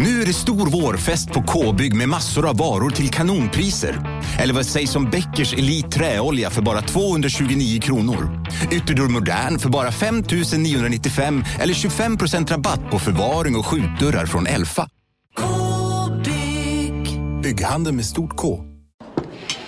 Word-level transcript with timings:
Nu 0.00 0.22
är 0.22 0.26
det 0.26 0.32
stor 0.32 0.70
vårfest 0.70 1.32
på 1.32 1.42
K-bygg 1.42 1.94
med 1.94 2.08
massor 2.08 2.48
av 2.48 2.56
varor 2.56 2.90
till 2.90 3.10
kanonpriser. 3.10 4.22
Eller 4.38 4.54
vad 4.54 4.66
sägs 4.66 4.96
om 4.96 5.10
Bäckers 5.10 5.54
Elite 5.54 5.88
Träolja 5.88 6.50
för 6.50 6.62
bara 6.62 6.82
229 6.82 7.80
kronor? 7.80 8.46
Ytterdörr 8.70 9.08
Modern 9.08 9.58
för 9.58 9.68
bara 9.68 9.92
5 9.92 10.22
995 10.58 11.44
eller 11.60 11.74
25% 11.74 12.48
rabatt 12.50 12.90
på 12.90 12.98
förvaring 12.98 13.56
och 13.56 13.66
skjutdörrar 13.66 14.26
från 14.26 14.46
Elfa. 14.46 14.88
K-bygg. 15.36 17.20
Bygghandeln 17.42 17.96
med 17.96 18.04
stort 18.04 18.36
K. 18.36 18.64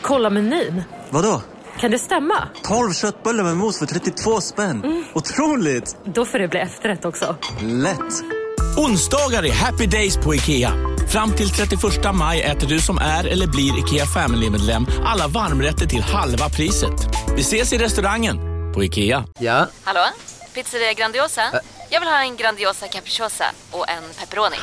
Kolla 0.02 0.30
menyn. 0.30 0.82
Vadå? 1.10 1.42
Kan 1.80 1.90
det 1.90 1.98
stämma? 1.98 2.48
12 2.62 2.92
köttbullar 2.92 3.44
med 3.44 3.56
mos 3.56 3.78
för 3.78 3.86
32 3.86 4.40
spänn. 4.40 5.04
Otroligt! 5.14 5.96
Då 6.14 6.24
får 6.24 6.38
det 6.38 6.48
bli 6.48 6.60
efterrätt 6.60 7.04
också. 7.04 7.36
Lätt! 7.60 8.41
Onsdagar 8.76 9.42
är 9.46 9.52
happy 9.52 9.86
days 9.86 10.16
på 10.16 10.34
IKEA. 10.34 10.72
Fram 11.08 11.32
till 11.32 11.50
31 11.50 11.80
maj 12.14 12.42
äter 12.42 12.68
du 12.68 12.78
som 12.80 12.98
är 12.98 13.24
eller 13.24 13.46
blir 13.46 13.78
IKEA 13.78 14.06
Family-medlem 14.06 14.86
alla 15.04 15.28
varmrätter 15.28 15.86
till 15.86 16.02
halva 16.02 16.48
priset. 16.48 16.92
Vi 17.36 17.40
ses 17.40 17.72
i 17.72 17.78
restaurangen 17.78 18.36
på 18.74 18.84
IKEA. 18.84 19.24
Ja? 19.38 19.66
Hallå? 19.84 20.00
Pizzeria 20.54 20.92
Grandiosa? 20.92 21.42
Jag 21.90 22.00
vill 22.00 22.08
ha 22.08 22.22
en 22.22 22.36
Grandiosa 22.36 22.88
capriciosa 22.88 23.44
och 23.70 23.88
en 23.90 24.02
pepperoni. 24.20 24.56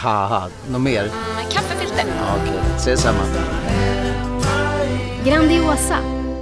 Något 0.72 0.82
mer? 0.82 1.04
Med 1.36 1.52
kaffefilter. 1.54 2.06
Ja, 2.20 2.36
Okej, 2.44 2.60
ses 2.78 3.02
samma. 3.02 3.20
Grandiosa, 5.26 5.98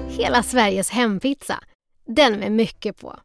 hela 0.10 0.44
Sveriges 0.44 0.90
hempizza. 0.90 1.60
Den 2.16 2.34
med 2.40 2.52
mycket 2.52 3.02
på. 3.02 3.16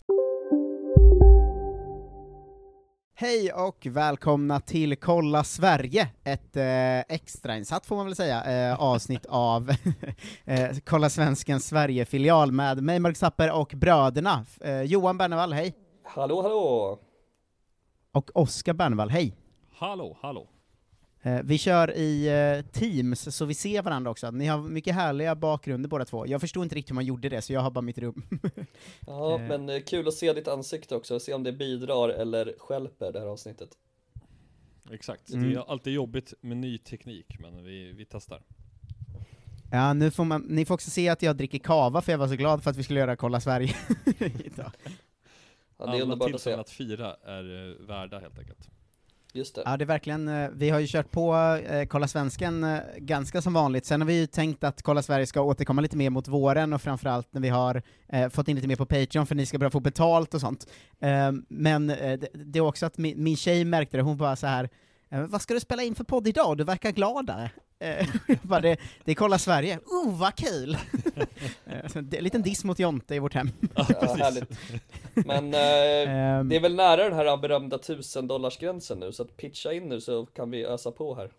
Hej 3.15 3.53
och 3.53 3.87
välkomna 3.91 4.61
till 4.61 4.97
Kolla 4.97 5.45
Sverige, 5.45 6.09
ett 6.25 6.57
eh, 6.57 6.99
extrainsatt 7.15 7.87
får 7.87 7.97
man 7.97 8.07
väl 8.07 8.17
säga, 8.17 8.45
eh, 8.71 8.81
avsnitt 8.83 9.27
av 9.27 9.71
eh, 10.45 10.77
Kolla 10.85 11.11
Svenskens 11.11 11.67
Sverige-filial 11.67 12.53
med 12.53 12.83
mig 12.83 12.99
Marcus 12.99 13.21
Tapper 13.21 13.53
och 13.53 13.73
bröderna 13.77 14.45
eh, 14.61 14.83
Johan 14.83 15.19
Bernevall, 15.19 15.53
hej! 15.53 15.75
Hallå, 16.05 16.43
hallå! 16.43 16.99
Och 18.13 18.31
Oskar 18.35 18.73
Bernevall, 18.75 19.11
hej! 19.11 19.37
Hallå, 19.79 20.17
hallå. 20.21 20.49
Eh, 21.25 21.41
vi 21.45 21.59
kör 21.59 21.97
i 21.97 22.27
eh, 22.29 22.65
Teams, 22.73 23.37
så 23.37 23.45
vi 23.45 23.55
ser 23.55 23.83
varandra 23.83 24.11
också. 24.11 24.31
Ni 24.31 24.47
har 24.47 24.59
mycket 24.63 24.95
härliga 24.95 25.35
bakgrunder 25.35 25.89
båda 25.89 26.05
två. 26.05 26.27
Jag 26.27 26.41
förstod 26.41 26.63
inte 26.63 26.75
riktigt 26.75 26.91
hur 26.91 26.95
man 26.95 27.05
gjorde 27.05 27.29
det, 27.29 27.43
så 27.43 27.53
jag 27.53 27.61
har 27.61 27.71
bara 27.71 27.81
mitt 27.83 27.99
rum. 27.99 28.23
Ja, 29.07 29.41
Eh. 29.41 29.59
men 29.59 29.83
kul 29.83 30.09
att 30.09 30.15
se 30.15 30.33
ditt 30.33 30.49
ansikte 30.49 30.97
också, 30.97 31.21
se 31.21 31.35
om 31.35 31.43
det 31.43 31.53
bidrar 31.53 32.09
eller 32.09 32.55
stjälper 32.59 33.13
det 33.13 33.21
här 33.21 33.27
avsnittet. 33.27 33.69
Exakt. 34.91 35.31
Mm. 35.33 35.51
Det 35.51 35.57
är 35.57 35.71
alltid 35.71 35.93
jobbigt 35.93 36.35
med 36.41 36.57
ny 36.57 36.79
teknik, 36.79 37.37
men 37.41 37.65
vi, 37.65 37.93
vi 37.93 38.05
testar. 38.05 38.43
ja, 39.71 39.93
nu 39.93 40.11
får 40.11 40.25
man, 40.25 40.43
ni 40.49 40.65
får 40.65 40.75
också 40.75 40.91
se 40.91 41.09
att 41.09 41.23
jag 41.23 41.37
dricker 41.37 41.59
kava, 41.59 42.01
för 42.03 42.13
jag 42.13 42.19
var 42.19 42.29
så 42.29 42.35
glad 42.37 42.63
för 42.63 42.71
att 42.71 42.77
vi 42.77 42.83
skulle 42.83 43.01
göra 43.01 43.17
Kolla 43.17 43.41
Sverige 43.41 43.75
idag. 44.45 44.71
Ja, 45.79 45.85
det 45.85 45.85
är 45.85 45.89
Alla 45.89 46.03
underbart 46.03 46.35
att 46.35 46.41
se. 46.41 46.53
att 46.53 46.71
fira 46.71 47.15
är 47.25 47.77
värda 47.87 48.19
helt 48.19 48.39
enkelt. 48.39 48.69
Just 49.35 49.55
det. 49.55 49.63
Ja, 49.65 49.77
det 49.77 49.85
är 49.85 49.87
verkligen, 49.87 50.29
eh, 50.29 50.51
vi 50.53 50.71
har 50.71 50.81
ju 50.81 50.87
kört 50.87 51.11
på 51.11 51.35
eh, 51.69 51.87
Kolla 51.87 52.09
Svensken 52.09 52.65
eh, 52.65 52.81
ganska 52.97 53.43
som 53.43 53.53
vanligt, 53.53 53.87
sen 53.87 54.01
har 54.01 54.09
vi 54.09 54.21
ju 54.21 54.27
tänkt 54.27 54.65
att 54.65 54.83
Kolla 54.83 55.03
Sverige 55.03 55.27
ska 55.27 55.41
återkomma 55.41 55.83
lite 55.83 55.97
mer 55.97 56.11
mot 56.11 56.29
våren, 56.29 56.73
och 56.73 56.83
framförallt 56.83 57.33
när 57.33 57.41
vi 57.41 57.49
har 57.49 57.83
eh, 58.09 58.29
fått 58.29 58.49
in 58.49 58.57
lite 58.57 58.69
mer 58.69 58.77
på 58.77 58.87
Patreon, 58.87 59.27
för 59.27 59.35
ni 59.35 59.47
ska 59.47 59.59
börja 59.59 59.71
få 59.71 59.81
betalt 59.81 60.35
och 60.35 60.41
sånt. 60.41 60.67
Eh, 61.01 61.33
men 61.49 61.91
eh, 61.91 62.19
det, 62.19 62.29
det 62.33 62.59
är 62.59 62.61
också 62.61 62.87
att 62.87 62.99
min, 62.99 63.23
min 63.23 63.37
tjej 63.37 63.65
märkte 63.65 63.97
det, 63.97 64.03
hon 64.03 64.17
bara 64.17 64.37
så 64.37 64.47
här 64.47 64.69
eh, 65.11 65.21
vad 65.21 65.43
ska 65.43 65.55
du 65.55 65.61
spela 65.61 65.83
in 65.83 65.95
för 65.95 66.05
podd 66.05 66.29
idag? 66.29 66.59
Du 66.59 66.65
verkar 66.65 66.91
gladare. 66.91 67.51
Eh, 67.83 68.09
bara, 68.43 68.61
det, 68.61 68.77
det 69.05 69.11
är 69.11 69.15
Kolla 69.15 69.39
Sverige. 69.39 69.79
Oh, 69.87 70.19
vad 70.19 70.35
kul! 70.35 70.77
Eh, 71.67 71.89
så 71.89 72.01
det 72.01 72.17
är 72.17 72.19
en 72.19 72.25
liten 72.25 72.43
diss 72.43 72.65
mot 72.65 72.79
Jonte 72.79 73.15
i 73.15 73.19
vårt 73.19 73.35
hem. 73.35 73.51
Ja, 73.75 73.85
härligt. 74.19 74.59
Men 75.15 75.55
eh, 75.55 76.13
Ehm, 76.13 76.49
det 76.49 76.57
är 76.57 76.61
väl 76.61 76.75
nära 76.75 77.05
den 77.05 77.13
här 77.13 77.37
berömda 77.37 77.79
tusendollarsgränsen 77.79 78.99
nu, 78.99 79.13
så 79.13 79.23
att 79.23 79.37
pitcha 79.37 79.73
in 79.73 79.89
nu 79.89 80.01
så 80.01 80.27
kan 80.27 80.51
vi 80.51 80.67
ösa 80.67 80.91
på 80.91 81.15
här. 81.15 81.31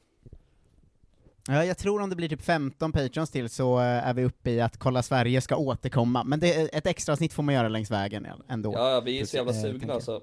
Ja, 1.48 1.66
jag 1.66 1.78
tror 1.78 2.02
om 2.02 2.10
det 2.10 2.16
blir 2.16 2.30
typ 2.30 2.42
15 2.42 2.92
Patreons 2.92 3.30
till 3.32 3.50
så 3.50 3.80
eh, 3.80 3.86
är 3.86 4.14
vi 4.14 4.24
uppe 4.24 4.52
i 4.52 4.62
att 4.62 4.78
Kolla 4.78 5.04
Sverige 5.04 5.42
ska 5.42 5.56
återkomma, 5.56 6.24
men 6.24 6.40
det, 6.40 6.76
ett 6.76 6.88
extra 6.88 7.14
avsnitt 7.14 7.34
får 7.34 7.44
man 7.44 7.56
göra 7.56 7.68
längs 7.68 7.92
vägen 7.92 8.28
ändå. 8.50 8.74
Ja, 8.74 8.92
ja, 8.92 9.02
vi 9.02 9.20
är 9.20 9.26
så 9.26 9.38
jävla 9.38 9.54
sugna 9.54 10.00
jag. 10.08 10.22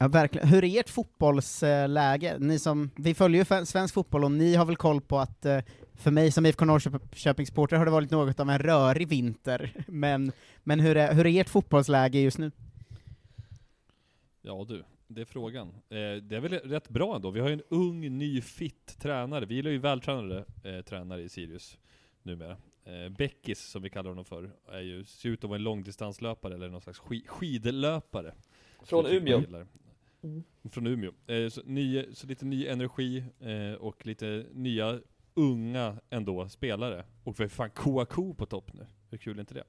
Ja, 0.00 0.08
verkligen. 0.08 0.48
Hur 0.48 0.64
är 0.64 0.80
ert 0.80 0.88
fotbollsläge? 0.88 2.36
Ni 2.38 2.58
som, 2.58 2.90
vi 2.96 3.14
följer 3.14 3.44
ju 3.44 3.66
svensk 3.66 3.94
fotboll 3.94 4.24
och 4.24 4.32
ni 4.32 4.54
har 4.54 4.64
väl 4.64 4.76
koll 4.76 5.00
på 5.00 5.18
att, 5.18 5.44
eh, 5.44 5.60
för 5.94 6.10
mig 6.10 6.32
som 6.32 6.46
IFK 6.46 6.64
Norrköpingsporter 6.64 7.76
har 7.76 7.84
det 7.84 7.90
varit 7.90 8.10
något 8.10 8.40
av 8.40 8.50
en 8.50 8.58
rörig 8.58 9.08
vinter, 9.08 9.72
men, 9.88 10.32
men 10.64 10.80
hur, 10.80 10.96
är, 10.96 11.14
hur 11.14 11.26
är 11.26 11.40
ert 11.40 11.48
fotbollsläge 11.48 12.18
just 12.20 12.38
nu? 12.38 12.50
Ja 14.42 14.64
du, 14.68 14.84
det 15.06 15.20
är 15.20 15.24
frågan. 15.24 15.68
Eh, 15.68 16.22
det 16.22 16.36
är 16.36 16.40
väl 16.40 16.52
rätt 16.52 16.88
bra 16.88 17.16
ändå. 17.16 17.30
Vi 17.30 17.40
har 17.40 17.48
ju 17.48 17.54
en 17.54 17.62
ung, 17.68 18.18
ny, 18.18 18.40
fit 18.40 18.96
tränare. 19.00 19.46
Vi 19.46 19.54
gillar 19.54 19.70
ju 19.70 19.78
vältränade 19.78 20.44
eh, 20.64 20.80
tränare 20.80 21.22
i 21.22 21.28
Sirius 21.28 21.78
numera. 22.22 22.56
Eh, 22.84 23.08
Beckis, 23.08 23.60
som 23.60 23.82
vi 23.82 23.90
kallar 23.90 24.08
honom 24.08 24.24
för, 24.24 24.50
är 24.72 24.80
ju, 24.80 25.04
ser 25.04 25.28
ut 25.28 25.44
att 25.44 25.50
vara 25.50 25.58
en 25.58 25.62
långdistanslöpare 25.62 26.54
eller 26.54 26.68
någon 26.68 26.80
slags 26.80 26.98
ski, 26.98 27.24
skidlöpare. 27.26 28.34
Från 28.82 29.06
Umeå. 29.06 29.42
Gillar. 30.22 30.42
Från 30.70 30.86
Umeå. 30.86 31.12
Eh, 31.26 31.48
så, 31.48 31.60
ny, 31.64 32.04
så 32.14 32.26
lite 32.26 32.44
ny 32.44 32.66
energi 32.66 33.24
eh, 33.40 33.72
och 33.80 34.06
lite 34.06 34.46
nya, 34.52 35.00
unga 35.34 35.96
ändå, 36.10 36.48
spelare. 36.48 37.04
Och 37.24 37.40
vi 37.40 37.44
har 37.44 37.48
fan 37.48 37.70
Kouakou 37.70 38.34
på 38.34 38.46
topp 38.46 38.70
nu. 38.74 38.86
Hur 39.10 39.18
kul 39.18 39.36
är 39.36 39.40
inte 39.40 39.54
det? 39.54 39.64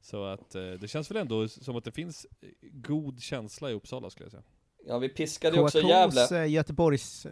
Så 0.00 0.24
att 0.24 0.54
eh, 0.54 0.62
det 0.70 0.88
känns 0.88 1.10
väl 1.10 1.16
ändå 1.16 1.48
som 1.48 1.76
att 1.76 1.84
det 1.84 1.92
finns 1.92 2.26
eh, 2.40 2.48
god 2.72 3.20
känsla 3.20 3.70
i 3.70 3.74
Uppsala 3.74 4.10
skulle 4.10 4.24
jag 4.24 4.30
säga. 4.32 4.42
Ja, 4.86 4.98
vi 4.98 5.08
piskade 5.08 5.56
ju 5.56 5.62
också 5.62 5.80
Gävle. 5.80 6.42
eh, 6.44 6.50
Göteborgs, 6.52 7.26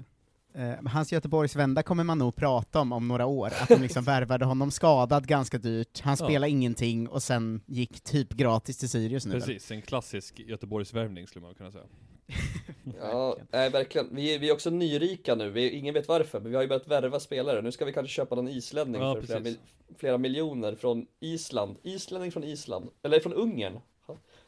eh, 0.54 0.74
hans 0.86 1.12
Göteborgsvända 1.12 1.82
kommer 1.82 2.04
man 2.04 2.18
nog 2.18 2.36
prata 2.36 2.80
om 2.80 2.92
om 2.92 3.08
några 3.08 3.26
år, 3.26 3.46
att 3.46 3.68
de 3.68 3.80
liksom 3.82 4.04
värvade 4.14 4.44
honom 4.44 4.70
skadad 4.70 5.26
ganska 5.26 5.58
dyrt, 5.58 6.00
han 6.00 6.16
Ja. 6.20 6.26
spelade 6.26 6.50
ingenting 6.50 7.08
och 7.08 7.22
sen 7.22 7.60
gick 7.66 8.00
typ 8.00 8.32
gratis 8.32 8.78
till 8.78 8.88
Sirius 8.88 9.26
nu? 9.26 9.32
Precis, 9.32 9.70
en 9.70 9.82
klassisk 9.82 10.40
Göteborgsvärvning 10.40 11.26
skulle 11.26 11.42
man 11.44 11.54
kunna 11.54 11.70
säga. 11.72 11.84
Ja, 13.00 13.36
nej 13.50 13.70
verkligen. 13.70 14.08
Vi 14.14 14.34
är, 14.34 14.38
vi 14.38 14.48
är 14.48 14.52
också 14.52 14.70
nyrika 14.70 15.34
nu, 15.34 15.50
vi, 15.50 15.70
ingen 15.70 15.94
vet 15.94 16.08
varför, 16.08 16.40
men 16.40 16.50
vi 16.50 16.56
har 16.56 16.62
ju 16.62 16.68
börjat 16.68 16.88
värva 16.88 17.20
spelare. 17.20 17.62
Nu 17.62 17.72
ska 17.72 17.84
vi 17.84 17.92
kanske 17.92 18.14
köpa 18.14 18.34
någon 18.34 18.48
islänning 18.48 19.02
Ja, 19.02 19.14
för 19.14 19.22
flera, 19.22 19.40
mil, 19.40 19.56
flera 19.98 20.18
miljoner 20.18 20.74
från 20.74 21.06
Island. 21.20 21.76
Islänning 21.82 22.32
från 22.32 22.44
Island, 22.44 22.90
eller 23.02 23.20
från 23.20 23.32
Ungern. 23.32 23.80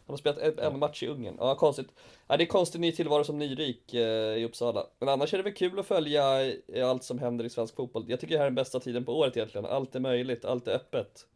Han 0.07 0.13
har 0.13 0.17
spelat 0.17 0.39
en, 0.39 0.59
en 0.59 0.79
match 0.79 1.03
i 1.03 1.07
Ungern. 1.07 1.37
Ja, 1.39 1.55
konstigt. 1.55 1.89
Ja, 2.27 2.37
det 2.37 2.45
är 2.45 2.47
konstig 2.47 2.81
ny 2.81 2.93
tillvaro 2.93 3.25
som 3.25 3.39
nyrik 3.39 3.95
eh, 3.95 4.37
i 4.37 4.45
Uppsala. 4.45 4.87
Men 4.99 5.09
annars 5.09 5.35
är 5.35 5.39
det 5.39 5.45
väl 5.45 5.55
kul 5.55 5.79
att 5.79 5.87
följa 5.87 6.53
eh, 6.75 6.89
allt 6.89 7.05
som 7.05 7.19
händer 7.19 7.45
i 7.45 7.51
svensk 7.51 7.77
fotboll. 7.77 8.05
Jag 8.09 8.21
tycker 8.21 8.35
det 8.35 8.39
här 8.39 8.45
är 8.45 8.51
den 8.51 8.55
bästa 8.55 8.81
tiden 8.81 9.05
på 9.05 9.19
året 9.19 9.37
egentligen. 9.37 9.67
Allt 9.67 9.95
är 9.95 10.01
möjligt, 10.01 10.45
allt 10.45 10.69
är 10.69 10.75
öppet. 10.75 11.27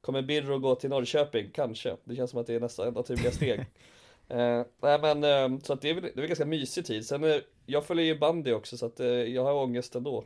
Kommer 0.00 0.22
Birro 0.22 0.58
gå 0.58 0.74
till 0.74 0.90
Norrköping? 0.90 1.50
Kanske. 1.54 1.96
Det 2.04 2.16
känns 2.16 2.30
som 2.30 2.40
att 2.40 2.46
det 2.46 2.54
är 2.54 2.60
nästa 2.60 2.90
naturliga 2.90 3.30
steg. 3.30 3.66
Eh, 4.28 4.62
nej 4.82 4.98
men, 5.00 5.24
eh, 5.24 5.60
så 5.62 5.72
att 5.72 5.80
det 5.80 5.90
är 5.90 5.94
väl, 5.94 6.02
det 6.02 6.10
är 6.10 6.16
väl 6.20 6.26
ganska 6.26 6.46
mysig 6.46 6.86
tid. 6.86 7.06
Sen, 7.06 7.24
eh, 7.24 7.36
jag 7.66 7.84
följer 7.84 8.04
ju 8.04 8.18
bandy 8.18 8.52
också 8.52 8.76
så 8.76 8.86
att 8.86 9.00
eh, 9.00 9.06
jag 9.06 9.44
har 9.44 9.54
ångest 9.54 9.94
ändå. 9.94 10.24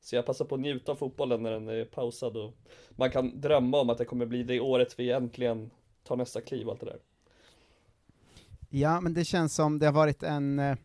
Så 0.00 0.16
jag 0.16 0.26
passar 0.26 0.44
på 0.44 0.54
att 0.54 0.60
njuta 0.60 0.92
av 0.92 0.96
fotbollen 0.96 1.42
när 1.42 1.50
den 1.50 1.68
är 1.68 1.84
pausad 1.84 2.36
och 2.36 2.54
man 2.90 3.10
kan 3.10 3.40
drömma 3.40 3.80
om 3.80 3.90
att 3.90 3.98
det 3.98 4.04
kommer 4.04 4.26
bli 4.26 4.42
det 4.42 4.60
året 4.60 4.94
vi 4.98 5.10
äntligen 5.10 5.70
tar 6.04 6.16
nästa 6.16 6.40
kliv 6.40 6.66
och 6.66 6.72
allt 6.72 6.80
det 6.80 6.86
där. 6.86 6.98
Ja, 8.68 9.00
men 9.00 9.14
det 9.14 9.24
känns 9.24 9.54
som 9.54 9.78
det 9.78 9.86
har 9.86 9.92
varit 9.92 10.22
en... 10.22 10.58
eh, 10.58 10.76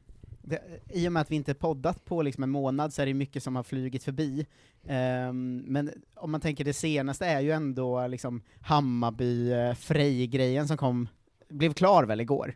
Det, 0.41 0.62
I 0.94 1.07
och 1.07 1.12
med 1.12 1.22
att 1.22 1.31
vi 1.31 1.35
inte 1.35 1.53
poddat 1.53 2.06
på 2.06 2.21
liksom 2.21 2.44
en 2.44 2.50
månad 2.50 2.94
så 2.94 3.01
är 3.01 3.06
det 3.06 3.13
mycket 3.13 3.44
som 3.44 3.56
har 3.56 3.63
flugit 3.63 4.03
förbi. 4.03 4.45
Ehm, 4.88 5.57
men 5.68 5.92
om 6.15 6.31
man 6.31 6.42
tänker 6.42 6.63
det 6.63 6.74
senaste 6.74 7.25
är 7.25 7.42
ju 7.42 7.51
ändå 7.51 8.07
liksom 8.07 8.42
Hammarby-Frej-grejen 8.62 10.62
eh, 10.63 10.68
som 10.68 10.77
kom, 10.77 11.07
blev 11.47 11.74
klar 11.74 12.03
väl 12.03 12.21
igår. 12.21 12.56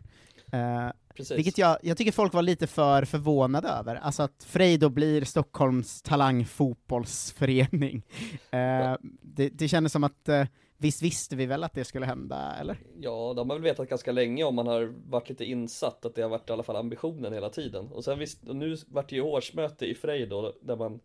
Eh, 0.52 0.90
Precis. 1.14 1.38
vilket 1.38 1.58
jag, 1.58 1.78
jag 1.82 1.96
tycker 1.96 2.12
folk 2.12 2.32
var 2.32 2.42
lite 2.42 2.66
för 2.66 3.04
förvånade 3.04 3.68
över, 3.68 3.96
alltså 3.96 4.22
att 4.22 4.44
Frej 4.44 4.78
blir 4.78 5.24
Stockholms 5.24 6.02
talangfotbollsförening. 6.02 8.02
Eh, 8.50 8.96
det, 9.22 9.48
det 9.48 9.68
kändes 9.68 9.92
som 9.92 10.04
att, 10.04 10.28
eh, 10.28 10.44
visst 10.76 11.02
visste 11.02 11.36
vi 11.36 11.46
väl 11.46 11.64
att 11.64 11.74
det 11.74 11.84
skulle 11.84 12.06
hända, 12.06 12.56
eller? 12.60 12.76
Ja, 13.00 13.32
de 13.36 13.50
har 13.50 13.56
väl 13.56 13.62
vetat 13.62 13.88
ganska 13.88 14.12
länge 14.12 14.44
om 14.44 14.54
man 14.54 14.66
har 14.66 14.94
varit 15.06 15.28
lite 15.28 15.44
insatt 15.44 16.04
att 16.04 16.14
det 16.14 16.22
har 16.22 16.28
varit 16.28 16.50
i 16.50 16.52
alla 16.52 16.62
fall 16.62 16.76
ambitionen 16.76 17.32
hela 17.32 17.50
tiden. 17.50 17.86
Och 17.92 18.04
sen 18.04 18.18
visst, 18.18 18.48
och 18.48 18.56
nu 18.56 18.76
vart 18.86 19.08
det 19.08 19.16
ju 19.16 19.22
årsmöte 19.22 19.86
i 19.86 19.94
Frej 19.94 20.26
då, 20.26 20.54
där 20.62 20.76
man 20.76 21.00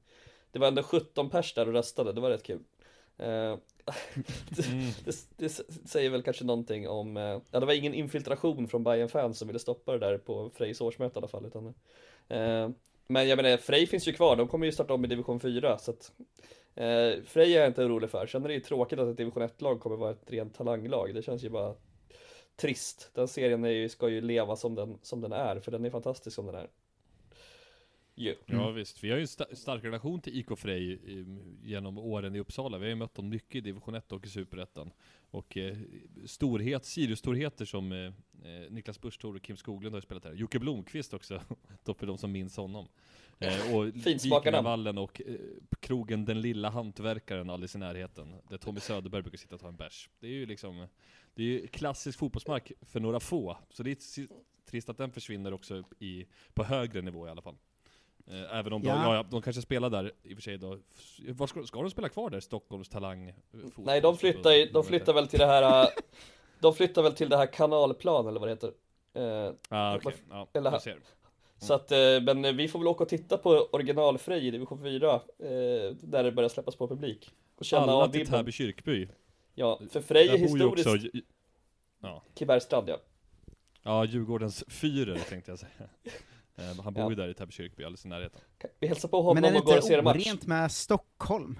Det 0.51 0.59
var 0.59 0.67
ändå 0.67 0.83
17 0.83 1.29
pers 1.29 1.53
där 1.53 1.67
och 1.67 1.73
röstade, 1.73 2.13
det 2.13 2.21
var 2.21 2.29
rätt 2.29 2.43
kul. 2.43 2.59
Eh, 3.17 3.57
det, 4.49 4.95
det, 5.05 5.15
det 5.37 5.49
säger 5.85 6.09
väl 6.09 6.23
kanske 6.23 6.43
någonting 6.43 6.89
om, 6.89 7.17
eh, 7.17 7.39
ja 7.51 7.59
det 7.59 7.65
var 7.65 7.73
ingen 7.73 7.93
infiltration 7.93 8.67
från 8.67 8.83
bayern 8.83 9.09
fans 9.09 9.37
som 9.39 9.47
ville 9.47 9.59
stoppa 9.59 9.91
det 9.91 9.99
där 9.99 10.17
på 10.17 10.49
Frejs 10.49 10.81
årsmöte 10.81 11.17
i 11.17 11.19
alla 11.19 11.27
fall 11.27 11.45
utan 11.45 11.67
eh, 12.29 12.69
Men 13.07 13.27
jag 13.27 13.37
menar, 13.37 13.57
Frej 13.57 13.87
finns 13.87 14.07
ju 14.07 14.13
kvar, 14.13 14.35
de 14.35 14.47
kommer 14.47 14.65
ju 14.65 14.71
starta 14.71 14.93
om 14.93 15.05
i 15.05 15.07
division 15.07 15.39
4 15.39 15.77
så 15.77 15.91
att 15.91 16.11
eh, 16.75 17.23
Frej 17.25 17.55
är 17.55 17.59
jag 17.59 17.67
inte 17.67 17.85
orolig 17.85 18.09
för. 18.09 18.27
Sen 18.27 18.43
är 18.43 18.47
det 18.47 18.53
ju 18.53 18.59
tråkigt 18.59 18.99
att 18.99 19.07
ett 19.07 19.17
division 19.17 19.43
1-lag 19.43 19.79
kommer 19.79 19.95
vara 19.95 20.11
ett 20.11 20.31
rent 20.31 20.55
talanglag. 20.55 21.13
Det 21.15 21.21
känns 21.21 21.43
ju 21.43 21.49
bara 21.49 21.75
trist. 22.55 23.09
Den 23.13 23.27
serien 23.27 23.65
är 23.65 23.69
ju, 23.69 23.89
ska 23.89 24.09
ju 24.09 24.21
leva 24.21 24.55
som 24.55 24.75
den, 24.75 24.97
som 25.01 25.21
den 25.21 25.33
är, 25.33 25.59
för 25.59 25.71
den 25.71 25.85
är 25.85 25.89
fantastisk 25.89 26.35
som 26.35 26.45
den 26.45 26.55
är. 26.55 26.67
Ju. 28.15 28.35
Ja 28.45 28.69
visst, 28.71 29.03
vi 29.03 29.09
har 29.09 29.17
ju 29.17 29.21
en 29.21 29.27
sta- 29.27 29.55
stark 29.55 29.83
relation 29.83 30.21
till 30.21 30.39
IK 30.39 30.57
Frej 30.57 30.99
genom 31.63 31.97
åren 31.97 32.35
i 32.35 32.39
Uppsala. 32.39 32.77
Vi 32.77 32.85
har 32.85 32.89
ju 32.89 32.95
mött 32.95 33.13
dem 33.15 33.29
mycket 33.29 33.55
i 33.55 33.61
division 33.61 33.95
1 33.95 34.11
och 34.11 34.25
i 34.25 34.29
Superettan. 34.29 34.91
Och 35.31 35.57
eh, 35.57 35.77
storhet, 36.25 36.85
Sirius-storheter 36.85 37.65
som 37.65 37.91
eh, 37.91 37.99
eh, 37.99 38.71
Niklas 38.71 39.01
Buschthor 39.01 39.35
och 39.35 39.41
Kim 39.41 39.57
Skoglund 39.57 39.93
har 39.95 39.97
ju 39.97 40.01
spelat 40.01 40.23
här. 40.25 40.33
Jocke 40.33 40.59
Blomqvist 40.59 41.13
också, 41.13 41.41
för 41.97 42.05
de 42.07 42.17
som 42.17 42.31
minns 42.31 42.57
honom. 42.57 42.87
Eh, 43.39 43.75
och 43.75 43.93
Finsmakarna. 43.93 44.57
Vikingavallen 44.57 44.97
och 44.97 45.21
eh, 45.25 45.35
krogen 45.79 46.25
Den 46.25 46.41
Lilla 46.41 46.69
Hantverkaren 46.69 47.49
alldeles 47.49 47.75
i 47.75 47.77
närheten. 47.77 48.35
Där 48.49 48.57
Tommy 48.57 48.79
Söderberg 48.79 49.21
brukar 49.21 49.37
sitta 49.37 49.55
och 49.55 49.61
ta 49.61 49.67
en 49.67 49.75
bärs. 49.75 50.09
Det 50.19 50.27
är 50.27 50.31
ju 50.31 50.45
liksom, 50.45 50.87
det 51.33 51.43
är 51.43 51.47
ju 51.47 51.67
klassisk 51.67 52.19
fotbollsmark 52.19 52.71
för 52.81 52.99
några 52.99 53.19
få. 53.19 53.57
Så 53.69 53.83
det 53.83 53.91
är 53.91 54.27
trist 54.65 54.89
att 54.89 54.97
den 54.97 55.11
försvinner 55.11 55.53
också 55.53 55.83
i, 55.99 56.25
på 56.53 56.63
högre 56.63 57.01
nivå 57.01 57.27
i 57.27 57.29
alla 57.29 57.41
fall. 57.41 57.57
Eh, 58.27 58.57
Även 58.59 58.73
om 58.73 58.81
de, 58.81 58.87
Ja. 58.87 59.03
ja. 59.03 59.15
Ja, 59.15 59.25
de 59.31 59.41
kanske 59.41 59.61
spelar 59.61 59.89
där 59.89 60.11
i 60.23 60.33
och 60.33 60.37
för 60.37 60.41
sig 60.41 60.57
då. 60.57 60.77
Var 61.27 61.47
ska, 61.47 61.63
ska 61.63 61.81
de 61.81 61.89
spela 61.89 62.09
kvar 62.09 62.29
där? 62.29 62.39
Stockholms 62.39 62.89
talang? 62.89 63.29
eh, 63.29 63.35
fotboll- 63.53 63.85
Nej, 63.85 64.01
de 64.01 64.17
flyttar, 64.17 64.51
ju- 64.51 64.65
de 64.65 64.83
flyttar 64.83 65.13
väl 65.13 65.27
till 65.27 65.39
det 65.39 65.45
här 65.45 65.83
äh, 65.83 65.87
De 66.59 66.73
flyttar 66.73 67.01
väl 67.03 67.13
till 67.13 67.29
det 67.29 67.37
här 67.37 67.45
kanalplan 67.53 68.27
eller 68.27 68.39
vad 68.39 68.49
det 68.49 68.53
heter 68.53 68.71
eh, 69.13 69.53
Ah, 69.69 69.95
okej. 69.95 70.13
Ja, 70.29 70.47
Eller 70.53 70.71
här. 70.71 70.79
ser. 70.79 70.97
Så 71.57 71.73
att, 71.73 71.91
eh, 71.91 71.97
men 72.21 72.45
eh, 72.45 72.53
vi 72.53 72.67
får 72.67 72.79
väl 72.79 72.87
åka 72.87 73.03
och 73.03 73.09
titta 73.09 73.37
på 73.37 73.49
originalfrej 73.71 74.47
i 74.47 74.51
division 74.51 74.81
4 74.81 75.13
eh, 75.13 75.19
Där 76.01 76.23
det 76.23 76.31
börjar 76.31 76.49
släppas 76.49 76.75
på 76.75 76.87
publik 76.87 77.31
Och 77.57 77.65
känna 77.65 77.81
Alla 77.91 78.07
till 78.07 78.27
Täby 78.27 78.51
kyrkby. 78.51 79.07
Ja, 79.55 79.79
för 79.89 80.01
Frej 80.01 80.27
är 80.27 80.37
historiskt 80.37 80.87
också, 80.87 81.07
ja. 82.01 82.23
Kibergstrand 82.35 82.89
ja 82.89 82.97
ja, 83.83 84.05
Djurgårdens 84.05 84.63
Führer 84.67 85.19
tänkte 85.29 85.51
jag 85.51 85.59
säga. 85.59 85.71
Eh, 86.57 86.81
Han 86.83 86.93
bor 86.93 87.03
Ja. 87.03 87.09
ju 87.09 87.15
där 87.15 87.27
i 87.29 87.33
Täby 87.33 87.51
kyrkby, 87.51 87.83
alldeles 87.83 88.05
i 88.05 88.07
närheten. 88.09 88.41
Vi 88.79 88.87
hälsar 88.87 89.09
på 89.09 89.21
honom 89.21 89.35
Men 89.35 89.43
är 89.45 89.51
det 89.51 89.59
och 89.59 89.65
går 89.65 89.77
och 89.77 89.83
ser 89.83 89.97
en 89.97 90.03
match 90.03 90.25
orent 90.27 90.45
med 90.47 90.71
Stockholm? 90.71 91.59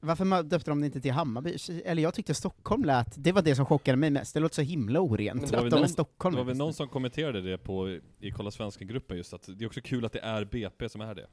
Varför 0.00 0.42
döpte 0.42 0.70
de 0.70 0.80
det 0.80 0.86
inte 0.86 1.00
till 1.00 1.12
Hammarby? 1.12 1.56
Eller 1.84 2.02
jag 2.02 2.14
tyckte 2.14 2.34
Stockholm 2.34 2.84
lät, 2.84 3.14
det 3.16 3.32
var 3.32 3.42
det 3.42 3.54
som 3.56 3.66
chockade 3.66 3.96
mig 3.96 4.10
mest, 4.10 4.34
det 4.34 4.40
låter 4.40 4.54
så 4.54 4.62
himla 4.62 5.00
orent 5.00 5.40
Men 5.40 5.50
det 5.50 5.56
var 5.56 5.64
att 5.64 5.70
de 5.70 5.76
är 5.76 5.80
någon- 5.80 5.88
Stockholm. 5.88 6.34
Det 6.34 6.40
var 6.40 6.46
väl 6.46 6.56
någon 6.56 6.74
som 6.74 6.88
kommenterade 6.88 7.40
det 7.40 7.58
på, 7.58 7.98
i 8.20 8.30
Kolla 8.30 8.50
Svenska-gruppen 8.50 9.16
just 9.16 9.32
att 9.34 9.42
det 9.58 9.64
är 9.64 9.66
också 9.66 9.80
kul 9.80 10.04
att 10.04 10.12
det 10.12 10.20
är 10.20 10.44
BP 10.44 10.88
som 10.88 11.00
är 11.00 11.14
det. 11.14 11.26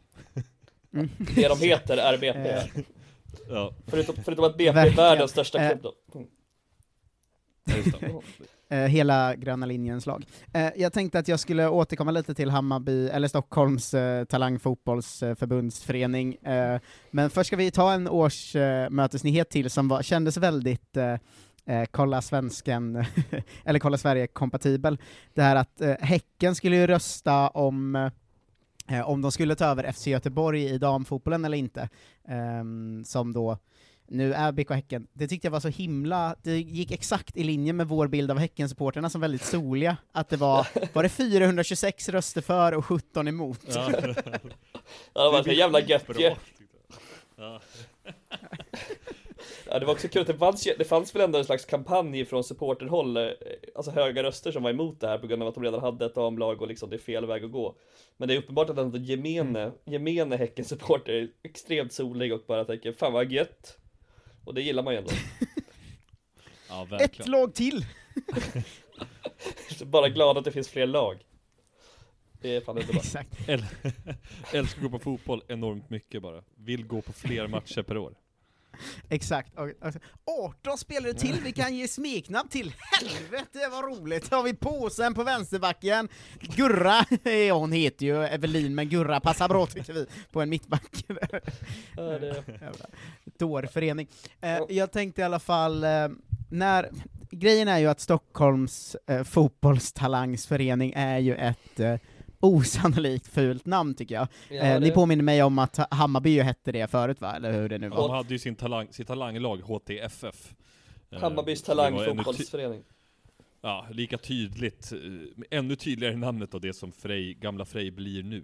Mm. 0.94 1.09
Det 1.35 1.47
de 1.47 1.57
heter 1.59 1.97
är 1.97 2.17
BP 2.17 2.39
Eh, 2.49 2.63
Ja, 3.49 3.73
förutom, 3.88 4.15
förutom 4.23 4.45
att 4.45 4.57
BP 4.57 4.79
är 4.79 4.95
världens 4.95 5.31
största 5.31 5.59
Eh, 5.59 5.69
klubb 5.69 5.81
då 5.83 5.94
Mm. 6.15 6.27
ja, 6.27 6.27
just 6.27 6.27
det. 6.27 7.51
eh, 7.51 7.52
Eh, 8.69 8.88
hela 8.88 9.36
gröna 9.36 9.65
linjens 9.65 10.06
lag. 10.06 10.25
Eh, 10.54 10.69
jag 10.75 10.94
tänkte 10.94 11.19
att 11.19 11.27
jag 11.27 11.39
skulle 11.39 11.68
återkomma 11.68 12.12
lite 12.12 12.33
till 12.33 12.50
Hammarby, 12.50 13.07
eller 13.07 13.27
Stockholms 13.27 13.94
eh, 13.94 14.25
talangfotbollsförbundsförening, 14.25 16.36
eh, 16.36 16.80
men 17.12 17.30
först 17.30 17.48
ska 17.48 17.56
vi 17.56 17.71
ta 17.71 17.94
en 17.94 18.07
årsmötesnyhet 18.07 19.48
eh, 19.48 19.51
till 19.51 19.69
som 19.69 19.88
var, 19.88 20.01
kändes 20.01 20.38
väldigt 20.38 20.98
eh, 20.98 21.13
eh, 21.65 21.86
kolla 21.92 22.21
svensken, 22.21 22.95
eller 23.66 23.80
kolla 23.80 23.98
Sverige-kompatibel. 23.98 24.98
Det 25.33 25.42
här 25.42 25.56
att 25.56 25.81
eh, 25.81 25.95
Häcken 26.00 26.56
skulle 26.56 26.75
ju 26.75 26.88
rösta 26.88 27.48
om 27.48 27.95
eh, 28.89 29.09
om 29.09 29.21
de 29.21 29.31
skulle 29.31 29.56
ta 29.56 29.66
över 29.66 29.92
FC 29.92 30.07
Göteborg 30.07 30.66
i 30.66 30.77
damfotbollen 30.77 31.45
eller 31.45 31.57
inte, 31.57 31.89
eh, 32.27 32.63
som 33.06 33.33
då 33.33 33.57
nu 34.07 34.33
är 34.33 34.51
BK 34.51 34.69
Häcken. 34.69 35.07
Det 35.13 35.27
tyckte 35.27 35.47
jag 35.47 35.51
var 35.51 35.59
så 35.59 35.67
himla, 35.67 36.35
det 36.44 36.57
gick 36.57 36.91
exakt 36.91 37.38
i 37.38 37.44
linje 37.44 37.73
med 37.73 37.88
vår 37.88 38.07
bild 38.07 38.31
av 38.31 38.38
Häckensupporterna 38.38 39.09
som 39.09 39.21
väldigt 39.21 39.44
soliga, 39.45 39.97
att 40.11 40.29
det 40.29 40.38
var, 40.38 40.67
var 40.94 41.03
det 41.03 41.09
426 41.09 42.09
röster 42.09 42.41
för 42.41 42.71
och 42.71 42.85
17 42.85 43.27
emot? 43.27 43.59
Ja. 43.67 43.91
Ja, 45.13 45.25
det 45.25 45.31
var 45.31 45.44
så 45.44 45.51
jävla 45.51 45.81
gött 45.81 46.03
ju. 46.09 46.13
tyckte 46.13 46.23
jag. 46.23 46.38
Ja. 47.35 47.61
Ja, 49.67 49.79
det 49.79 49.85
var 49.85 49.94
också 49.94 50.07
kul 50.07 50.21
att 50.21 50.27
det 50.27 50.38
fanns, 50.38 50.67
det 50.77 50.83
fanns 50.83 51.15
väl 51.15 51.21
ändå 51.21 51.38
en 51.39 51.45
slags 51.45 51.65
kampanj 51.65 52.25
från 52.25 52.44
supporterhåll, 52.44 53.17
eh, 53.17 53.29
alltså 53.75 53.91
höga 53.91 54.23
röster 54.23 54.51
som 54.51 54.63
var 54.63 54.69
emot 54.69 54.99
det 54.99 55.07
här 55.07 55.17
på 55.17 55.27
grund 55.27 55.41
av 55.41 55.47
att 55.47 55.56
de 55.56 55.63
redan 55.63 55.79
hade 55.81 56.06
ett 56.06 56.15
damlag 56.15 56.61
och 56.61 56.67
liksom 56.67 56.89
det 56.89 56.95
är 56.95 56.99
fel 56.99 57.25
väg 57.25 57.44
att 57.44 57.51
gå. 57.51 57.75
Men 58.17 58.27
det 58.27 58.33
är 58.33 58.38
uppenbart 58.38 58.69
att 58.69 58.77
ändå 58.77 58.97
gemene, 58.97 59.71
gemene 59.85 60.35
Häcken-supporter 60.38 61.13
är 61.13 61.27
extremt 61.44 61.94
solig 61.94 62.33
och 62.33 62.41
bara 62.47 62.65
tänker 62.65 62.94
fan 62.94 63.13
vad 63.13 63.31
gött. 63.31 63.77
Och 64.44 64.54
det 64.54 64.62
gillar 64.62 64.84
man 64.84 64.94
ju 64.94 64.98
ändå. 64.98 65.12
ja, 66.69 66.88
Ett 67.00 67.28
lag 67.28 67.54
till! 67.54 67.86
Bara 69.86 70.10
glad 70.10 70.38
att 70.38 70.44
det 70.44 70.51
finns 70.51 70.69
fler 70.69 70.86
lag. 70.88 71.18
Det 72.42 72.56
är 72.56 72.62
fan 72.62 72.78
inte 72.78 72.94
bra. 72.94 73.01
Exakt. 73.01 73.48
Äl- 73.48 73.66
Älskar 74.54 74.78
att 74.86 74.92
gå 74.92 74.98
på 74.98 75.00
fotboll 75.04 75.44
enormt 75.48 75.90
mycket 75.90 76.22
bara. 76.22 76.44
Vill 76.56 76.86
gå 76.86 77.01
på 77.01 77.13
fler 77.13 77.48
matcher 77.48 77.81
per 77.81 77.98
år. 77.98 78.16
Exakt. 79.09 79.57
Och, 79.59 79.69
och, 79.81 79.93
18 80.25 80.77
spelare 80.77 81.13
till 81.13 81.39
vi 81.43 81.51
kan 81.51 81.75
ge 81.75 81.87
smeknamn 81.87 82.49
till. 82.49 82.73
Helvete 82.99 83.59
vad 83.71 83.83
roligt! 83.85 84.31
Har 84.31 84.43
vi 84.43 84.53
påsen 84.53 85.13
på 85.13 85.23
vänsterbacken. 85.23 86.09
Gurra, 86.39 87.05
ja, 87.47 87.53
hon 87.59 87.71
heter 87.71 88.05
ju 88.05 88.23
Evelin, 88.23 88.75
men 88.75 88.89
Gurra 88.89 89.19
passar 89.19 89.49
bra 89.49 89.65
tycker 89.65 89.93
vi 89.93 90.05
på 90.31 90.41
en 90.41 90.49
mittback. 90.49 91.05
Ja, 91.95 92.19
Dårförening. 93.37 94.07
Eh, 94.41 94.49
Ja. 94.49 94.65
jag 94.69 94.91
tänkte 94.91 95.21
i 95.21 95.23
alla 95.23 95.39
fall, 95.39 95.83
eh, 95.83 96.07
när, 96.49 96.89
grejen 97.31 97.67
är 97.67 97.79
ju 97.79 97.87
att 97.87 97.99
Stockholms 97.99 98.95
eh, 99.07 99.23
fotbollstalangsförening 99.23 100.93
är 100.95 101.19
ju 101.19 101.35
ett 101.35 101.79
osannolikt 102.44 103.28
fult 103.28 103.66
namn 103.66 103.94
tycker 103.95 104.16
jag. 104.16 104.28
ja, 104.50 104.56
eh, 104.56 104.80
Ni 104.81 104.92
påminner 104.92 105.24
mig 105.24 105.44
om 105.44 105.60
att 105.60 105.94
Hammarby 105.94 106.30
ju 106.30 106.42
hette 106.42 106.72
det 106.72 106.92
förut 106.92 107.22
va, 107.22 107.36
eller 107.36 107.51
hur 107.51 107.69
det 107.69 107.78
nu 107.78 107.90
var? 107.90 107.98
De 107.98 108.12
hade 108.12 108.34
ju 108.34 108.40
sin 108.40 108.56
talang, 108.56 108.88
sitt 108.92 109.07
talanglag, 109.07 109.57
HTFF. 109.62 110.54
Eh, 111.12 111.19
Hammarbys 111.19 111.62
talangfotbollsförening. 111.62 112.84
Ja, 113.62 113.88
lika 113.92 114.18
tydligt, 114.18 114.92
eh, 114.92 115.57
ännu 115.60 115.75
tydligare 115.75 116.16
namnet 116.18 116.51
då 116.51 116.60
det 116.60 116.74
som 116.74 116.92
Frej, 116.92 117.34
gamla 117.34 117.66
Frej 117.66 117.92
blir 117.92 118.24
nu. 118.24 118.44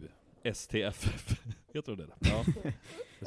STFF. 0.54 1.40
Jag 1.72 1.86
tror 1.86 1.96
det. 1.96 2.08
Ja. 2.20 2.44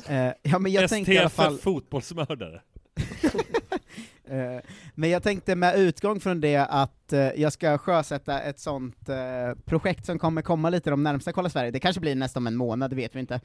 Eh, 0.06 0.32
ja 0.42 0.58
men 0.58 0.72
jag 0.72 0.90
tänkte 0.90 1.12
i 1.12 1.18
alla 1.18 1.28
fall, 1.28 1.52
STFF 1.52 1.64
fotbollsmördare. 1.64 2.60
eh, 4.32 4.60
men 4.94 5.10
jag 5.10 5.22
tänkte 5.22 5.56
med 5.56 5.78
utgång 5.78 6.20
från 6.20 6.40
det 6.40 6.56
att 6.56 7.12
eh, 7.12 7.20
jag 7.20 7.52
ska 7.52 7.78
sjösätta 7.78 8.40
ett 8.40 8.60
sånt 8.60 9.08
eh, 9.08 9.16
projekt 9.64 10.06
som 10.06 10.18
kommer 10.18 10.42
komma 10.42 10.70
lite 10.70 10.90
de 10.90 11.02
närmsta 11.02 11.32
Kolla 11.32 11.48
Sverige, 11.48 11.70
det 11.70 11.80
kanske 11.80 12.00
blir 12.00 12.14
nästan 12.14 12.46
en 12.46 12.56
månad, 12.56 12.90
det 12.90 12.96
vet 12.96 13.14
vi 13.14 13.20
inte. 13.20 13.40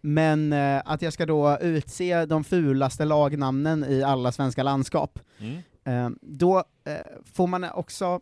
Men 0.00 0.52
att 0.84 1.02
jag 1.02 1.12
ska 1.12 1.26
då 1.26 1.58
utse 1.60 2.26
de 2.26 2.44
fulaste 2.44 3.04
lagnamnen 3.04 3.84
i 3.84 4.02
alla 4.02 4.32
svenska 4.32 4.62
landskap. 4.62 5.18
Mm. 5.84 6.18
Då 6.22 6.64
får 7.32 7.46
man 7.46 7.64
också 7.64 8.20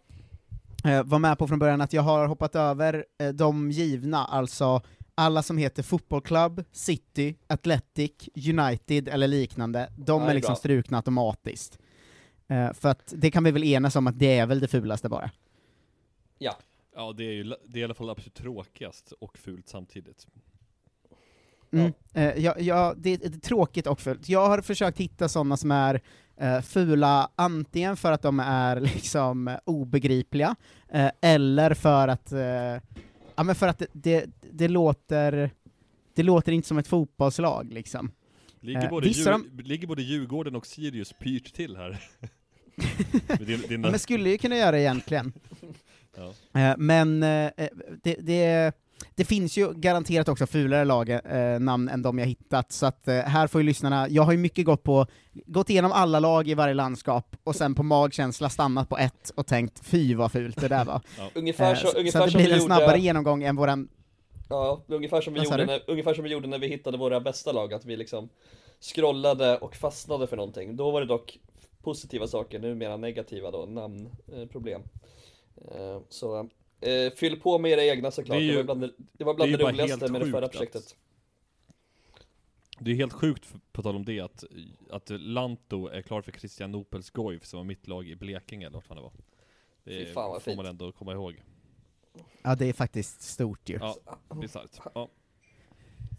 vara 1.05 1.19
med 1.19 1.39
på 1.39 1.49
från 1.49 1.59
början 1.59 1.81
att 1.81 1.93
jag 1.93 2.03
har 2.03 2.27
hoppat 2.27 2.57
över 2.57 3.05
de 3.33 3.71
givna, 3.71 4.25
alltså 4.25 4.83
alla 5.15 5.43
som 5.43 5.59
heter 5.59 5.83
Football 5.83 6.21
Club, 6.21 6.65
City, 6.73 7.37
Athletic, 7.47 8.13
United 8.35 9.09
eller 9.09 9.29
liknande, 9.29 9.89
de 9.97 10.23
är 10.23 10.31
är 10.31 10.35
liksom 10.35 10.53
bra. 10.53 10.57
strukna 10.57 10.97
automatiskt. 10.97 11.79
Eh, 12.49 12.73
för 12.73 12.89
att 12.89 13.13
det 13.17 13.31
kan 13.31 13.45
vi 13.45 13.51
väl 13.51 13.65
enas 13.65 13.97
om 13.97 14.07
att 14.07 14.19
det 14.19 14.39
är 14.39 14.47
väl 14.47 14.61
det 14.61 14.69
fulaste 14.69 15.09
bara. 15.09 15.31
Ja, 16.39 16.57
Ja, 16.97 17.13
det 17.13 17.25
är 17.25 17.33
ju 17.33 17.55
det 17.67 17.79
är 17.79 17.81
i 17.81 17.85
alla 17.85 17.95
fall 17.95 18.11
absolut 18.11 18.35
tråkigast 18.35 19.13
och 19.13 19.39
fult 19.39 19.69
samtidigt. 19.69 20.27
Mm. 21.73 21.93
Eh, 22.15 22.39
ja, 22.39 22.55
ja, 22.59 22.95
det, 22.97 23.17
det 23.17 23.27
är 23.27 23.41
tråkigt 23.41 23.87
och 23.87 24.01
fult. 24.01 24.29
Jag 24.29 24.49
har 24.49 24.61
försökt 24.61 24.99
hitta 24.99 25.29
sådana 25.29 25.57
som 25.57 25.71
är 25.71 26.01
eh, 26.37 26.61
fula 26.61 27.31
antingen 27.35 27.97
för 27.97 28.13
att 28.13 28.23
de 28.23 28.41
är 28.41 28.81
liksom 28.95 29.57
obegripliga, 29.65 30.57
eh, 30.89 31.11
eller 31.21 31.75
för 31.75 32.09
att, 32.09 32.33
eh, 32.33 32.81
ja 33.37 33.43
men 33.45 33.55
för 33.55 33.69
att 33.69 33.79
det, 33.79 33.87
det, 33.93 34.27
det 34.53 34.69
låter, 34.69 35.51
det 36.15 36.23
låter 36.23 36.53
inte 36.53 36.69
som 36.69 36.79
ett 36.79 36.89
fotbollslag 36.89 37.73
liksom. 37.73 38.11
Ligger, 38.64 38.83
Eh, 38.83 38.90
både, 38.90 39.09
Djur, 39.09 39.62
ligger 39.62 39.87
både 39.87 40.02
Djurgården 40.02 40.56
och 40.56 40.66
Sirius 40.66 41.12
pyrt 41.12 41.54
till 41.54 41.76
här? 41.76 42.00
Med 43.28 43.47
din, 43.47 43.62
Ja, 43.68 43.78
men 43.78 43.99
skulle 43.99 44.30
ju 44.30 44.38
kunna 44.38 44.56
göra 44.56 44.80
egentligen. 44.80 45.33
ja. 46.16 46.61
Eh, 46.61 46.75
men 46.78 47.23
eh, 47.23 47.50
det, 48.02 48.16
det, 48.21 48.73
det 49.14 49.25
finns 49.25 49.56
ju 49.56 49.73
garanterat 49.73 50.28
också 50.28 50.47
fulare 50.47 50.85
lag, 50.85 51.11
eh, 51.11 51.61
namn 51.61 51.88
än 51.88 52.02
de 52.02 52.18
jag 52.18 52.26
hittat, 52.26 52.73
så 52.73 52.87
att 52.87 53.09
eh, 53.09 53.14
här 53.14 53.47
får 53.47 53.61
ju 53.61 53.66
lyssnarna, 53.66 54.09
jag 54.09 54.23
har 54.23 54.33
ju 54.33 54.38
mycket 54.38 54.64
gått 54.64 54.83
på, 54.83 55.06
gått 55.33 55.71
igenom 55.71 55.92
alla 55.92 56.21
lag 56.21 56.49
i 56.49 56.54
varje 56.54 56.75
landskap, 56.75 57.37
och 57.44 57.56
sen 57.56 57.75
på 57.75 57.83
magkänsla 57.83 58.49
stannat 58.49 58.88
på 58.88 58.99
ett 58.99 59.30
och 59.35 59.47
tänkt 59.47 59.87
fy 59.87 60.14
vad 60.14 60.33
fult 60.33 60.61
det 60.61 60.68
där 60.68 60.85
var. 60.85 61.00
ungefär 61.35 61.71
Eh, 61.71 61.76
så, 61.76 61.87
så, 61.87 61.92
så 61.92 61.99
ungefär 61.99 62.21
att 62.21 62.33
det 62.33 62.38
blir 62.38 62.52
en 62.52 62.61
snabbare 62.61 62.87
gjorde, 62.87 62.99
genomgång 62.99 63.42
än 63.42 63.56
våran 63.56 63.88
Ja, 64.49 64.83
ungefär 64.87 65.21
som, 65.21 65.35
vi 65.35 65.39
Vad 65.39 65.47
sa 65.49 65.55
gjorde 65.55 65.63
du? 65.63 65.67
när, 65.67 65.83
ungefär 65.91 66.15
som 66.15 66.25
vi 66.25 66.31
gjorde 66.31 66.49
när 66.49 66.59
vi 66.59 66.67
hittade 66.69 66.99
våra 66.99 67.21
bästa 67.21 67.53
lag, 67.53 67.75
att 67.75 67.85
vi 67.85 67.97
liksom 67.97 68.29
scrollade 68.81 69.59
och 69.59 69.77
fastnade 69.77 70.27
för 70.27 70.37
någonting. 70.37 70.77
Då 70.77 70.91
var 70.91 71.01
det 71.01 71.07
dock 71.07 71.39
positiva 71.83 72.27
saker, 72.27 72.59
numera 72.59 72.97
negativa 72.97 73.51
då, 73.51 73.67
namnproblem. 73.67 74.83
Eh, 75.75 76.01
så 76.09 76.49
eh, 76.81 77.13
fyll 77.17 77.41
på 77.41 77.59
med 77.59 77.71
era 77.71 77.85
egna 77.85 78.11
såklart, 78.11 78.39
Det 78.39 78.45
är 78.45 78.47
det, 78.47 78.53
ju- 78.53 78.57
var 78.57 78.65
bland 78.65 78.81
det, 78.81 78.93
det, 79.13 79.25
var 79.25 79.35
bland 79.35 79.53
det 79.53 79.57
det, 79.57 79.65
roligaste 79.65 80.13
med 80.13 80.21
det 80.21 80.31
förra 80.31 80.41
sjukt 80.41 80.45
att- 80.45 80.53
projektet. 80.53 80.97
Det 82.79 82.91
är 82.91 82.95
helt 82.95 83.13
sjukt, 83.13 83.53
på 83.73 83.83
tal 83.83 83.97
om 83.97 84.05
det, 84.05 84.21
att, 84.21 84.45
att 84.91 85.11
Lanto 85.11 85.87
är 85.89 86.03
klar 86.03 86.23
för 86.23 86.33
Christianopels 86.33 87.11
Goif 87.11 87.45
som 87.45 87.57
var 87.57 87.65
mitt 87.65 87.87
lag 87.89 88.09
i 88.09 88.17
Blekinge 88.17 88.67
eller 88.67 88.75
vart 88.75 88.87
fan 88.87 88.97
det 88.97 89.03
var. 89.03 89.13
Det 89.85 89.91
Fy 89.91 90.07
fan, 90.13 90.31
vad 90.31 90.43
får 90.43 90.51
fint. 90.51 90.57
man 90.57 90.67
ändå 90.67 90.93
komma 90.93 91.13
ihåg. 91.13 91.43
Ja, 92.42 92.54
det 92.54 92.68
är 92.68 92.73
faktiskt 92.73 93.23
stort 93.23 93.68
ju. 93.68 93.78
Ja, 93.80 93.97
bisarrt. 94.40 94.80
Ja. 94.94 95.09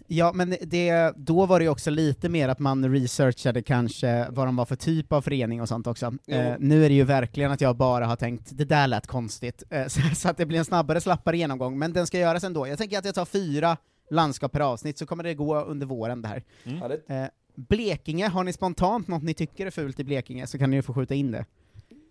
Ja, 0.07 0.31
men 0.33 0.55
det, 0.61 1.13
då 1.15 1.45
var 1.45 1.59
det 1.59 1.63
ju 1.63 1.69
också 1.69 1.89
lite 1.89 2.29
mer 2.29 2.49
att 2.49 2.59
man 2.59 2.93
researchade 2.93 3.61
kanske 3.61 4.27
vad 4.29 4.47
de 4.47 4.55
var 4.55 4.65
för 4.65 4.75
typ 4.75 5.11
av 5.11 5.21
förening 5.21 5.61
och 5.61 5.67
sånt 5.67 5.87
också. 5.87 6.05
Eh, 6.27 6.53
nu 6.59 6.85
är 6.85 6.89
det 6.89 6.95
ju 6.95 7.03
verkligen 7.03 7.51
att 7.51 7.61
jag 7.61 7.75
bara 7.75 8.05
har 8.05 8.15
tänkt, 8.15 8.49
det 8.51 8.65
där 8.65 8.87
lät 8.87 9.07
konstigt, 9.07 9.63
eh, 9.69 9.87
så, 9.87 10.01
så 10.15 10.29
att 10.29 10.37
det 10.37 10.45
blir 10.45 10.59
en 10.59 10.65
snabbare, 10.65 11.01
slappare 11.01 11.37
genomgång, 11.37 11.79
men 11.79 11.93
den 11.93 12.07
ska 12.07 12.19
göras 12.19 12.43
ändå. 12.43 12.67
Jag 12.67 12.77
tänker 12.77 12.97
att 12.97 13.05
jag 13.05 13.15
tar 13.15 13.25
fyra 13.25 13.77
landskap 14.09 14.51
per 14.51 14.59
avsnitt, 14.59 14.97
så 14.97 15.05
kommer 15.05 15.23
det 15.23 15.33
gå 15.33 15.61
under 15.61 15.85
våren 15.85 16.21
det 16.21 16.27
här. 16.27 16.43
Mm. 16.63 16.91
Eh, 17.07 17.29
Blekinge, 17.55 18.27
har 18.27 18.43
ni 18.43 18.53
spontant 18.53 19.07
något 19.07 19.23
ni 19.23 19.33
tycker 19.33 19.65
är 19.65 19.71
fult 19.71 19.99
i 19.99 20.03
Blekinge, 20.03 20.47
så 20.47 20.57
kan 20.57 20.69
ni 20.69 20.75
ju 20.75 20.81
få 20.81 20.93
skjuta 20.93 21.13
in 21.13 21.31
det. 21.31 21.45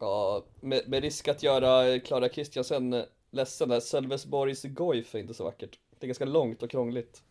Ja, 0.00 0.44
med, 0.60 0.80
med 0.86 1.02
risk 1.02 1.28
att 1.28 1.42
göra 1.42 2.00
Klara 2.00 2.28
Kristiansen 2.28 2.92
eh, 2.92 3.02
ledsen 3.34 3.68
där, 3.68 3.80
Sölvesborgs 3.80 4.62
Goif 4.64 5.14
är 5.14 5.18
inte 5.18 5.34
så 5.34 5.44
vackert. 5.44 5.78
Det 5.98 6.04
är 6.04 6.08
ganska 6.08 6.24
långt 6.24 6.62
och 6.62 6.70
krångligt. 6.70 7.22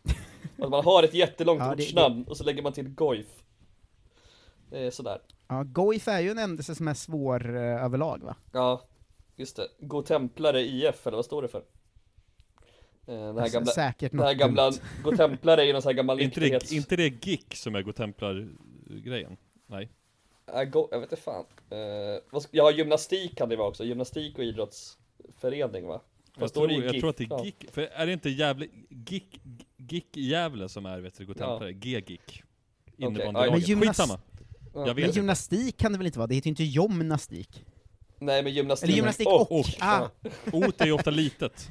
Att 0.60 0.70
man 0.70 0.86
har 0.86 1.04
ett 1.04 1.14
jättelångt 1.14 1.60
Ja, 1.64 1.76
det- 1.76 1.84
ortsnamn 1.84 2.24
och 2.24 2.38
så 2.38 2.44
lägger 2.44 2.64
man 2.64 2.74
till 2.74 2.90
Goif. 2.90 3.44
Det 4.70 4.80
är 4.80 4.92
sådär. 4.92 5.22
Ja, 5.48 5.64
Goif 5.64 6.08
är 6.08 6.20
ju 6.20 6.30
en 6.32 6.38
ändelse 6.38 6.76
som 6.76 6.88
är 6.88 6.94
svår 6.94 7.56
eh, 7.56 7.84
överlag 7.86 8.24
va? 8.24 8.36
Ja, 8.54 8.82
just 9.36 9.56
det. 9.56 9.68
Godtemplare 9.80 10.62
IF, 10.62 11.08
eller 11.08 11.16
vad 11.18 11.26
står 11.26 11.42
det 11.42 11.48
för? 11.48 11.60
Eh, 13.08 13.16
Den 13.16 13.36
här 13.36 13.42
Alltså, 13.42 13.58
gamla, 13.58 13.72
säkert 13.72 14.12
den 14.12 14.22
här 14.22 14.34
gamla 14.34 14.70
dumt. 14.72 14.80
Godtemplare 15.04 15.62
är 15.62 15.66
ju 15.66 15.74
någon 15.74 15.82
sån 15.82 15.90
här 15.90 15.94
gammal 15.98 16.20
Inte, 16.22 16.40
det, 16.40 16.72
inte 16.72 16.96
det 16.96 17.26
GIK 17.28 17.56
som 17.56 17.76
är 17.76 17.82
Godtemplar-grejen? 17.82 19.38
Nej. 19.68 19.90
Äh, 20.54 20.64
go... 20.64 20.88
Jag 20.92 21.00
vet 21.00 21.12
inte 21.12 21.24
fan. 21.24 21.46
Eh, 21.70 21.78
vad 22.32 22.42
ska- 22.42 22.58
Ja, 22.58 22.72
gymnastik 22.72 23.38
kan 23.38 23.50
det 23.50 23.56
vara 23.56 23.68
också. 23.68 23.84
Gymnastik 23.84 24.38
och 24.38 24.44
idrottsförening 25.20 25.88
va? 25.88 26.02
Vad 26.36 26.44
Jag 26.44 26.54
tror, 26.54 26.72
jag 26.72 27.00
tror 27.00 27.10
att 27.10 27.18
det 27.18 27.28
Ja. 27.30 27.40
är 27.40 27.46
GIK, 27.46 27.66
för 27.72 27.82
är 27.82 28.06
det 28.06 28.14
inte 28.14 28.30
Gävle, 28.30 28.68
GIK, 28.90 29.42
GIK 29.78 30.18
Gävle 30.18 30.70
som 30.70 30.86
är 30.86 31.00
vet 31.00 31.18
du, 31.18 31.26
Godtemplare? 31.26 31.74
G-GIK. 31.74 32.44
ja, 32.98 33.08
Innebandylaget. 33.08 33.52
Men 33.52 33.62
gymnas- 33.62 33.88
Skitsamma. 33.88 34.20
Ja. 34.74 34.94
Men 34.94 35.12
gymnastik 35.12 35.78
kan 35.78 35.92
det 35.92 35.98
väl 35.98 36.08
inte 36.08 36.20
vara? 36.20 36.28
Det 36.28 36.36
heter 36.36 36.48
ju 36.48 36.50
inte 36.50 36.64
gymnastik. 36.64 37.66
Nej, 38.20 38.44
men 38.44 38.54
gymnastik. 38.54 38.88
Eller 38.90 38.96
gymnastik 38.96 39.28
och, 39.28 39.60
och. 39.60 39.66
ah, 39.80 40.10
Ot 40.54 40.82
är 40.82 40.86
ju 40.86 40.92
ofta 40.92 41.10
litet. 41.12 41.70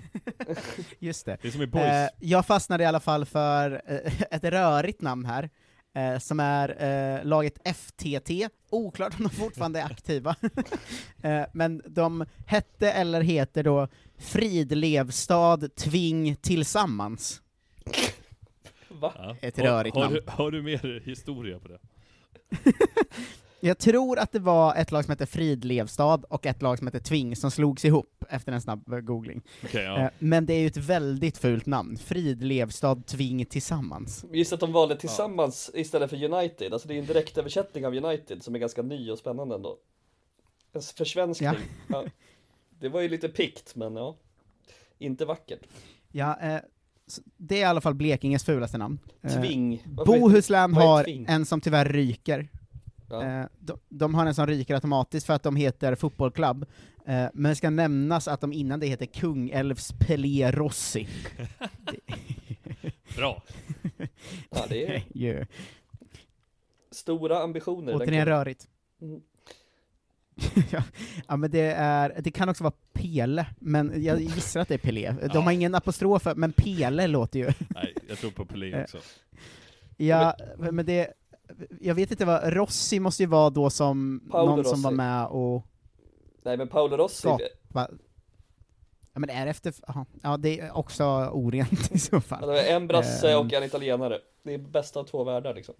just 0.99 1.26
det. 1.26 1.38
Det 1.42 1.49
är 1.49 1.52
som 1.52 1.62
i 1.62 1.66
boys. 1.66 1.84
Eh, 1.84 2.08
jag 2.20 2.46
fastnade 2.46 2.84
i 2.84 2.87
alla 2.87 3.00
fall 3.00 3.25
för 3.25 3.82
eh, 3.87 4.22
ett 4.30 4.44
rörigt 4.44 5.00
namn 5.00 5.25
här, 5.25 5.50
eh, 5.94 6.18
som 6.18 6.40
är 6.40 6.82
eh, 6.82 7.25
laget 7.25 7.76
FTT, 7.76 8.30
oklart 8.70 9.14
om 9.18 9.22
de 9.25 9.30
fortfarande 9.30 9.80
är 9.80 9.84
aktiva. 9.84 10.37
eh, 11.22 11.42
men 11.52 11.82
de 11.87 12.26
hette 12.46 12.92
eller 12.92 13.20
heter 13.20 13.62
då 13.62 13.88
Fridlevstad 14.18 15.68
Tving 15.76 16.37
Tillsammans. 16.37 17.42
Va? 18.88 19.37
ett 19.40 19.56
har, 19.56 19.64
rörigt 19.64 19.96
har, 19.96 20.02
namn. 20.02 20.14
du, 20.14 20.22
har 20.26 20.50
du 20.50 20.62
mer 20.62 21.02
historia 21.04 21.58
på 21.58 21.68
det? 21.68 21.78
Jag 23.64 23.78
tror 23.78 24.19
att 24.19 24.33
det 24.33 24.38
var 24.38 24.75
ett 24.75 24.92
lag 24.92 25.04
som 25.04 25.11
hette 25.11 25.26
Fridlevstad 25.26 26.14
och 26.28 26.47
ett 26.47 26.62
lag 26.62 26.78
som 26.78 26.87
hette 26.87 27.00
Tving 27.00 27.37
som 27.37 27.50
slogs 27.50 27.85
ihop 27.85 28.25
efter 28.31 28.52
en 28.52 28.61
snabb 28.61 28.92
eh, 28.92 28.99
googling. 28.99 29.42
Okej, 29.64 29.85
ja. 29.85 29.99
Eh, 30.00 30.11
men 30.19 30.47
det 30.47 30.54
är 30.54 30.59
ju 30.61 30.66
ett 30.66 30.76
väldigt 30.76 31.38
fult 31.38 31.66
namn, 31.66 31.97
Fridlevstad 31.97 33.02
Tving 33.07 33.45
Tillsammans. 33.47 34.25
Just 34.33 34.52
att 34.52 34.61
de 34.61 34.73
valde 34.73 34.97
tillsammans 34.97 35.71
istället 35.75 36.11
för 36.11 36.25
United, 36.25 36.73
alltså 36.73 36.88
det 36.88 36.95
är 36.95 36.99
en 36.99 37.07
direktöversättning 37.07 37.87
av 37.87 37.95
United 37.95 38.42
som 38.42 38.54
är 38.54 38.59
ganska 38.59 38.83
ny 38.83 39.11
och 39.11 39.19
spännande 39.19 39.54
ändå. 39.54 39.76
En 40.73 40.83
försvenskning. 40.83 41.50
Ja. 41.50 41.54
Ja. 41.88 42.04
Det 42.81 42.88
var 42.88 43.00
ju 43.00 43.09
lite 43.09 43.28
pikt, 43.28 43.76
men 43.76 43.97
ja. 43.97 44.16
Inte 44.99 45.25
vackert. 45.25 45.61
Ja, 46.12 46.38
eh, 46.40 46.59
det 47.37 47.57
är 47.57 47.61
i 47.61 47.64
alla 47.64 47.81
fall 47.81 47.95
Blekinges 47.95 48.45
fulaste 48.45 48.78
namn. 48.78 48.99
Eh, 49.23 49.33
Tving. 49.42 49.75
Är- 49.75 50.04
Bohuslän 50.04 50.75
har 50.75 51.04
Tving? 51.04 51.26
en 51.28 51.47
som 51.47 51.61
tyvärr 51.61 51.85
ryker. 51.85 52.49
Ja. 53.12 53.23
Eh, 53.40 53.47
de, 53.59 53.78
de 53.88 54.14
har 54.14 54.26
en 54.26 54.35
som 54.35 54.47
ryker 54.47 54.75
automatiskt 54.75 55.26
för 55.26 55.35
att 55.35 55.42
de 55.42 55.57
heter 55.57 55.95
fotbollklubb, 55.95 56.62
eh, 57.07 57.26
men 57.35 57.42
det 57.50 57.57
ska 57.57 57.71
nämnas 57.71 58.28
att 58.28 58.40
de 58.40 58.52
innan 58.52 58.81
det 58.81 58.87
heter 58.87 59.07
Kungälvs 59.07 59.92
Pelé 59.99 60.50
Rossi. 60.52 61.09
Bra. 63.16 63.42
ja, 64.50 64.66
det 64.69 64.87
är 64.97 65.02
Ju 65.14 65.47
stora 66.90 67.38
ambitioner. 67.42 67.95
återigen 67.97 68.26
rörigt. 68.26 68.69
Mm. 69.02 69.21
ja, 71.28 71.37
men 71.37 71.50
det 71.50 71.73
är, 71.76 72.14
det 72.21 72.31
kan 72.31 72.49
också 72.49 72.64
vara 72.64 72.75
Pele, 72.92 73.47
men 73.59 74.02
jag 74.04 74.21
gissar 74.21 74.61
att 74.61 74.69
det 74.69 74.75
är 74.75 74.78
Pelé. 74.78 75.11
De 75.21 75.28
Ja. 75.35 75.40
har 75.40 75.52
ingen 75.52 75.75
apostrof, 75.75 76.26
men 76.37 76.52
Pele 76.52 77.07
låter 77.07 77.38
ju... 77.38 77.52
Nej, 77.69 77.95
jag 78.09 78.19
tror 78.19 78.31
på 78.31 78.45
Pelé 78.47 78.73
Eh, 78.73 78.83
också. 78.83 78.99
Ja, 79.97 80.37
men 80.59 80.87
det... 80.87 81.12
Jag 81.80 81.94
vet 81.94 82.11
inte 82.11 82.25
vad, 82.25 82.52
Rossi 82.52 83.00
måste 83.00 83.23
ju 83.23 83.26
vara 83.26 83.50
då 83.50 83.71
som 83.71 84.28
Paolo 84.30 84.56
någon 84.56 84.64
som 84.64 84.82
var 84.82 84.90
Rossi. 84.90 84.97
med 84.97 85.26
och 85.26 85.66
Nej, 86.42 86.56
men 86.56 86.68
Paolo 86.68 86.97
Rossi. 86.97 87.14
skapa... 87.21 87.88
Ja 89.14 89.21
men 89.21 89.30
är 89.30 89.44
det 89.44 89.50
efter... 89.50 89.75
Aha. 89.88 90.06
Ja, 90.23 90.37
det 90.37 90.61
är 90.61 90.76
också 90.76 91.04
orent 91.32 91.92
i 91.92 91.99
så 91.99 92.16
Ja, 92.16 92.21
fall. 92.21 92.47
var 92.47 92.54
en 92.56 92.87
brasse 92.87 93.32
Ehm. 93.32 93.47
och 93.47 93.52
en 93.52 93.62
italienare. 93.64 94.18
Det 94.42 94.54
är 94.54 94.59
bästa 94.59 95.00
av 95.00 95.04
två 95.04 95.25
världar 95.25 95.54
liksom. 95.54 95.75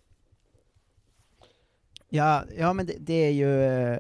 Ja, 2.14 2.45
ja 2.59 2.73
men 2.73 2.87
det, 2.87 2.97
det 2.99 3.14
är 3.26 3.31
ju, 3.31 3.62
eh, 3.64 3.99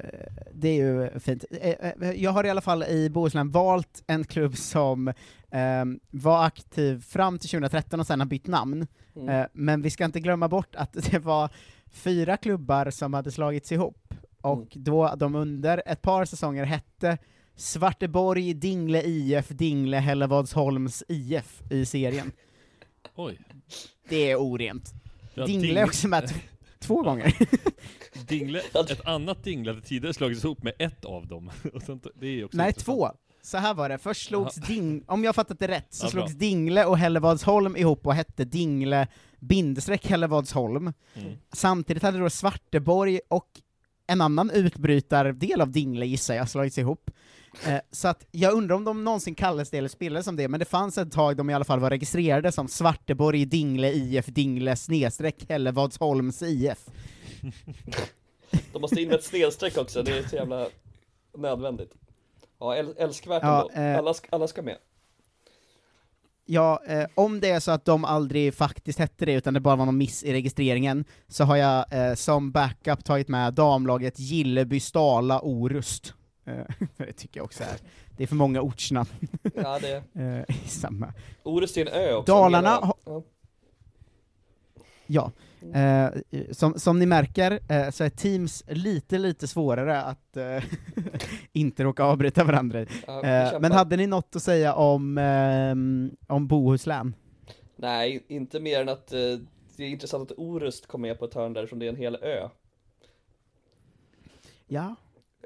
det 0.54 0.68
är 0.68 0.74
ju 0.74 1.18
fint. 1.20 1.44
Eh, 1.60 1.70
eh, 1.70 2.10
Jag 2.12 2.30
har 2.30 2.44
i 2.44 2.50
alla 2.50 2.60
fall 2.60 2.82
i 2.82 3.10
Bohuslän 3.10 3.50
valt 3.50 4.02
en 4.06 4.24
klubb 4.24 4.56
som 4.56 5.12
ehm, 5.50 6.00
var 6.10 6.44
aktiv 6.44 7.02
fram 7.02 7.38
till 7.38 7.48
2013 7.50 8.00
och 8.00 8.06
sen 8.06 8.20
har 8.20 8.26
bytt 8.26 8.46
namn. 8.46 8.86
Mm. 9.16 9.28
Eh, 9.28 9.46
men 9.52 9.82
vi 9.82 9.90
ska 9.90 10.04
inte 10.04 10.20
glömma 10.20 10.48
bort 10.48 10.74
att 10.76 10.92
det 11.10 11.18
var 11.18 11.50
fyra 11.92 12.36
klubbar 12.36 12.90
som 12.90 13.14
hade 13.14 13.30
slagits 13.30 13.72
ihop, 13.72 14.14
och 14.40 14.56
Mm. 14.58 14.68
då 14.84 15.14
de 15.16 15.34
under 15.34 15.82
ett 15.86 16.02
par 16.02 16.24
säsonger 16.24 16.64
hette 16.64 17.18
Svarteborg, 17.56 18.54
Dingle 18.54 19.02
IF, 19.02 19.48
Dingle 19.48 19.96
Hällevadsholms 19.96 21.02
IF 21.08 21.62
i 21.70 21.84
serien. 21.86 22.32
Oj. 23.14 23.38
Det 24.08 24.30
är 24.30 24.36
orent. 24.36 24.92
Ja, 25.34 25.46
Dingle 25.46 25.80
är 25.80 25.84
också 25.84 26.08
med 26.08 26.22
två 26.82 27.02
gånger. 27.02 27.34
Dingle, 28.28 28.58
ett 28.74 29.06
annat 29.06 29.44
Dingle 29.44 29.70
hade 29.72 29.82
tidigare 29.82 30.14
slagits 30.14 30.44
ihop 30.44 30.62
med 30.62 30.72
ett 30.78 31.04
av 31.04 31.26
dem. 31.26 31.50
Och 31.74 31.82
sånt, 31.82 32.06
det 32.14 32.26
är 32.26 32.44
också 32.44 32.56
Nej, 32.56 32.66
intressant. 32.68 32.96
två. 32.98 33.10
Så 33.44 33.58
här 33.58 33.74
var 33.74 33.88
det, 33.88 33.98
först 33.98 34.26
slogs 34.28 34.54
Ding, 34.54 35.04
om 35.06 35.24
jag 35.24 35.34
fattat 35.34 35.58
det 35.58 35.68
rätt, 35.68 35.86
så 35.94 36.06
Ja, 36.06 36.10
bra. 36.10 36.10
slogs 36.10 36.38
Dingle 36.38 36.84
och 36.84 36.98
Hällevadsholm 36.98 37.76
ihop 37.76 38.06
och 38.06 38.14
hette 38.14 38.44
Dingle 38.44 39.06
bindestreck 39.40 40.06
Hällevadsholm. 40.06 40.92
Mm. 41.14 41.32
Samtidigt 41.52 42.02
hade 42.02 42.18
då 42.18 42.30
Svarteborg 42.30 43.20
och 43.28 43.48
en 44.12 44.20
annan 44.20 44.50
utbrytardel 44.50 45.60
av 45.60 45.70
Dingle 45.70 46.06
gissar 46.06 46.34
jag 46.34 46.48
slagits 46.48 46.78
ihop. 46.78 47.10
Eh, 47.66 47.76
så 47.90 48.08
att 48.08 48.26
jag 48.30 48.52
undrar 48.54 48.76
om 48.76 48.84
de 48.84 49.04
någonsin 49.04 49.34
kallades 49.34 49.70
det 49.70 49.78
eller 49.78 49.88
spelades 49.88 50.24
som 50.24 50.36
det, 50.36 50.48
men 50.48 50.60
det 50.60 50.66
fanns 50.66 50.98
ett 50.98 51.12
tag 51.12 51.36
de 51.36 51.50
i 51.50 51.54
alla 51.54 51.64
fall 51.64 51.80
var 51.80 51.90
registrerade 51.90 52.52
som 52.52 52.68
Svarteborg, 52.68 53.44
Dingle, 53.44 53.92
IF, 53.92 54.26
Dingle, 54.26 54.76
snedstreck, 54.76 55.44
Hällevadsholms 55.48 56.42
IF. 56.42 56.86
De 58.72 58.78
måste 58.82 59.00
in 59.02 59.08
med 59.08 59.18
ett 59.18 59.24
snedstreck 59.24 59.76
också, 59.78 60.02
det 60.02 60.18
är 60.18 60.22
så 60.28 60.36
jävla 60.36 60.68
nödvändigt. 61.38 61.94
Ja, 62.60 62.74
äl- 62.76 62.94
älskvärt 62.98 63.42
Ja, 63.42 63.68
ändå. 63.74 63.88
eh, 63.90 63.98
Alla, 63.98 64.14
ska, 64.14 64.28
alla 64.30 64.48
ska 64.48 64.62
med. 64.62 64.76
Ja, 66.44 66.82
eh, 66.86 67.04
om 67.14 67.40
det 67.40 67.50
är 67.50 67.60
så 67.60 67.70
att 67.70 67.84
de 67.84 68.04
aldrig 68.04 68.54
faktiskt 68.54 68.98
hette 68.98 69.26
det, 69.26 69.32
utan 69.32 69.54
det 69.54 69.60
bara 69.60 69.76
var 69.76 69.86
någon 69.86 69.98
miss 69.98 70.22
i 70.24 70.32
registreringen, 70.32 71.04
så 71.28 71.44
har 71.44 71.56
jag 71.56 71.84
eh, 72.08 72.14
som 72.14 72.50
backup 72.52 73.04
tagit 73.04 73.28
med 73.28 73.54
damlaget 73.54 74.18
Gilleby, 74.18 74.80
Stala, 74.80 75.40
Orust. 75.40 76.14
Eh, 76.46 76.54
det 76.96 77.12
tycker 77.12 77.40
jag 77.40 77.44
också 77.44 77.62
är, 77.62 77.76
det 78.16 78.22
är 78.22 78.26
för 78.26 78.34
många 78.36 78.60
ortsnamn 78.62 79.08
Ja, 79.54 79.78
det 79.78 79.96
eh, 80.48 80.56
i 80.64 80.68
samma. 80.68 81.12
Orust 81.42 81.76
är 81.76 81.86
en 81.86 81.92
ö 81.92 82.14
också. 82.14 82.32
Dalarna 82.32 82.70
har- 82.70 82.96
ja. 83.06 83.22
Ja, 85.06 85.30
eh, 85.74 86.08
som, 86.50 86.78
som 86.78 86.98
ni 86.98 87.06
märker 87.06 87.60
eh, 87.68 87.90
så 87.90 88.04
är 88.04 88.08
Teams 88.10 88.62
lite, 88.68 89.18
lite 89.18 89.48
svårare 89.48 90.02
att 90.02 90.36
eh, 90.36 90.62
inte 91.52 91.84
råka 91.84 92.04
avbryta 92.04 92.44
varandra. 92.44 92.86
Ja, 93.06 93.22
eh. 93.24 93.60
Men 93.60 93.72
hade 93.72 93.96
ni 93.96 94.06
något 94.06 94.36
att 94.36 94.42
säga 94.42 94.74
om, 94.74 95.18
ehm, 95.18 96.16
om 96.26 96.46
Bohuslän? 96.46 97.14
Nej, 97.76 98.24
inte 98.28 98.60
mer 98.60 98.80
än 98.80 98.88
att 98.88 99.12
eh, 99.12 99.18
det 99.76 99.84
är 99.84 99.88
intressant 99.88 100.30
att 100.30 100.38
Orust 100.38 100.86
kom 100.86 101.00
med 101.02 101.18
på 101.18 101.24
ett 101.24 101.34
hörn 101.34 101.52
där 101.52 101.66
som 101.66 101.78
det 101.78 101.86
är 101.86 101.90
en 101.90 101.96
hel 101.96 102.16
ö. 102.22 102.48
Ja, 104.66 104.94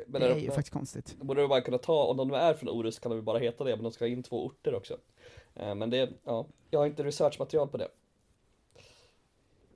Men 0.06 0.20
det 0.20 0.26
där 0.28 0.34
är 0.34 0.38
ju 0.40 0.46
uppe- 0.46 0.54
faktiskt 0.54 0.72
konstigt. 0.72 1.16
Borde 1.20 1.40
de 1.40 1.48
bara 1.48 1.60
kunna 1.60 1.78
ta, 1.78 2.04
om 2.04 2.16
de 2.16 2.32
är 2.32 2.54
från 2.54 2.68
Orust 2.68 3.00
kan 3.00 3.12
de 3.12 3.24
bara 3.24 3.38
heta 3.38 3.64
det, 3.64 3.76
men 3.76 3.82
de 3.82 3.92
ska 3.92 4.04
ha 4.04 4.08
in 4.10 4.22
två 4.22 4.46
orter 4.46 4.74
också. 4.74 4.96
Eh, 5.54 5.74
Men 5.74 5.90
det, 5.90 6.10
ja, 6.24 6.46
jag 6.70 6.78
har 6.78 6.86
inte 6.86 7.04
researchmaterial 7.04 7.68
på 7.68 7.76
det. 7.76 7.88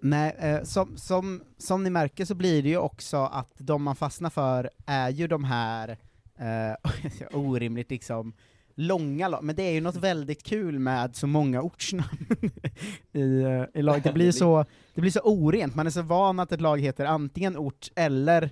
Nej, 0.02 0.37
eh, 0.38 0.62
som, 0.62 0.97
som, 0.97 1.42
som 1.59 1.85
ni 1.85 1.90
märker 1.90 2.25
så 2.25 2.35
blir 2.35 2.62
det 2.62 2.69
ju 2.69 2.76
också 2.76 3.16
att 3.16 3.52
de 3.59 3.83
man 3.83 3.97
fastnar 3.97 4.30
för 4.30 4.71
är 4.87 5.11
ju 5.11 5.26
de 5.26 5.45
här 5.45 5.99
eh, 6.38 6.90
orimligt 7.38 7.90
liksom 7.90 8.33
långa 8.75 9.28
lag, 9.28 9.45
men 9.45 9.57
det 9.57 9.62
är 9.62 9.73
ju 9.73 9.80
något 9.80 9.97
väldigt 9.97 10.42
kul 10.42 10.78
med 10.78 11.16
så 11.16 11.26
många 11.26 11.62
ortsnamn 11.62 12.26
i, 13.12 13.42
eh, 13.42 13.64
i 13.75 13.83
lag. 13.83 14.02
Det 14.02 14.12
blir, 14.12 14.33
så, 14.33 14.64
det 14.95 15.00
blir 15.00 15.11
så 15.11 15.21
orent, 15.21 15.75
man 15.75 15.87
är 15.87 15.90
så 15.90 16.02
van 16.02 16.40
att 16.40 16.52
ett 16.52 16.61
lag 16.61 16.80
heter 16.80 17.04
antingen 17.04 17.57
ort 17.57 17.88
eller 17.95 18.50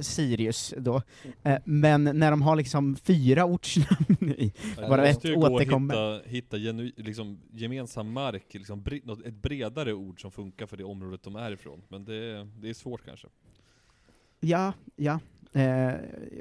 Sirius 0.00 0.74
då, 0.76 1.02
eh, 1.42 1.58
men 1.64 2.04
när 2.04 2.30
de 2.30 2.42
har 2.42 2.56
liksom 2.56 2.96
fyra 2.96 3.44
ortsnamn 3.44 4.16
i, 4.38 4.52
bara 4.76 5.02
det 5.02 5.08
ett 5.08 5.14
måste 5.16 5.28
ju 5.28 5.34
gå 5.36 5.46
att 5.46 5.52
återkommer. 5.52 6.14
hitta, 6.14 6.28
hitta 6.28 6.56
genu, 6.56 6.92
liksom, 6.96 7.40
gemensam 7.52 8.12
mark, 8.12 8.44
liksom, 8.54 8.82
bre, 8.82 9.00
något, 9.04 9.26
ett 9.26 9.34
bredare 9.34 9.92
ord 9.92 10.20
som 10.20 10.30
funkar 10.30 10.66
för 10.66 10.76
det 10.76 10.84
området 10.84 11.22
de 11.22 11.36
är 11.36 11.50
ifrån. 11.52 11.82
Men 11.88 12.04
det, 12.04 12.44
det 12.60 12.68
är 12.68 12.74
svårt 12.74 13.04
kanske. 13.04 13.28
Ja, 14.40 14.72
ja. 14.96 15.12
Eh, 15.52 15.92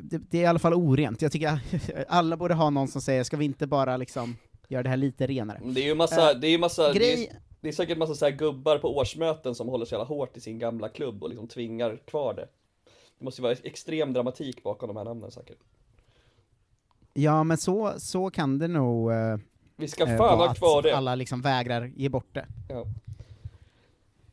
det, 0.02 0.18
det 0.30 0.38
är 0.38 0.42
i 0.42 0.46
alla 0.46 0.60
fall 0.60 0.74
orent. 0.74 1.22
Jag 1.22 1.32
tycker 1.32 1.60
alla 2.08 2.38
borde 2.38 2.54
ha 2.54 2.70
någon 2.70 2.88
som 2.88 3.02
säger, 3.02 3.24
ska 3.24 3.38
vi 3.38 3.46
inte 3.46 3.68
bara 3.68 3.98
liksom 3.98 4.36
göra 4.68 4.84
det 4.84 4.90
här 4.90 4.98
lite 4.98 5.28
renare? 5.28 5.60
Men 5.64 5.74
Det 5.74 5.82
är 5.82 5.86
ju 5.86 5.96
massa, 5.96 6.32
Eh, 6.32 6.40
det 6.40 6.48
är 6.48 6.52
ju 6.52 6.58
massa, 6.58 6.88
det 6.94 7.00
grej- 7.00 7.28
är, 7.28 7.38
det 7.62 7.68
är 7.68 7.72
säkert 7.74 7.98
massa 7.98 8.16
så 8.16 8.26
här 8.26 8.32
gubbar 8.32 8.78
på 8.78 8.98
årsmöten 8.98 9.56
som 9.56 9.68
håller 9.68 9.86
så 9.86 9.94
jävla 9.96 10.06
hårt 10.06 10.38
i 10.38 10.42
sin 10.42 10.60
gamla 10.60 10.90
klubb 10.90 11.24
och 11.24 11.30
liksom 11.30 11.48
tvingar 11.48 11.98
kvar 12.08 12.34
det. 12.34 12.48
Det 13.22 13.25
måste 13.25 13.42
ju 13.42 13.44
vara 13.44 13.56
extrem 13.63 14.13
dramatik 14.13 14.63
bakom 14.63 14.88
de 14.88 14.98
här 14.98 15.04
namnen 15.04 15.32
säkert. 15.32 15.58
Ja, 17.13 17.44
men 17.44 17.58
så, 17.58 17.94
så 17.98 18.30
kan 18.30 18.60
det 18.60 18.68
nog 18.68 19.12
eh, 19.12 19.38
Vi 19.75 19.88
ska 19.88 20.04
eh, 20.08 20.18
fan 20.18 20.40
ha 20.40 20.54
kvar 20.54 20.82
det. 20.82 20.98
alla 20.98 21.16
liksom 21.16 21.42
vägrar 21.42 21.92
ge 21.96 22.10
bort 22.10 22.34
det. 22.34 22.46
Ja. 22.70 22.86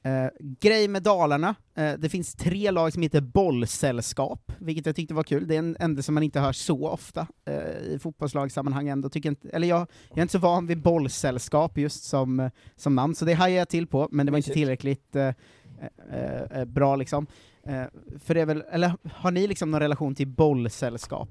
Eh, 0.03 0.31
grej 0.41 0.89
med 0.89 1.03
Dalarna, 1.03 1.55
eh, 1.75 1.93
det 1.99 2.09
finns 2.09 2.35
tre 2.35 2.71
lag 2.71 2.93
som 2.93 3.03
heter 3.03 3.21
bollsällskap, 3.21 4.53
vilket 4.59 4.87
jag 4.87 4.97
tyckte 4.97 5.15
var 5.15 5.23
kul. 5.23 5.47
Det 5.47 5.55
är 5.55 5.59
en 5.59 5.77
enda 5.81 6.03
som 6.03 6.15
man 6.15 6.23
inte 6.23 6.41
hör 6.41 6.53
så 6.53 6.89
ofta 6.89 7.27
eh, 7.45 7.79
i 7.95 7.99
fotbollslagssammanhang 8.03 8.89
ändå, 8.89 9.09
tycker 9.09 9.29
inte, 9.29 9.49
eller 9.49 9.69
jag, 9.69 9.87
jag 10.09 10.19
är 10.19 10.23
inte 10.23 10.33
så 10.33 10.39
van 10.39 10.67
vid 10.67 10.83
bollsällskap 10.83 11.79
just 11.79 12.05
som, 12.05 12.41
eh, 12.41 12.51
som 12.77 12.95
namn, 12.95 13.15
så 13.15 13.25
det 13.25 13.33
hajade 13.35 13.59
jag 13.59 13.69
till 13.69 13.87
på, 13.87 14.09
men 14.11 14.27
det 14.27 14.33
var 14.33 14.37
inte 14.37 14.53
tillräckligt 14.53 15.17
eh, 15.17 16.65
bra 16.67 16.97
liksom. 16.97 17.27
Eh, 17.69 17.85
för 18.19 18.35
det 18.35 18.41
är 18.41 18.47
väl, 18.47 18.65
eller 18.71 18.93
har 19.15 19.31
ni 19.31 19.47
liksom 19.47 19.71
någon 19.71 19.81
relation 19.81 20.15
till 20.15 20.27
bollsällskap? 20.27 21.29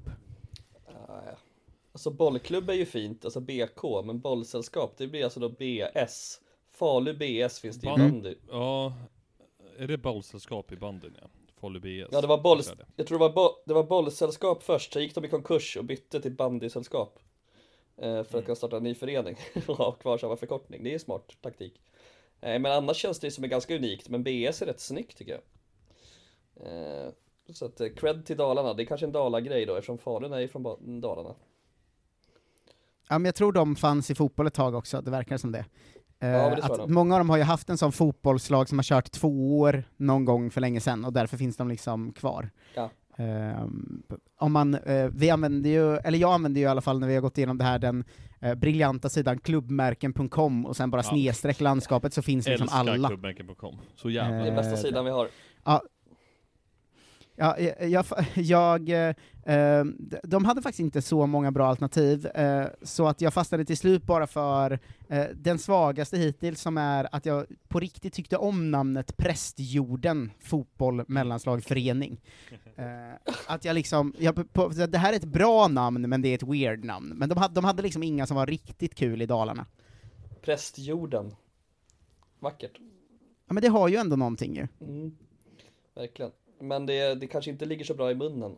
Alltså 1.92 2.10
bollklubb 2.10 2.70
är 2.70 2.74
ju 2.74 2.86
fint, 2.86 3.24
alltså 3.24 3.40
BK, 3.40 4.04
men 4.04 4.20
bollsällskap 4.20 4.94
det 4.96 5.06
blir 5.06 5.24
alltså 5.24 5.40
då 5.40 5.48
BS. 5.48 6.40
Falu 6.70 7.12
BS 7.14 7.60
finns 7.60 7.76
det 7.76 7.86
ju 7.86 7.92
i 7.92 7.96
Band- 7.96 8.12
bandy. 8.12 8.34
Ja, 8.50 8.92
är 9.78 9.86
det 9.86 9.98
bollsällskap 9.98 10.72
i 10.72 10.76
banden 10.76 11.16
ja? 11.20 11.28
Falu 11.60 11.80
BS? 11.80 12.08
Ja 12.12 12.20
det 12.20 12.26
var 12.26 12.38
boll, 12.42 12.60
jag 12.96 13.06
tror 13.06 13.18
det 13.18 13.28
var, 13.28 13.32
bo, 13.32 13.48
det 13.66 13.74
var 13.74 13.84
bollsällskap 13.84 14.62
först, 14.62 14.92
så 14.92 15.00
gick 15.00 15.14
de 15.14 15.24
i 15.24 15.28
konkurs 15.28 15.76
och 15.76 15.84
bytte 15.84 16.20
till 16.20 16.32
bandysällskap. 16.32 17.18
Eh, 17.96 18.24
för 18.24 18.38
att 18.38 18.44
kunna 18.44 18.56
starta 18.56 18.76
en 18.76 18.82
ny 18.82 18.94
förening 18.94 19.36
och 19.66 19.76
ha 19.76 19.92
kvar 19.92 20.18
samma 20.18 20.36
förkortning, 20.36 20.82
det 20.84 20.90
är 20.90 20.92
ju 20.92 20.98
smart 20.98 21.36
taktik. 21.40 21.80
Eh, 22.40 22.58
men 22.58 22.66
annars 22.72 22.96
känns 22.96 23.20
det 23.20 23.30
som 23.30 23.44
är 23.44 23.48
ganska 23.48 23.76
unikt, 23.76 24.08
men 24.08 24.22
BS 24.22 24.62
är 24.62 24.66
rätt 24.66 24.80
snyggt 24.80 25.18
tycker 25.18 25.32
jag. 25.32 25.40
Eh, 26.64 27.12
så 27.52 27.64
att 27.64 27.80
eh, 27.80 27.88
cred 27.88 28.26
till 28.26 28.36
Dalarna, 28.36 28.74
det 28.74 28.82
är 28.82 28.84
kanske 28.84 29.06
en 29.06 29.12
Dala-grej 29.12 29.66
då 29.66 29.74
eftersom 29.74 29.98
Falun 29.98 30.32
är 30.32 30.38
ju 30.38 30.48
från 30.48 31.00
Dalarna. 31.00 31.34
Ja, 33.08 33.18
men 33.18 33.24
jag 33.24 33.34
tror 33.34 33.52
de 33.52 33.76
fanns 33.76 34.10
i 34.10 34.14
fotboll 34.14 34.46
ett 34.46 34.54
tag 34.54 34.74
också, 34.74 35.00
det 35.00 35.10
verkar 35.10 35.36
som 35.36 35.52
det. 35.52 35.58
Eh, 35.58 35.64
men 36.20 36.30
det 36.50 36.58
jag 36.62 36.72
att 36.72 36.78
nog. 36.78 36.90
många 36.90 37.14
av 37.14 37.20
dem 37.20 37.30
har 37.30 37.36
ju 37.36 37.42
haft 37.42 37.70
en 37.70 37.78
sån 37.78 37.92
fotbollslag 37.92 38.68
som 38.68 38.78
har 38.78 38.82
kört 38.82 39.10
två 39.10 39.58
år 39.60 39.84
någon 39.96 40.24
gång 40.24 40.50
för 40.50 40.60
länge 40.60 40.80
sedan, 40.80 41.04
och 41.04 41.12
därför 41.12 41.36
finns 41.36 41.56
de 41.56 41.68
liksom 41.68 42.12
kvar. 42.12 42.50
Ja. 42.74 42.90
Ehm, 43.16 44.02
om 44.38 44.52
man, 44.52 44.74
eh, 44.74 45.08
vi 45.12 45.30
använder 45.30 45.70
ju, 45.70 45.96
eller 45.96 46.18
jag 46.18 46.32
använder 46.32 46.60
ju 46.60 46.64
i 46.66 46.70
alla 46.70 46.80
fall 46.80 46.98
när 47.00 47.08
vi 47.08 47.14
har 47.14 47.22
gått 47.22 47.38
igenom 47.38 47.58
det 47.58 47.64
här 47.64 47.78
den 47.78 48.04
eh, 48.40 48.54
briljanta 48.54 49.08
sidan 49.08 49.38
klubbmärken.com 49.38 50.66
och 50.66 50.76
sen 50.76 50.90
bara 50.90 51.02
Ja. 51.04 51.08
snedstreck 51.10 51.60
landskapet 51.60 52.14
så 52.14 52.22
finns 52.22 52.46
liksom 52.46 52.64
Älskar 52.64 52.78
alla. 52.78 53.08
klubbmärken.com. 53.08 53.76
Så 53.96 54.10
jävla 54.10 54.36
Det 54.36 54.42
är 54.42 54.50
Eh, 54.50 54.54
bästa 54.56 54.76
sidan 54.76 55.04
vi 55.04 55.10
har. 55.10 55.28
Ja, 55.64 55.82
ja 57.38 57.58
jag, 57.58 57.88
jag, 57.88 58.04
jag 58.34 58.90
eh, 58.90 59.14
eh, 59.56 59.84
de 60.22 60.44
hade 60.44 60.62
faktiskt 60.62 60.80
inte 60.80 61.02
så 61.02 61.26
många 61.26 61.52
bra 61.52 61.66
alternativ, 61.66 62.26
eh, 62.26 62.66
så 62.82 63.06
att 63.06 63.20
jag 63.20 63.34
fastnade 63.34 63.64
till 63.64 63.76
slut 63.76 64.02
bara 64.02 64.26
för 64.26 64.78
eh, 65.08 65.26
den 65.34 65.58
svagaste 65.58 66.18
hittills, 66.18 66.60
som 66.60 66.78
är 66.78 67.08
att 67.12 67.26
jag 67.26 67.46
på 67.68 67.80
riktigt 67.80 68.12
tyckte 68.12 68.36
om 68.36 68.70
namnet 68.70 69.16
Prästjorden 69.16 70.30
Fotboll 70.40 71.04
Mellanslag 71.08 71.64
Förening. 71.64 72.20
Eh, 72.78 73.32
att 73.46 73.64
jag 73.64 73.74
liksom, 73.74 74.14
jag, 74.18 74.52
på, 74.52 74.68
det 74.68 74.98
här 74.98 75.12
är 75.12 75.16
ett 75.16 75.24
bra 75.24 75.68
namn, 75.68 76.08
men 76.08 76.22
det 76.22 76.28
är 76.28 76.34
ett 76.34 76.42
weird 76.42 76.84
namn. 76.84 77.08
Men 77.08 77.28
de 77.28 77.38
hade, 77.38 77.54
de 77.54 77.64
hade 77.64 77.82
liksom 77.82 78.02
inga 78.02 78.26
som 78.26 78.36
var 78.36 78.46
riktigt 78.46 78.94
kul 78.94 79.22
i 79.22 79.26
Dalarna. 79.26 79.66
Prästjorden. 80.42 81.34
Vackert. 82.38 82.78
Ja, 83.48 83.54
men 83.54 83.62
det 83.62 83.68
har 83.68 83.88
ju 83.88 83.96
ändå 83.96 84.16
någonting 84.16 84.56
ju. 84.56 84.68
Mm. 84.80 85.16
Verkligen. 85.94 86.30
Men 86.60 86.86
det, 86.86 87.14
det 87.14 87.26
kanske 87.26 87.50
inte 87.50 87.64
ligger 87.64 87.84
så 87.84 87.94
bra 87.94 88.10
i 88.10 88.14
munnen. 88.14 88.56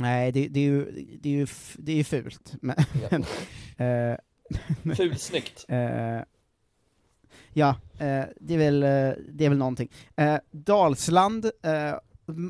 Nej, 0.00 0.32
det, 0.32 0.48
det 0.48 0.60
är 0.60 0.64
ju, 0.64 0.84
det 1.20 1.28
är 1.28 1.32
ju, 1.32 1.46
det 1.78 1.92
är 1.92 1.96
ju 1.96 2.04
fult. 2.04 2.52
Men, 2.62 2.76
Ja. 3.10 3.18
eh, 3.84 4.16
Fulsnyggt. 4.96 5.64
Eh, 5.68 6.20
ja, 7.52 7.68
eh, 7.98 8.24
det, 8.40 8.54
är 8.54 8.58
väl, 8.58 8.80
det 9.28 9.44
är 9.44 9.48
väl 9.48 9.58
någonting. 9.58 9.90
Dalsland, 10.50 11.50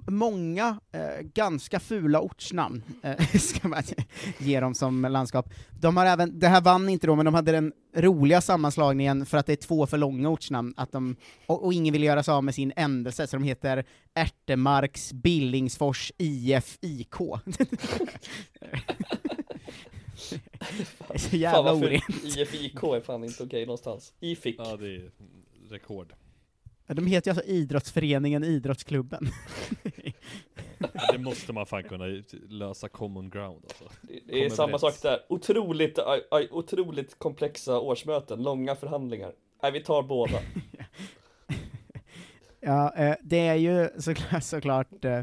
många 0.07 0.81
eh, 0.93 1.23
ganska 1.35 1.81
fula 1.81 2.21
ortsnamn 2.21 2.83
eh, 3.03 3.27
ska 3.39 3.69
man 3.69 3.83
ge 4.39 4.61
dem 4.61 4.75
som 4.75 5.03
landskap. 5.03 5.51
De 5.81 5.97
har 5.97 6.07
även, 6.07 6.39
det 6.39 6.49
här 6.49 6.61
vann 6.61 6.89
inte 6.89 7.07
då, 7.07 7.17
men 7.17 7.25
de 7.25 7.35
hade 7.35 7.53
den 7.53 7.73
roliga 7.97 8.41
sammanslagningen 8.41 9.27
för 9.27 9.39
att 9.39 9.47
det 9.47 9.53
är 9.53 9.57
två 9.57 9.87
för 9.87 9.99
långa 9.99 10.29
ortsnamn, 10.29 10.75
att 10.77 10.93
de, 10.93 11.17
och, 11.47 11.65
och 11.65 11.73
ingen 11.73 11.93
vill 11.93 12.03
göra 12.03 12.23
sig 12.23 12.33
av 12.33 12.45
med 12.45 12.55
sin 12.55 12.73
ändelse, 12.77 13.27
så 13.27 13.37
de 13.37 13.43
heter 13.43 13.85
Ärtemarks, 14.15 15.13
Billingsfors, 15.13 16.13
IF, 16.19 16.79
IK. 16.81 17.15
Så 21.17 21.37
jävla 21.37 21.73
orent. 21.73 22.25
IFIK 22.25 22.83
är 22.83 23.01
fan 23.01 23.25
inte 23.25 23.43
okej 23.43 23.67
någonstans. 23.67 24.13
IFIK. 24.21 24.57
Ja, 24.59 24.77
det 24.77 24.97
är 24.97 25.11
rekord. 25.71 26.13
De 26.95 27.07
heter 27.07 27.31
ju 27.31 27.37
alltså 27.37 27.53
Idrottsföreningen 27.53 28.45
Idrottsklubben. 28.45 29.29
Det 31.13 31.19
måste 31.19 31.53
man 31.53 31.67
fan 31.67 31.83
kunna 31.83 32.05
lösa 32.49 32.89
common 32.89 33.31
ground 33.31 33.65
alltså. 33.65 33.85
Det 34.27 34.45
är 34.45 34.51
samma 34.51 34.79
sak 34.79 35.03
där. 35.03 35.19
Otroligt, 35.29 35.99
aj, 35.99 36.21
aj, 36.31 36.49
otroligt 36.51 37.19
komplexa 37.19 37.81
årsmöten, 37.81 38.43
långa 38.43 38.77
förhandlingar. 38.77 39.33
Nej, 39.63 39.73
vi 39.73 39.81
tar 39.81 40.03
båda. 40.03 40.39
Ja, 42.63 42.95
eh, 42.97 43.15
det 43.23 43.47
är 43.49 43.55
ju 43.55 43.89
såklart, 43.99 44.45
såklart 44.45 45.05
eh, 45.05 45.19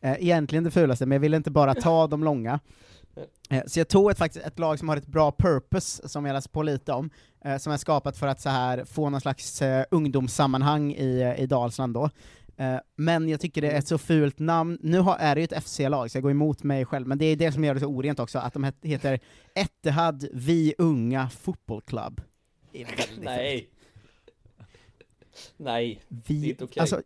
eh, 0.00 0.16
egentligen 0.20 0.64
det 0.64 0.70
fulaste, 0.70 1.06
men 1.06 1.16
jag 1.16 1.20
ville 1.20 1.36
inte 1.36 1.50
bara 1.50 1.74
ta 1.74 2.06
de 2.06 2.24
långa. 2.24 2.60
Eh, 3.50 3.62
så 3.66 3.80
jag 3.80 3.88
tog 3.88 4.10
ett, 4.10 4.18
faktiskt 4.18 4.46
ett 4.46 4.58
lag 4.58 4.78
som 4.78 4.88
har 4.88 4.96
ett 4.96 5.06
bra 5.06 5.32
purpose, 5.32 6.08
som 6.08 6.24
jag 6.24 6.34
läste 6.34 6.50
på 6.50 6.62
lite 6.62 6.92
om, 6.92 7.10
eh, 7.44 7.58
som 7.58 7.72
är 7.72 7.76
skapat 7.76 8.16
för 8.16 8.26
att 8.26 8.40
så 8.40 8.48
här 8.48 8.84
få 8.84 9.10
någon 9.10 9.20
slags 9.20 9.62
eh, 9.62 9.84
ungdomssammanhang 9.90 10.92
i, 10.92 11.34
i 11.38 11.46
Dalsland 11.46 11.94
då. 11.94 12.10
Men 12.96 13.28
jag 13.28 13.40
tycker 13.40 13.62
det 13.62 13.70
är 13.70 13.78
ett 13.78 13.88
så 13.88 13.98
fult 13.98 14.38
namn, 14.38 14.78
nu 14.82 14.98
har, 14.98 15.16
är 15.16 15.34
det 15.34 15.40
ju 15.40 15.44
ett 15.44 15.64
FC-lag, 15.64 16.10
så 16.10 16.16
jag 16.16 16.22
går 16.22 16.30
emot 16.30 16.62
mig 16.62 16.84
själv, 16.84 17.06
men 17.06 17.18
det 17.18 17.24
är 17.26 17.36
det 17.36 17.52
som 17.52 17.64
gör 17.64 17.74
det 17.74 17.80
så 17.80 17.86
orent 17.86 18.20
också, 18.20 18.38
att 18.38 18.52
de 18.52 18.64
het- 18.64 18.74
heter 18.86 19.20
Ettehad 19.54 20.28
Vi 20.32 20.74
Unga 20.78 21.28
Football 21.28 21.82
Club. 21.82 22.20
Det 22.72 22.82
är 22.82 22.86
väldigt 22.86 23.06
fult. 23.08 23.24
Nej. 23.24 23.68
Nej. 25.56 26.02
Vi, 26.08 26.40
Det 26.40 26.46
är 26.46 26.50
inte 26.50 26.64
okej. 26.64 26.80
alltså, 26.80 27.02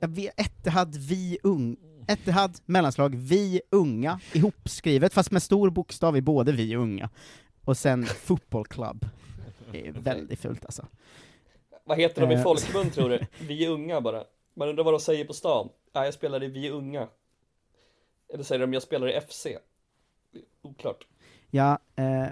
ja, 0.00 0.06
vi, 0.08 0.30
Ettehad 0.36 0.96
Vi 0.96 1.38
Ung, 1.42 1.76
Ettehad 2.10 2.58
mellanslag 2.66 3.14
Vi 3.14 3.60
Unga, 3.70 4.20
ihopskrivet 4.32 5.12
fast 5.12 5.30
med 5.30 5.42
stor 5.42 5.70
bokstav 5.70 6.16
i 6.16 6.22
både 6.22 6.52
Vi 6.52 6.76
Unga. 6.76 7.10
Och 7.64 7.76
sen 7.76 8.06
Football 8.06 8.66
Club. 8.66 9.06
Det 9.72 9.86
är 9.86 9.92
väldigt 9.92 10.40
fult 10.40 10.64
alltså. 10.64 10.86
Vad 11.84 11.98
heter 11.98 12.26
de 12.26 12.30
i 12.30 12.34
Eh, 12.34 12.42
folkmun 12.42 12.90
tror 12.90 13.08
du? 13.08 13.26
Vi 13.40 13.66
unga 13.66 14.00
bara. 14.00 14.24
Man 14.54 14.68
undrar 14.68 14.84
vad 14.84 14.94
de 14.94 15.00
säger 15.00 15.24
på 15.24 15.32
stan. 15.32 15.68
Ja, 15.92 16.04
jag 16.04 16.14
spelar 16.14 16.42
i 16.42 16.46
Vi 16.46 16.70
unga. 16.70 17.08
Eller 18.34 18.44
säger 18.44 18.60
de 18.60 18.72
jag 18.72 18.82
spelar 18.82 19.08
i 19.08 19.20
FC? 19.20 19.46
Oklart. 20.62 21.06
Ja, 21.50 21.78
eh, 21.96 22.26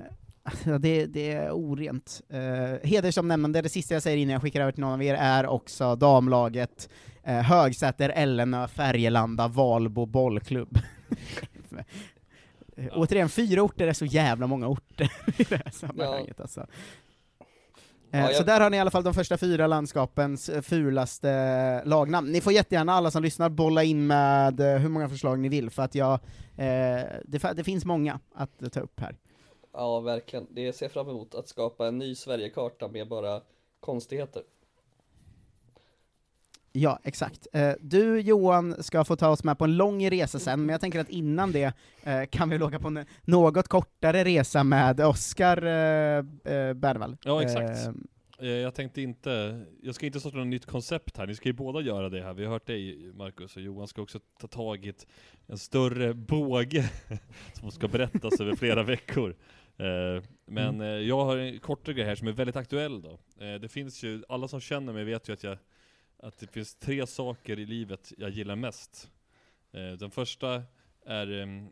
det, 0.80 1.06
det 1.06 1.32
är 1.32 1.50
orent. 1.50 2.20
Uh, 2.34 2.40
hedersomnämnande, 2.82 3.62
det 3.62 3.68
sista 3.68 3.94
jag 3.94 4.02
säger 4.02 4.16
innan 4.16 4.32
jag 4.32 4.42
skickar 4.42 4.60
över 4.60 4.72
till 4.72 4.80
någon 4.80 4.92
av 4.92 5.02
er, 5.02 5.14
är 5.14 5.46
också 5.46 5.96
damlaget 5.96 6.88
uh, 7.28 7.34
Högsäter, 7.34 8.08
Ellenö, 8.08 8.68
Färgelanda, 8.68 9.48
Valbo 9.48 10.06
bollklubb. 10.06 10.78
ja. 12.74 12.90
Återigen, 12.92 13.28
fyra 13.28 13.62
orter 13.62 13.86
är 13.86 13.92
så 13.92 14.04
jävla 14.04 14.46
många 14.46 14.68
orter 14.68 15.12
i 15.36 15.42
det 15.42 15.56
här 15.56 15.70
sammanhanget 15.70 16.34
ja. 16.38 16.42
alltså. 16.42 16.66
Ja, 18.10 18.18
jag... 18.18 18.34
Så 18.34 18.42
där 18.42 18.60
har 18.60 18.70
ni 18.70 18.76
i 18.76 18.80
alla 18.80 18.90
fall 18.90 19.04
de 19.04 19.14
första 19.14 19.38
fyra 19.38 19.66
landskapens 19.66 20.50
fulaste 20.62 21.84
lagnamn. 21.84 22.32
Ni 22.32 22.40
får 22.40 22.52
jättegärna, 22.52 22.92
alla 22.92 23.10
som 23.10 23.22
lyssnar, 23.22 23.48
bolla 23.48 23.84
in 23.84 24.06
med 24.06 24.60
hur 24.60 24.88
många 24.88 25.08
förslag 25.08 25.38
ni 25.38 25.48
vill, 25.48 25.70
för 25.70 25.82
att 25.82 25.94
jag, 25.94 26.12
eh, 26.56 27.04
det, 27.24 27.52
det, 27.56 27.64
finns 27.64 27.84
många 27.84 28.20
att 28.34 28.72
ta 28.72 28.80
upp 28.80 29.00
här. 29.00 29.16
Ja, 29.72 30.00
verkligen. 30.00 30.46
Det 30.50 30.72
ser 30.72 30.86
jag 30.86 30.92
fram 30.92 31.08
emot, 31.08 31.34
att 31.34 31.48
skapa 31.48 31.88
en 31.88 31.98
ny 31.98 32.14
Sverigekarta 32.14 32.88
med 32.88 33.08
bara 33.08 33.40
konstigheter. 33.80 34.42
Ja, 36.78 36.98
exakt. 37.04 37.46
Eh, 37.52 37.72
du 37.80 38.20
Johan 38.20 38.82
ska 38.82 39.04
få 39.04 39.16
ta 39.16 39.28
oss 39.28 39.44
med 39.44 39.58
på 39.58 39.64
en 39.64 39.76
lång 39.76 40.10
resa 40.10 40.38
sen, 40.38 40.60
men 40.60 40.68
jag 40.68 40.80
tänker 40.80 41.00
att 41.00 41.08
innan 41.08 41.52
det 41.52 41.72
eh, 42.02 42.24
kan 42.30 42.48
vi 42.48 42.62
åka 42.62 42.78
på 42.78 42.88
en 42.88 43.06
något 43.22 43.68
kortare 43.68 44.24
resa 44.24 44.64
med 44.64 45.00
Oskar 45.00 45.56
eh, 45.56 46.22
Bernvall. 46.74 47.16
Ja, 47.24 47.42
exakt. 47.42 47.78
Jag 48.40 48.74
tänkte 48.74 49.02
inte, 49.02 49.64
jag 49.82 49.94
ska 49.94 50.06
inte 50.06 50.20
starta 50.20 50.36
något 50.36 50.46
nytt 50.46 50.66
koncept 50.66 51.18
här, 51.18 51.26
ni 51.26 51.34
ska 51.34 51.48
ju 51.48 51.52
båda 51.52 51.80
göra 51.80 52.08
det 52.08 52.22
här. 52.22 52.34
Vi 52.34 52.44
har 52.44 52.52
hört 52.52 52.66
dig 52.66 53.12
Marcus, 53.14 53.56
och 53.56 53.62
Johan 53.62 53.88
ska 53.88 54.02
också 54.02 54.20
ta 54.40 54.46
tag 54.46 54.86
i 54.86 54.92
en 55.46 55.58
större 55.58 56.14
båge 56.14 56.90
som 57.52 57.70
ska 57.70 57.88
berättas 57.88 58.40
över 58.40 58.56
flera 58.56 58.82
veckor. 58.82 59.36
Men 60.46 60.74
mm. 60.74 61.06
jag 61.06 61.24
har 61.24 61.36
en 61.36 61.58
kortare 61.58 61.94
grej 61.94 62.04
här 62.04 62.14
som 62.14 62.28
är 62.28 62.32
väldigt 62.32 62.56
aktuell 62.56 63.02
då. 63.02 63.18
Det 63.60 63.68
finns 63.72 64.02
ju, 64.02 64.22
alla 64.28 64.48
som 64.48 64.60
känner 64.60 64.92
mig 64.92 65.04
vet 65.04 65.28
ju 65.28 65.32
att 65.32 65.42
jag 65.42 65.58
att 66.18 66.38
det 66.38 66.46
finns 66.46 66.74
tre 66.74 67.06
saker 67.06 67.58
i 67.58 67.66
livet 67.66 68.12
jag 68.18 68.30
gillar 68.30 68.56
mest. 68.56 69.10
Eh, 69.72 69.92
den 69.92 70.10
första 70.10 70.62
är 71.06 71.32
ehm, 71.32 71.68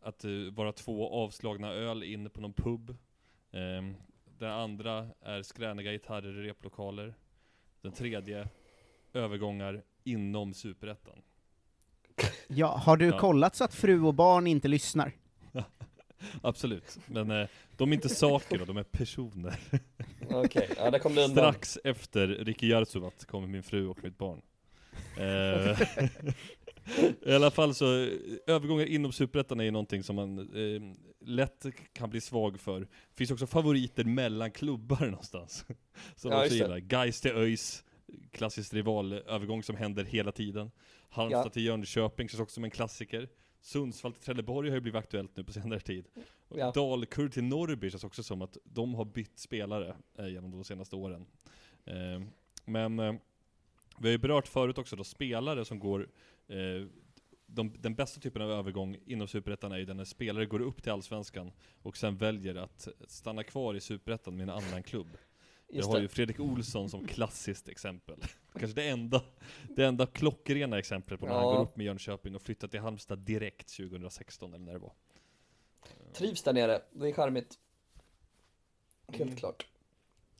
att 0.00 0.24
eh, 0.24 0.30
vara 0.52 0.72
två 0.72 1.24
avslagna 1.24 1.72
öl 1.72 2.02
inne 2.02 2.28
på 2.28 2.40
någon 2.40 2.52
pub. 2.52 2.96
Ehm, 3.52 3.94
den 4.38 4.50
andra 4.50 5.08
är 5.20 5.42
skräniga 5.42 5.92
gitarrer 5.92 6.38
i 6.38 6.48
replokaler. 6.48 7.14
Den 7.80 7.92
tredje, 7.92 8.48
övergångar 9.12 9.82
inom 10.04 10.54
superettan. 10.54 11.22
Ja, 12.48 12.76
har 12.76 12.96
du 12.96 13.06
ja. 13.06 13.18
kollat 13.18 13.56
så 13.56 13.64
att 13.64 13.74
fru 13.74 14.02
och 14.02 14.14
barn 14.14 14.46
inte 14.46 14.68
lyssnar? 14.68 15.12
Absolut, 16.42 16.98
men 17.06 17.30
eh, 17.30 17.48
de 17.76 17.90
är 17.90 17.94
inte 17.94 18.08
saker 18.08 18.58
då, 18.58 18.64
de 18.64 18.76
är 18.76 18.82
personer. 18.82 19.60
Okej, 20.30 20.38
okay. 20.38 20.66
ja 20.76 20.90
det 20.90 20.98
kom 20.98 21.14
det 21.14 21.24
undan. 21.24 21.52
Strax 21.52 21.78
efter 21.84 22.28
Ricky 22.28 22.68
Jarsuvat 22.68 23.24
kommer 23.24 23.48
min 23.48 23.62
fru 23.62 23.86
och 23.86 24.04
mitt 24.04 24.18
barn. 24.18 24.42
Eh, 25.16 25.80
I 27.26 27.34
alla 27.34 27.50
fall 27.50 27.74
så, 27.74 27.86
övergångar 28.46 28.86
inom 28.86 29.12
Superettan 29.12 29.60
är 29.60 29.64
ju 29.64 29.70
någonting 29.70 30.02
som 30.02 30.16
man 30.16 30.38
eh, 30.38 30.82
lätt 31.20 31.66
kan 31.92 32.10
bli 32.10 32.20
svag 32.20 32.60
för. 32.60 32.88
Finns 33.16 33.30
också 33.30 33.46
favoriter 33.46 34.04
mellan 34.04 34.50
klubbar 34.50 35.06
någonstans. 35.06 35.64
Som 36.16 36.32
ja, 36.32 36.42
också 36.42 36.54
gillar. 36.54 36.78
Gais 36.78 37.20
till 37.20 37.30
ÖIS, 37.30 37.84
klassisk 38.30 38.74
rivalövergång 38.74 39.62
som 39.62 39.76
händer 39.76 40.04
hela 40.04 40.32
tiden. 40.32 40.70
Halmstad 41.10 41.46
ja. 41.46 41.50
till 41.50 41.64
Jönköping 41.64 42.28
känns 42.28 42.40
också 42.40 42.54
som 42.54 42.64
en 42.64 42.70
klassiker. 42.70 43.28
Sundsvall 43.60 44.12
till 44.12 44.22
Trelleborg 44.22 44.68
har 44.68 44.74
ju 44.74 44.80
blivit 44.80 44.98
aktuellt 44.98 45.36
nu 45.36 45.44
på 45.44 45.52
senare 45.52 45.80
tid. 45.80 46.08
Ja. 46.48 46.72
Dalkurd 46.72 47.32
till 47.32 47.44
Norrby 47.44 47.90
känns 47.90 48.04
också 48.04 48.22
som 48.22 48.42
att 48.42 48.56
de 48.64 48.94
har 48.94 49.04
bytt 49.04 49.38
spelare 49.38 49.96
eh, 50.18 50.28
genom 50.28 50.50
de 50.50 50.64
senaste 50.64 50.96
åren. 50.96 51.26
Eh, 51.84 52.22
men 52.64 52.98
eh, 52.98 53.14
vi 53.98 54.08
har 54.08 54.12
ju 54.12 54.18
berört 54.18 54.48
förut 54.48 54.78
också 54.78 54.96
då 54.96 55.04
spelare 55.04 55.64
som 55.64 55.78
går 55.78 56.08
de, 57.46 57.74
den 57.78 57.94
bästa 57.94 58.20
typen 58.20 58.42
av 58.42 58.50
övergång 58.50 58.96
inom 59.06 59.28
Superettan 59.28 59.72
är 59.72 59.78
ju 59.78 59.94
när 59.94 60.04
spelare 60.04 60.46
går 60.46 60.60
upp 60.60 60.82
till 60.82 60.92
Allsvenskan 60.92 61.52
och 61.82 61.96
sen 61.96 62.16
väljer 62.16 62.54
att 62.54 62.88
stanna 63.06 63.44
kvar 63.44 63.74
i 63.74 63.80
Superettan 63.80 64.36
med 64.36 64.42
en 64.42 64.50
annan 64.50 64.82
klubb. 64.82 65.08
Jag 65.68 65.86
har 65.86 66.00
ju 66.00 66.08
Fredrik 66.08 66.40
Olsson 66.40 66.90
som 66.90 67.06
klassiskt 67.06 67.68
exempel. 67.68 68.16
Kanske 68.58 68.80
det 68.80 68.88
enda, 68.88 69.22
det 69.76 69.84
enda 69.84 70.06
klockrena 70.06 70.78
exemplet 70.78 71.20
på 71.20 71.26
när 71.26 71.32
ja. 71.32 71.38
han 71.38 71.56
går 71.56 71.62
upp 71.62 71.76
med 71.76 71.86
Jönköping 71.86 72.34
och 72.34 72.42
flyttar 72.42 72.68
till 72.68 72.80
Halmstad 72.80 73.18
direkt 73.18 73.76
2016 73.76 74.54
eller 74.54 74.64
när 74.64 74.72
det 74.72 74.78
var. 74.78 74.92
Trivs 76.12 76.42
där 76.42 76.52
nere, 76.52 76.82
det 76.92 77.08
är 77.08 77.12
charmigt. 77.12 77.58
Helt 79.08 79.22
mm. 79.22 79.36
klart. 79.36 79.66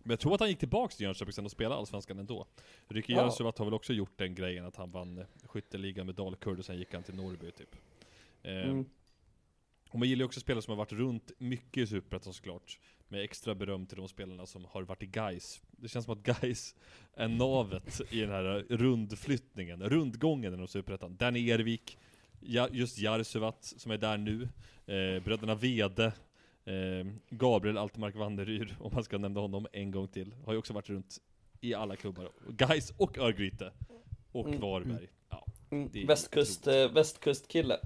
Men 0.02 0.10
jag 0.10 0.20
tror 0.20 0.34
att 0.34 0.40
han 0.40 0.48
gick 0.48 0.58
tillbaks 0.58 0.96
till 0.96 1.04
Jönköping 1.04 1.32
sen 1.32 1.44
och 1.44 1.50
spelade 1.50 1.74
Allsvenskan 1.74 2.18
ändå. 2.18 2.46
Ricky 2.88 3.12
ja. 3.12 3.22
Jönsson 3.22 3.52
har 3.56 3.64
väl 3.64 3.74
också 3.74 3.92
gjort 3.92 4.18
den 4.18 4.34
grejen 4.34 4.64
att 4.64 4.76
han 4.76 4.90
vann 4.90 5.24
skytteligan 5.44 6.06
med 6.06 6.14
Dalkurd 6.14 6.58
och 6.58 6.64
sen 6.64 6.78
gick 6.78 6.94
han 6.94 7.02
till 7.02 7.14
Norrby 7.14 7.50
typ. 7.50 7.76
Eh, 8.42 8.52
mm. 8.52 8.84
Och 9.90 9.98
man 9.98 10.08
gillar 10.08 10.20
ju 10.20 10.24
också 10.26 10.40
spelare 10.40 10.62
som 10.62 10.70
har 10.70 10.76
varit 10.76 10.92
runt 10.92 11.32
mycket 11.38 11.82
i 11.82 11.86
Superettan 11.86 12.32
såklart. 12.32 12.78
Med 13.08 13.24
extra 13.24 13.54
beröm 13.54 13.86
till 13.86 13.96
de 13.96 14.08
spelarna 14.08 14.46
som 14.46 14.64
har 14.64 14.82
varit 14.82 15.02
i 15.02 15.06
Guys. 15.06 15.62
Det 15.70 15.88
känns 15.88 16.04
som 16.04 16.14
att 16.14 16.40
Guys 16.40 16.74
är 17.14 17.28
navet 17.28 18.00
i 18.10 18.20
den 18.20 18.30
här 18.30 18.66
rundflyttningen, 18.68 19.82
rundgången 19.82 20.54
inom 20.54 20.68
Superettan. 20.68 21.16
Danny 21.16 21.50
Ervik, 21.50 21.98
ja, 22.40 22.68
just 22.72 22.98
Jarsuvat 22.98 23.64
som 23.76 23.92
är 23.92 23.98
där 23.98 24.18
nu, 24.18 24.42
eh, 24.86 25.22
bröderna 25.22 25.54
Vede, 25.54 26.12
eh, 26.64 27.06
Gabriel 27.30 27.78
Altemark 27.78 28.16
Vanderyd, 28.16 28.74
om 28.80 28.90
man 28.94 29.04
ska 29.04 29.18
nämna 29.18 29.40
honom 29.40 29.66
en 29.72 29.90
gång 29.90 30.08
till, 30.08 30.34
har 30.44 30.52
ju 30.52 30.58
också 30.58 30.72
varit 30.72 30.90
runt 30.90 31.18
i 31.60 31.74
alla 31.74 31.96
klubbar. 31.96 32.30
Guys 32.48 32.92
och 32.96 33.18
Örgryte. 33.18 33.72
Och 34.32 34.48
mm. 34.48 34.60
Varberg. 34.60 35.08
Ja, 35.30 35.46
mm. 35.70 36.06
Västkust, 36.06 36.66
eh, 36.66 36.92
västkustkille. 36.92 37.78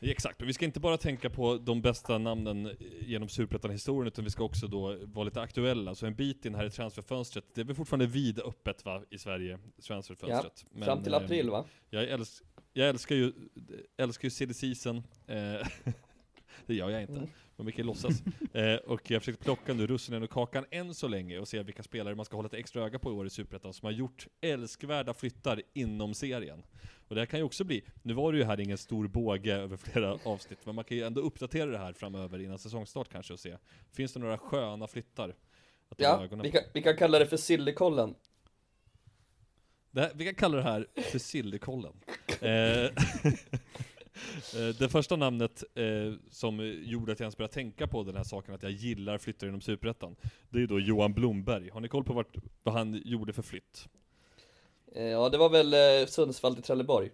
Exakt, 0.00 0.42
och 0.42 0.48
vi 0.48 0.52
ska 0.52 0.64
inte 0.64 0.80
bara 0.80 0.96
tänka 0.96 1.30
på 1.30 1.56
de 1.56 1.82
bästa 1.82 2.18
namnen 2.18 2.76
genom 3.00 3.28
Superettan-historien, 3.28 4.06
utan 4.06 4.24
vi 4.24 4.30
ska 4.30 4.44
också 4.44 4.66
då 4.66 4.96
vara 5.04 5.24
lite 5.24 5.40
aktuella. 5.40 5.94
Så 5.94 6.06
en 6.06 6.14
bit 6.14 6.44
in 6.44 6.54
här 6.54 6.66
i 6.66 6.70
transferfönstret, 6.70 7.44
det 7.54 7.60
är 7.60 7.64
väl 7.64 7.76
fortfarande 7.76 8.06
vid 8.06 8.40
öppet 8.40 8.84
va, 8.84 9.02
i 9.10 9.18
Sverige, 9.18 9.58
transferfönstret. 9.86 10.64
Ja, 10.74 10.84
fram 10.84 11.02
till 11.02 11.14
april 11.14 11.46
eh, 11.46 11.52
va? 11.52 11.64
Jag, 11.90 12.04
älsk, 12.04 12.42
jag 12.72 12.88
älskar 12.88 13.14
ju, 13.14 13.32
älskar 13.96 14.26
ju 14.26 14.30
silly 14.30 14.54
season. 14.54 15.02
Eh, 15.26 15.66
det 16.66 16.74
gör 16.74 16.90
jag 16.90 17.00
inte, 17.00 17.12
mm. 17.12 17.28
men 17.56 17.72
kan 17.72 17.86
låtsas. 17.86 18.22
Eh, 18.52 18.74
och 18.74 19.10
jag 19.10 19.14
har 19.16 19.20
försökt 19.20 19.40
plocka 19.40 19.74
nu 19.74 19.86
russinen 19.86 20.22
och 20.22 20.30
kakan 20.30 20.64
än 20.70 20.94
så 20.94 21.08
länge 21.08 21.38
och 21.38 21.48
se 21.48 21.62
vilka 21.62 21.82
spelare 21.82 22.14
man 22.14 22.24
ska 22.24 22.36
hålla 22.36 22.46
ett 22.46 22.54
extra 22.54 22.84
öga 22.84 22.98
på 22.98 23.10
i 23.10 23.12
år 23.12 23.26
i 23.26 23.30
Superettan 23.30 23.72
som 23.72 23.86
har 23.86 23.92
gjort 23.92 24.26
älskvärda 24.40 25.14
flyttar 25.14 25.62
inom 25.74 26.14
serien. 26.14 26.62
Och 27.08 27.14
det 27.14 27.20
här 27.20 27.26
kan 27.26 27.38
ju 27.38 27.44
också 27.44 27.64
bli, 27.64 27.84
nu 28.02 28.14
var 28.14 28.32
det 28.32 28.38
ju 28.38 28.44
här 28.44 28.60
ingen 28.60 28.78
stor 28.78 29.08
båge 29.08 29.54
över 29.54 29.76
flera 29.76 30.18
avsnitt, 30.24 30.58
men 30.64 30.74
man 30.74 30.84
kan 30.84 30.96
ju 30.96 31.02
ändå 31.02 31.20
uppdatera 31.20 31.70
det 31.70 31.78
här 31.78 31.92
framöver 31.92 32.38
innan 32.38 32.58
säsongstart 32.58 33.08
kanske 33.08 33.32
och 33.32 33.40
se. 33.40 33.56
Finns 33.92 34.12
det 34.12 34.20
några 34.20 34.38
sköna 34.38 34.86
flyttar? 34.86 35.34
ja, 35.96 36.28
vi 36.42 36.50
kan, 36.50 36.62
vi 36.72 36.82
kan 36.82 36.96
kalla 36.96 37.18
det 37.18 37.26
för 37.26 37.36
Sillykollen. 37.36 38.14
Det, 39.90 40.12
vi 40.14 40.24
kan 40.24 40.34
kalla 40.34 40.56
det 40.56 40.62
här 40.62 40.86
för 40.94 41.18
Sillykollen. 41.18 41.92
Eh, 42.40 42.90
det 44.78 44.88
första 44.88 45.16
namnet 45.16 45.64
eh, 45.74 45.84
som 46.30 46.82
gjorde 46.84 47.12
att 47.12 47.20
jag 47.20 47.24
ens 47.24 47.36
började 47.36 47.54
tänka 47.54 47.86
på 47.86 48.02
den 48.02 48.16
här 48.16 48.24
saken, 48.24 48.54
att 48.54 48.62
jag 48.62 48.72
gillar 48.72 49.18
flyttar 49.18 49.46
inom 49.46 49.60
Superettan, 49.60 50.16
det 50.50 50.62
är 50.62 50.66
då 50.66 50.80
Johan 50.80 51.12
Blomberg. 51.12 51.70
Har 51.70 51.80
ni 51.80 51.88
koll 51.88 52.04
på 52.04 52.12
vart, 52.12 52.36
vad 52.62 52.74
han 52.74 53.02
gjorde 53.04 53.32
för 53.32 53.42
flytt? 53.42 53.88
Eh, 54.94 55.04
ja, 55.04 55.28
det 55.28 55.38
var 55.38 55.48
väl 55.48 55.74
eh, 55.74 56.06
Sundsvall 56.06 56.54
till 56.54 56.64
Trelleborg. 56.64 57.10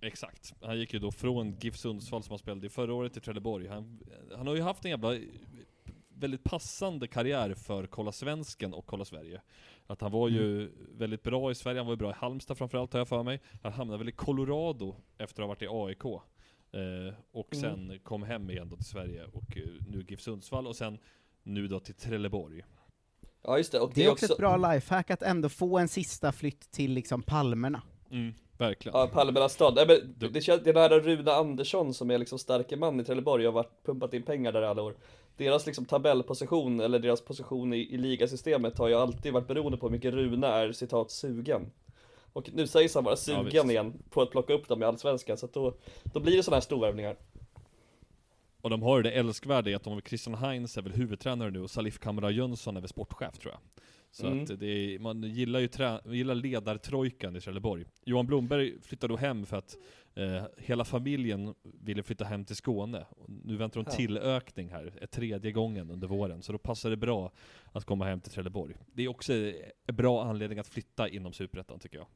Exakt. 0.00 0.54
Han 0.60 0.78
gick 0.78 0.92
ju 0.94 0.98
då 0.98 1.12
från 1.12 1.56
GIF 1.60 1.76
Sundsvall 1.76 2.22
som 2.22 2.32
han 2.32 2.38
spelade 2.38 2.66
i 2.66 2.70
förra 2.70 2.94
året 2.94 3.12
till 3.12 3.22
Trelleborg. 3.22 3.68
Han, 3.68 4.00
han 4.36 4.46
har 4.46 4.54
ju 4.54 4.60
haft 4.60 4.84
en 4.84 4.90
jävla 4.90 5.18
väldigt 6.08 6.44
passande 6.44 7.06
karriär 7.06 7.54
för 7.54 7.86
Kolla 7.86 8.12
Svensken 8.12 8.74
och 8.74 8.86
Kolla 8.86 9.04
Sverige. 9.04 9.40
Att 9.86 10.00
han 10.00 10.12
var 10.12 10.28
ju 10.28 10.62
mm. 10.62 10.72
väldigt 10.90 11.22
bra 11.22 11.50
i 11.50 11.54
Sverige, 11.54 11.78
han 11.78 11.86
var 11.86 11.92
ju 11.92 11.98
bra 11.98 12.10
i 12.10 12.14
Halmstad 12.16 12.58
framförallt 12.58 12.92
har 12.92 13.00
jag 13.00 13.08
för 13.08 13.22
mig. 13.22 13.40
Han 13.62 13.72
hamnade 13.72 13.98
väl 13.98 14.08
i 14.08 14.12
Colorado 14.12 14.96
efter 15.18 15.42
att 15.42 15.46
ha 15.46 15.48
varit 15.48 15.62
i 15.62 15.68
AIK. 15.70 16.04
Eh, 16.04 17.14
och 17.32 17.54
mm. 17.54 17.88
sen 17.88 17.98
kom 18.02 18.22
hem 18.22 18.50
igen 18.50 18.68
då 18.68 18.76
till 18.76 18.84
Sverige 18.84 19.24
och 19.24 19.56
uh, 19.56 19.82
nu 19.88 20.04
GIF 20.08 20.20
Sundsvall 20.20 20.66
och 20.66 20.76
sen 20.76 20.98
nu 21.42 21.68
då 21.68 21.80
till 21.80 21.94
Trelleborg. 21.94 22.62
Ja 23.42 23.58
just 23.58 23.72
det, 23.72 23.80
och 23.80 23.92
det, 23.94 24.00
det 24.00 24.06
är 24.06 24.12
också 24.12 24.32
ett 24.32 24.38
bra 24.38 24.72
lifehack 24.72 25.10
att 25.10 25.22
ändå 25.22 25.48
få 25.48 25.78
en 25.78 25.88
sista 25.88 26.32
flytt 26.32 26.70
till 26.70 26.92
liksom 26.92 27.22
Palmerna. 27.22 27.82
Mm, 28.10 28.34
verkligen. 28.58 28.98
Ja, 28.98 29.06
Palmernas 29.06 29.52
stad. 29.52 29.74
Nej, 29.74 29.86
men 29.86 30.14
det, 30.18 30.28
det, 30.28 30.64
det 30.64 30.72
där 30.72 31.00
Rune 31.00 31.32
Andersson 31.32 31.94
som 31.94 32.10
är 32.10 32.18
liksom 32.18 32.38
starke 32.38 32.76
man 32.76 33.00
i 33.00 33.04
Trelleborg 33.04 33.46
och 33.46 33.54
har 33.54 33.62
varit, 33.62 33.84
pumpat 33.84 34.14
in 34.14 34.22
pengar 34.22 34.52
där 34.52 34.62
alla 34.62 34.82
år 34.82 34.94
deras 35.36 35.66
liksom 35.66 35.84
tabellposition, 35.84 36.80
eller 36.80 36.98
deras 36.98 37.20
position 37.20 37.72
i, 37.72 37.78
i 37.94 37.96
ligasystemet 37.96 38.78
har 38.78 38.88
ju 38.88 38.94
alltid 38.94 39.32
varit 39.32 39.46
beroende 39.48 39.78
på 39.78 39.86
hur 39.86 39.92
mycket 39.92 40.14
Rune 40.14 40.46
är 40.46 40.72
citat 40.72 41.10
sugen. 41.10 41.70
Och 42.32 42.50
nu 42.54 42.66
sägs 42.66 42.94
han 42.94 43.04
vara 43.04 43.16
sugen 43.16 43.50
ja, 43.52 43.70
igen 43.70 43.92
på 44.10 44.22
att 44.22 44.30
plocka 44.30 44.52
upp 44.52 44.68
dem 44.68 44.82
i 44.82 44.84
Allsvenskan, 44.84 45.36
så 45.38 45.46
att 45.46 45.52
då, 45.52 45.74
då 46.02 46.20
blir 46.20 46.36
det 46.36 46.42
sådana 46.42 46.56
här 46.56 46.60
storvärvningar. 46.60 47.16
Och 48.60 48.70
de 48.70 48.82
har 48.82 48.96
ju 48.96 49.02
det 49.02 49.10
älskvärda 49.10 49.70
i 49.70 49.74
att 49.74 49.82
de 49.84 49.92
har 49.92 50.00
Christian 50.00 50.34
Heinz 50.34 50.76
är 50.76 50.82
väl 50.82 50.92
huvudtränare 50.92 51.50
nu 51.50 51.60
och 51.60 51.70
Salif 51.70 51.98
Kamara 51.98 52.30
Jönsson 52.30 52.76
är 52.76 52.80
väl 52.80 52.88
sportchef 52.88 53.38
tror 53.38 53.52
jag. 53.52 53.60
Så 54.10 54.26
Mm. 54.26 54.42
att 54.42 54.60
det 54.60 54.66
är, 54.66 54.98
man 54.98 55.22
gillar 55.22 55.60
ju 55.60 55.68
trä, 55.68 56.00
gillar 56.04 56.34
ledartrojkan 56.34 57.36
i 57.36 57.40
Trelleborg. 57.40 57.84
Johan 58.04 58.26
Blomberg 58.26 58.74
flyttade 58.82 59.12
då 59.12 59.16
hem 59.16 59.46
för 59.46 59.56
att 59.56 59.76
eh, 60.14 60.44
hela 60.56 60.84
familjen 60.84 61.54
ville 61.62 62.02
flytta 62.02 62.24
hem 62.24 62.44
till 62.44 62.56
Skåne. 62.56 63.06
Nu 63.44 63.56
väntar 63.56 63.80
de 63.82 63.90
Ja. 63.90 63.96
tillökning 63.96 64.68
här, 64.70 64.92
ett 65.00 65.10
tredje 65.10 65.52
gången 65.52 65.90
under 65.90 66.08
våren. 66.08 66.42
Så 66.42 66.52
då 66.52 66.58
passar 66.58 66.90
det 66.90 66.96
bra 66.96 67.32
att 67.72 67.84
komma 67.84 68.04
hem 68.04 68.20
till 68.20 68.32
Trelleborg. 68.32 68.74
Det 68.92 69.02
är 69.02 69.08
också 69.08 69.32
en 69.34 69.96
bra 69.96 70.24
anledning 70.24 70.58
att 70.58 70.66
flytta 70.68 71.08
inom 71.08 71.32
Superettan 71.32 71.78
tycker 71.78 71.96
jag. 71.98 72.06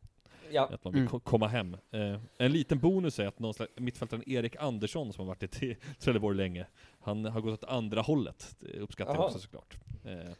Ja, 0.50 0.68
Att 0.72 0.84
man 0.84 0.92
vill 0.92 1.00
Mm. 1.02 1.10
ko- 1.10 1.20
komma 1.20 1.48
hem. 1.48 1.76
Eh, 1.90 2.20
en 2.38 2.52
liten 2.52 2.78
bonus 2.78 3.18
är 3.18 3.26
att 3.26 3.38
någon 3.38 3.54
slags, 3.54 3.72
mittfältaren 3.76 4.22
Erik 4.30 4.56
Andersson 4.56 5.12
som 5.12 5.26
har 5.26 5.34
varit 5.34 5.62
i 5.62 5.76
Trelleborg 5.98 6.36
länge, 6.36 6.66
han 7.00 7.24
har 7.24 7.40
gått 7.40 7.62
åt 7.64 7.70
andra 7.70 8.00
hållet. 8.00 8.56
Det 8.60 8.78
uppskattar 8.80 9.14
jag 9.14 9.24
också 9.24 9.38
såklart. 9.38 9.76
Eh, 10.04 10.32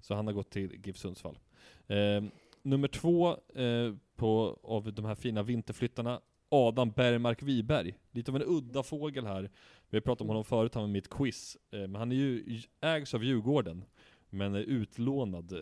så 0.00 0.14
han 0.14 0.26
har 0.26 0.34
gått 0.34 0.50
till 0.50 0.80
GIF 0.86 0.96
Sundsvall. 0.96 1.38
Eh, 1.86 2.24
nummer 2.62 2.88
två 2.88 3.28
eh, 3.54 3.94
på, 4.16 4.58
av 4.62 4.92
de 4.92 5.04
här 5.04 5.14
fina 5.14 5.42
vinterflyttarna, 5.42 6.20
Adam 6.48 6.90
Bergmark 6.90 7.42
Wiberg. 7.42 7.94
Lite 8.10 8.30
av 8.30 8.36
en 8.36 8.42
udda 8.46 8.82
fågel 8.82 9.26
här. 9.26 9.50
Vi 9.90 10.00
pratat 10.00 10.20
om 10.20 10.28
honom 10.28 10.44
förut, 10.44 10.74
han 10.74 10.92
var 10.92 10.98
ett 10.98 11.10
quiz. 11.10 11.56
Eh, 11.70 11.78
men 11.80 11.94
han 11.94 12.12
är 12.12 12.16
ju, 12.16 12.60
ägs 12.80 13.14
av 13.14 13.24
Djurgården, 13.24 13.84
men 14.30 14.54
är 14.54 14.60
utlånad 14.60 15.52
eh, 15.52 15.58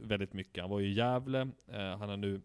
väldigt 0.00 0.32
mycket. 0.32 0.62
Han 0.62 0.70
var 0.70 0.80
ju 0.80 0.86
i 0.88 0.92
Gävle, 0.92 1.40
eh, 1.68 1.98
han 1.98 2.08
har 2.08 2.16
nu 2.16 2.40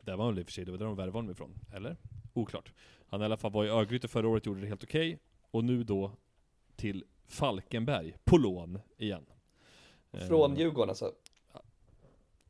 där 0.00 0.16
var 0.16 0.24
han 0.24 0.34
väl 0.34 0.40
i 0.40 0.42
och 0.42 0.46
för 0.46 0.52
sig, 0.52 0.64
det 0.64 0.70
var 0.70 0.78
där 0.78 0.86
de 0.86 0.96
värvade 0.96 1.18
honom 1.18 1.30
ifrån. 1.30 1.54
Eller? 1.72 1.96
Oklart. 2.32 2.72
Han 3.08 3.22
i 3.22 3.24
alla 3.24 3.36
fall 3.36 3.52
var 3.52 3.64
i 3.64 3.68
Örgryte 3.68 4.08
förra 4.08 4.28
året, 4.28 4.46
gjorde 4.46 4.60
det 4.60 4.66
helt 4.66 4.84
okej. 4.84 5.18
Och 5.50 5.64
nu 5.64 5.84
då 5.84 6.12
till 6.76 7.04
Falkenberg, 7.26 8.14
på 8.24 8.38
lån 8.38 8.78
igen. 8.98 9.26
från 10.28 10.56
Djurgården 10.56 10.88
alltså. 10.88 11.12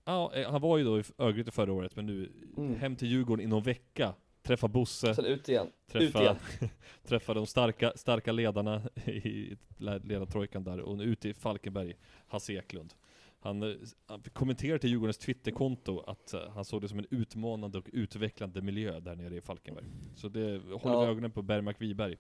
Ja, 0.05 0.33
han 0.47 0.61
var 0.61 0.79
ju 0.79 0.85
då 0.85 1.01
i 1.01 1.03
Örgryte 1.19 1.51
förra 1.51 1.73
året, 1.73 1.97
men 1.97 2.07
nu 2.07 2.33
Mm. 2.57 2.75
hem 2.75 2.97
till 2.97 3.09
Djurgården 3.09 3.45
inom 3.45 3.63
vecka. 3.63 4.15
Träffa 4.47 4.69
Bosse, 4.69 5.15
Sen 5.15 5.25
ut 5.25 5.49
igen. 5.49 5.67
Ut 5.67 5.93
träffa, 5.93 6.23
igen. 6.23 6.37
träffa 7.07 7.35
de 7.35 7.47
starka, 7.47 7.93
starka 7.97 8.33
ledarna 8.33 8.83
i 9.07 9.57
ledartrojkan 9.79 10.65
där, 10.65 10.81
och 10.81 10.99
ut 10.99 11.25
i 11.25 11.35
Falkenberg, 11.35 11.97
Hasse 12.27 12.53
Eklund. 12.53 12.95
Han, 13.41 13.63
eh, 13.63 13.77
han 14.07 14.23
kommenterade 14.33 14.79
till 14.79 14.91
Djurgårdens 14.91 15.19
Twitterkonto 15.19 16.01
att 16.01 16.35
eh, 16.35 16.41
han 16.55 16.65
såg 16.65 16.83
det 16.83 16.89
som 16.89 16.99
en 16.99 17.07
utmanande 17.11 17.79
och 17.79 17.89
utvecklande 17.93 18.63
miljö 18.63 19.01
där 19.01 19.17
nere 19.17 19.37
i 19.37 19.41
Falkenberg. 19.41 19.85
Så 20.17 20.29
det 20.29 20.59
håller 20.59 20.95
Ja. 20.97 21.01
vi 21.01 21.07
ögonen 21.07 21.31
på 21.31 21.43
Bergmark 21.43 21.81
Wiberg. 21.81 22.17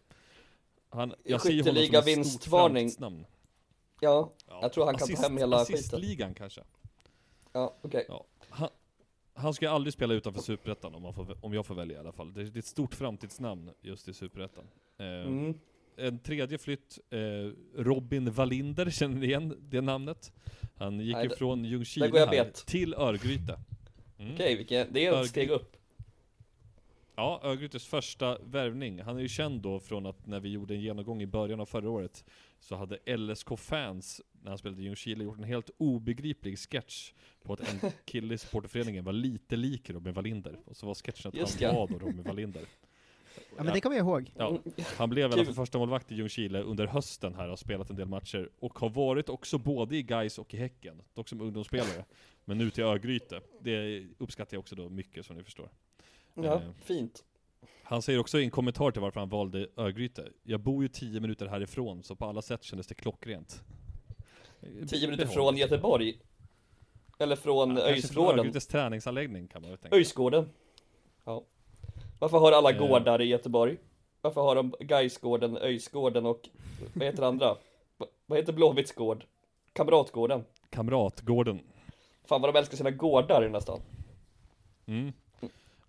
Han, 0.88 1.14
jag 1.24 1.40
ser 1.40 1.62
honom 1.62 1.74
som 1.84 1.92
stort 1.92 2.06
vinstvarning. 2.06 2.90
Ja, 4.00 4.32
Ja. 4.48 4.58
Jag 4.62 4.72
tror 4.72 4.84
han 4.84 4.94
kan 4.94 5.08
ta 5.08 5.22
hem 5.22 5.36
hela 5.36 5.58
skiten. 5.58 5.74
Assistligan 5.74 6.34
kanske. 6.34 6.60
ja 7.52 7.76
okej. 7.82 8.04
Ja. 8.08 8.24
Han, 9.36 9.54
ska 9.54 9.70
aldrig 9.70 9.92
spela 9.92 10.14
utanför 10.14 10.40
Superettan 10.42 10.94
om, 10.94 11.14
får, 11.14 11.36
om 11.40 11.54
jag 11.54 11.66
får 11.66 11.74
välja 11.74 11.96
i 11.96 12.00
alla 12.00 12.12
fall. 12.12 12.32
Det, 12.34 12.44
det 12.44 12.56
är 12.56 12.58
ett 12.58 12.64
stort 12.64 12.94
framtidsnamn 12.94 13.70
just 13.82 14.08
i 14.08 14.12
Superettan. 14.14 14.64
Eh, 14.98 15.06
Mm. 15.06 15.54
En 15.98 16.18
tredje 16.18 16.58
flytt, 16.58 16.98
eh, 17.10 17.18
Robin 17.82 18.30
Wallinder, 18.30 18.90
känner 18.90 19.16
ni 19.16 19.26
igen 19.26 19.56
det 19.60 19.80
namnet? 19.80 20.32
Han 20.76 21.00
gick 21.00 21.14
Nej, 21.14 21.22
ju 21.22 21.28
det- 21.28 21.36
från 21.36 21.64
Ljungskile 21.64 22.18
här 22.18 22.30
bet. 22.30 22.54
till 22.54 22.94
Örgryte. 22.94 23.58
Mm. 24.18 24.34
Okej, 24.34 24.56
vilken, 24.56 24.86
det 24.92 25.06
är 25.06 25.20
ett 25.22 25.28
steg 25.28 25.50
upp. 25.50 25.76
Ja, 27.16 27.40
Örgrytes 27.42 27.86
första 27.86 28.38
värvning. 28.38 29.02
Han 29.02 29.16
är 29.16 29.20
ju 29.20 29.28
känd 29.28 29.62
då 29.62 29.80
från 29.80 30.06
att 30.06 30.26
när 30.26 30.40
vi 30.40 30.48
gjorde 30.48 30.74
en 30.74 30.80
genomgång 30.80 31.22
i 31.22 31.26
början 31.26 31.60
av 31.60 31.66
förra 31.66 31.90
året 31.90 32.24
så 32.60 32.76
hade 32.76 33.16
LSK-fans, 33.16 34.20
när 34.42 34.48
han 34.48 34.58
spelade 34.58 34.82
i 34.82 34.84
Ljungskile, 34.84 35.24
gjort 35.24 35.38
en 35.38 35.44
helt 35.44 35.70
obegriplig 35.78 36.58
sketch 36.58 37.12
på 37.42 37.52
att 37.52 37.60
en 37.60 37.90
kille 38.04 38.34
i 38.34 38.38
supporterföreningen 38.38 39.04
var 39.04 39.12
lite 39.12 39.56
lik 39.56 39.90
Robin 39.90 40.12
Wallinder. 40.12 40.60
Och 40.64 40.76
så 40.76 40.86
var 40.86 40.94
sketchen 40.94 41.28
att 41.28 41.34
Just 41.34 41.62
han 41.62 41.74
ja. 41.74 41.78
var 41.78 41.88
då 41.88 41.98
Robin 42.06 42.22
Wallinder. 42.22 42.62
Ja 43.56 43.64
men 43.64 43.74
det 43.74 43.80
kommer 43.80 43.96
jag 43.96 44.06
ihåg. 44.06 44.32
Ja, 44.36 44.58
han 44.96 45.10
blev 45.10 45.32
Kul. 45.32 45.54
första 45.54 45.78
målvakt 45.78 46.12
i 46.12 46.14
Ljungskile 46.14 46.62
under 46.62 46.86
hösten 46.86 47.34
här, 47.34 47.48
har 47.48 47.56
spelat 47.56 47.90
en 47.90 47.96
del 47.96 48.08
matcher 48.08 48.50
och 48.58 48.78
har 48.78 48.88
varit 48.88 49.28
också 49.28 49.58
både 49.58 49.96
i 49.96 50.02
Gais 50.02 50.38
och 50.38 50.54
i 50.54 50.56
Häcken, 50.56 51.02
dock 51.14 51.28
som 51.28 51.40
ungdomsspelare. 51.40 52.04
Men 52.44 52.58
nu 52.58 52.70
till 52.70 52.84
Örgryte. 52.84 53.40
Det 53.60 54.06
uppskattar 54.18 54.54
jag 54.54 54.60
också 54.60 54.74
då 54.74 54.88
mycket 54.88 55.26
som 55.26 55.36
ni 55.36 55.44
förstår. 55.44 55.70
Ja, 56.44 56.54
Eh, 56.54 56.60
fint. 56.84 57.24
Han 57.82 58.02
säger 58.02 58.18
också 58.18 58.38
i 58.40 58.44
en 58.44 58.50
kommentar 58.50 58.90
till 58.90 59.02
varför 59.02 59.20
han 59.20 59.28
valde 59.28 59.66
Örgryte. 59.76 60.28
Jag 60.42 60.60
bor 60.60 60.82
ju 60.82 60.88
10 60.88 61.20
minuter 61.20 61.46
härifrån, 61.46 62.02
så 62.02 62.16
på 62.16 62.24
alla 62.26 62.42
sätt 62.42 62.62
kändes 62.64 62.86
det 62.86 62.94
klockrent. 62.94 63.62
10 64.88 65.06
minuter 65.06 65.24
Behåll. 65.24 65.34
från 65.34 65.56
Göteborg. 65.56 66.20
Eller 67.18 67.36
från 67.36 67.76
Ja, 67.76 67.82
Öjsgården. 67.82 68.38
Örgrytes 68.38 68.66
träningsanläggning 68.66 69.48
kan 69.48 69.62
man 69.62 69.70
väl 69.70 69.78
tänka. 69.78 69.96
Öjsgården. 69.96 70.48
Ja. 71.24 71.44
Varför 72.18 72.38
har 72.38 72.52
alla 72.52 72.70
Eh. 72.72 72.78
gårdar 72.88 73.20
i 73.22 73.24
Göteborg? 73.24 73.76
Varför 74.20 74.40
har 74.40 74.54
de 74.54 74.74
Gaisgården, 74.80 75.56
Öjsgården 75.56 76.26
och 76.26 76.48
vad 76.94 77.04
heter 77.06 77.22
andra? 77.22 77.56
Va- 77.96 78.06
Vad 78.26 78.38
heter 78.38 78.52
Blåvitts 78.52 78.92
gård? 78.92 79.24
Kamratgården. 79.72 80.44
Kamratgården. 80.70 81.60
Fan 82.24 82.40
vad 82.40 82.54
de 82.54 82.58
älskar 82.58 82.76
sina 82.76 82.90
gårdar 82.90 83.40
i 83.42 83.44
den 83.44 83.54
här 83.54 83.60
stan. 83.60 83.80
Mm. 84.86 85.12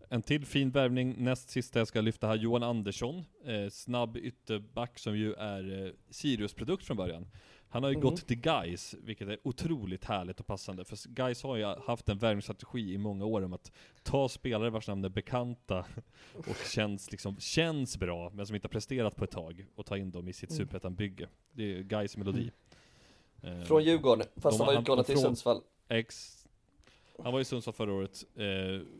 En 0.10 0.22
till 0.22 0.46
fin 0.46 0.72
värvning, 0.72 1.16
näst 1.18 1.50
sista 1.50 1.80
jag 1.80 1.88
ska 1.88 2.02
lyfta 2.02 2.28
här, 2.28 2.36
Johan 2.36 2.64
Andersson. 2.64 3.26
Eh, 3.46 3.70
snabb 3.70 4.18
ytterback 4.18 5.00
som 5.00 5.18
ju 5.18 5.34
är 5.34 5.86
eh, 5.86 5.92
Sirius-produkt 6.10 6.86
från 6.86 6.98
början. 6.98 7.28
Han 7.70 7.84
har 7.84 7.90
ju 7.90 7.96
Mhm. 7.96 8.04
gått 8.04 8.28
till 8.28 8.38
Guys, 8.42 8.96
vilket 9.04 9.28
är 9.28 9.38
otroligt 9.44 10.06
härligt 10.06 10.40
och 10.40 10.48
passande. 10.48 10.86
För 10.86 11.10
Guys 11.10 11.44
har 11.44 11.56
ju 11.58 11.66
haft 11.66 12.10
en 12.10 12.18
värvningsstrategi 12.18 12.94
i 12.94 12.98
många 12.98 13.26
år 13.26 13.42
om 13.44 13.54
att 13.54 13.72
ta 14.04 14.30
spelare 14.30 14.70
vars 14.70 14.88
namn 14.88 15.06
är 15.06 15.10
bekanta 15.10 15.86
och 16.34 16.56
känns, 16.74 17.12
liksom, 17.12 17.38
känns 17.40 17.98
bra, 17.98 18.30
men 18.34 18.48
som 18.48 18.56
inte 18.56 18.66
har 18.68 18.70
presterat 18.70 19.16
på 19.16 19.24
ett 19.24 19.32
tag, 19.32 19.66
och 19.76 19.86
ta 19.86 19.98
in 19.98 20.12
dem 20.12 20.28
i 20.28 20.34
sitt 20.34 20.50
Mm. 20.52 20.58
superettan-bygge. 20.58 21.28
Det 21.52 21.64
är 21.78 21.82
Guys 21.84 22.18
melodi. 22.18 22.52
Eh, 23.44 23.62
Från 23.62 23.84
Djurgården, 23.84 24.26
fast 24.36 24.58
de 24.58 24.64
han 24.64 24.68
var 24.68 24.74
har- 24.74 24.82
utlånad 24.82 25.06
till 25.06 25.18
Sundsvall. 25.18 25.62
Ex. 25.90 26.37
Han 27.24 27.34
var 27.34 27.40
i 27.40 27.46
Sundsvall 27.46 27.74
förra 27.74 27.94
året, 27.94 28.24
eh, 28.36 28.46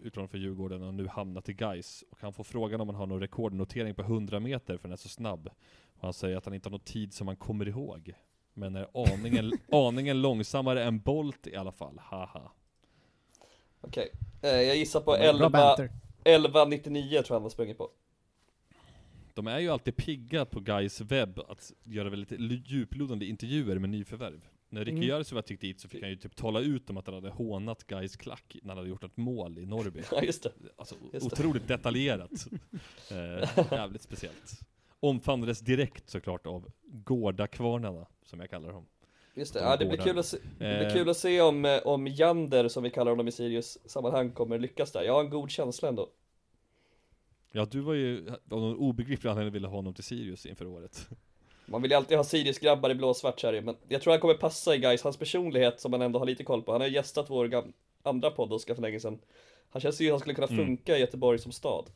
utlånad 0.04 0.30
för 0.30 0.38
Djurgården 0.38 0.84
och 0.84 0.94
nu 0.94 1.08
hamnat 1.08 1.50
i 1.50 1.54
Gais. 1.54 2.04
Och 2.10 2.18
han 2.22 2.34
får 2.34 2.44
frågan 2.44 2.82
om 2.82 2.88
han 2.88 2.96
har 2.96 3.06
någon 3.06 3.20
rekordnotering 3.20 3.96
på 3.96 4.02
100 4.02 4.40
meter 4.40 4.78
för 4.78 4.88
den 4.88 4.92
är 4.92 4.98
så 4.98 5.10
snabb. 5.10 5.50
Och 5.94 6.02
han 6.02 6.14
säger 6.14 6.38
att 6.38 6.46
han 6.46 6.54
inte 6.54 6.70
har 6.70 6.72
någon 6.72 6.80
tid 6.80 7.14
som 7.14 7.28
han 7.28 7.36
kommer 7.36 7.68
ihåg. 7.68 8.14
Men 8.54 8.76
är 8.76 8.88
aningen, 8.94 9.52
aningen 9.72 10.22
långsammare 10.22 10.84
än 10.84 11.00
Bolt 11.00 11.48
i 11.48 11.56
alla 11.56 11.72
fall, 11.72 12.00
haha. 12.04 12.52
Okej. 13.82 14.12
Eh, 14.42 14.50
jag 14.50 14.76
gissar 14.78 15.00
på 15.00 15.12
Bra 15.12 15.18
11, 15.18 15.50
banter. 15.50 15.92
11.99 16.24 17.10
tror 17.10 17.26
jag 17.28 17.36
han 17.36 17.42
har 17.42 17.50
sprungit 17.50 17.78
på. 17.78 17.90
De 19.34 19.48
är 19.48 19.60
ju 19.60 19.70
alltid 19.70 19.96
pigga 19.96 20.46
på 20.46 20.60
Gais 20.60 21.02
webb 21.02 21.40
att 21.40 21.74
göra 21.84 22.10
väldigt 22.10 22.32
djuplodande 22.70 23.26
intervjuer 23.26 23.80
med 23.80 23.90
nyförvärv. 23.90 24.42
När 24.70 24.86
Ricky 24.86 24.98
Mm. 24.98 25.10
Järvsö 25.10 25.42
tyckt 25.42 25.62
dit 25.62 25.80
så 25.80 25.88
fick 25.88 26.02
han 26.02 26.10
ju 26.10 26.16
typ 26.16 26.36
tala 26.36 26.60
ut 26.60 26.90
om 26.90 26.98
att 26.98 27.08
han 27.08 27.16
hade 27.16 27.30
hånat 27.30 27.84
Gais 27.84 28.16
klack 28.16 28.58
när 28.62 28.70
han 28.70 28.78
hade 28.78 28.90
gjort 28.90 29.04
ett 29.04 29.18
mål 29.18 29.60
i 29.60 29.66
Norrby. 29.66 30.02
Ja 30.12 30.22
just 30.22 30.44
det. 30.44 30.52
Alltså 30.76 30.96
Just 31.14 31.30
det. 31.30 31.34
otroligt 31.36 31.68
detaljerat. 31.68 32.32
eh, 33.12 33.68
jävligt 33.72 34.02
speciellt. 34.02 34.60
Omfamnades 35.00 35.60
direkt 35.60 36.10
såklart 36.10 36.48
av 36.48 36.72
Gårdakvarnarna, 36.84 38.06
som 38.24 38.40
jag 38.40 38.50
kallar 38.50 38.74
dem. 38.74 38.86
Just 39.36 39.54
det. 39.54 39.60
De 39.60 39.66
Ja, 39.66 39.78
det 39.78 39.86
blir 39.86 39.98
kul 39.98 40.20
att 40.20 40.26
se, 40.26 40.38
det 40.58 40.80
blir 40.80 40.90
kul 40.90 41.10
att 41.10 41.18
se 41.18 41.42
om, 41.42 41.66
eh, 41.66 41.78
om 41.78 42.08
Jander, 42.08 42.68
som 42.68 42.84
vi 42.84 42.90
kallar 42.90 43.12
honom 43.12 43.28
i 43.28 43.32
Sirius 43.32 43.78
sammanhang, 43.86 44.32
kommer 44.32 44.60
lyckas 44.60 44.92
där. 44.92 45.04
Jag 45.04 45.14
har 45.14 45.24
en 45.24 45.30
god 45.30 45.52
känsla 45.52 45.90
ändå. 45.90 46.10
Ja, 47.52 47.66
du 47.66 47.80
var 47.80 47.94
ju 47.94 48.30
av 48.30 48.62
någon 48.62 48.76
obegriplig 48.76 49.30
anledning 49.30 49.54
ville 49.54 49.68
ha 49.68 49.76
honom 49.76 49.94
till 49.94 50.04
Sirius 50.04 50.46
inför 50.46 50.68
året. 50.68 51.10
Man 51.70 51.82
vill 51.82 51.92
ju 51.92 51.98
alltid 51.98 52.18
ha 52.18 52.24
Sirius-grabbar 52.24 52.90
i 52.90 52.96
blåsvart 52.96 53.40
så 53.40 53.48
här, 53.52 53.62
men 53.62 53.76
jag 53.88 54.02
tror 54.02 54.12
han 54.14 54.20
kommer 54.20 54.34
passa 54.34 54.76
i 54.76 54.78
guys 54.78 55.02
hans 55.04 55.18
personlighet 55.18 55.80
som 55.80 55.92
man 55.92 56.02
ändå 56.02 56.20
har 56.20 56.26
lite 56.26 56.44
koll 56.44 56.62
på. 56.64 56.72
Han 56.72 56.82
har 56.82 56.88
gästat 56.88 57.30
vår 57.30 57.64
andra 58.04 58.32
podd 58.32 58.54
Oskar 58.54 58.76
för 58.76 58.82
länge 58.82 59.00
sedan. 59.00 59.20
Han 59.70 59.82
känns 59.82 60.02
ju 60.02 60.06
som 60.06 60.12
han 60.12 60.20
skulle 60.20 60.36
kunna 60.36 60.48
Mm. 60.48 60.66
funka 60.66 60.98
i 60.98 61.00
Göteborg 61.00 61.40
som 61.40 61.52
stad. 61.52 61.90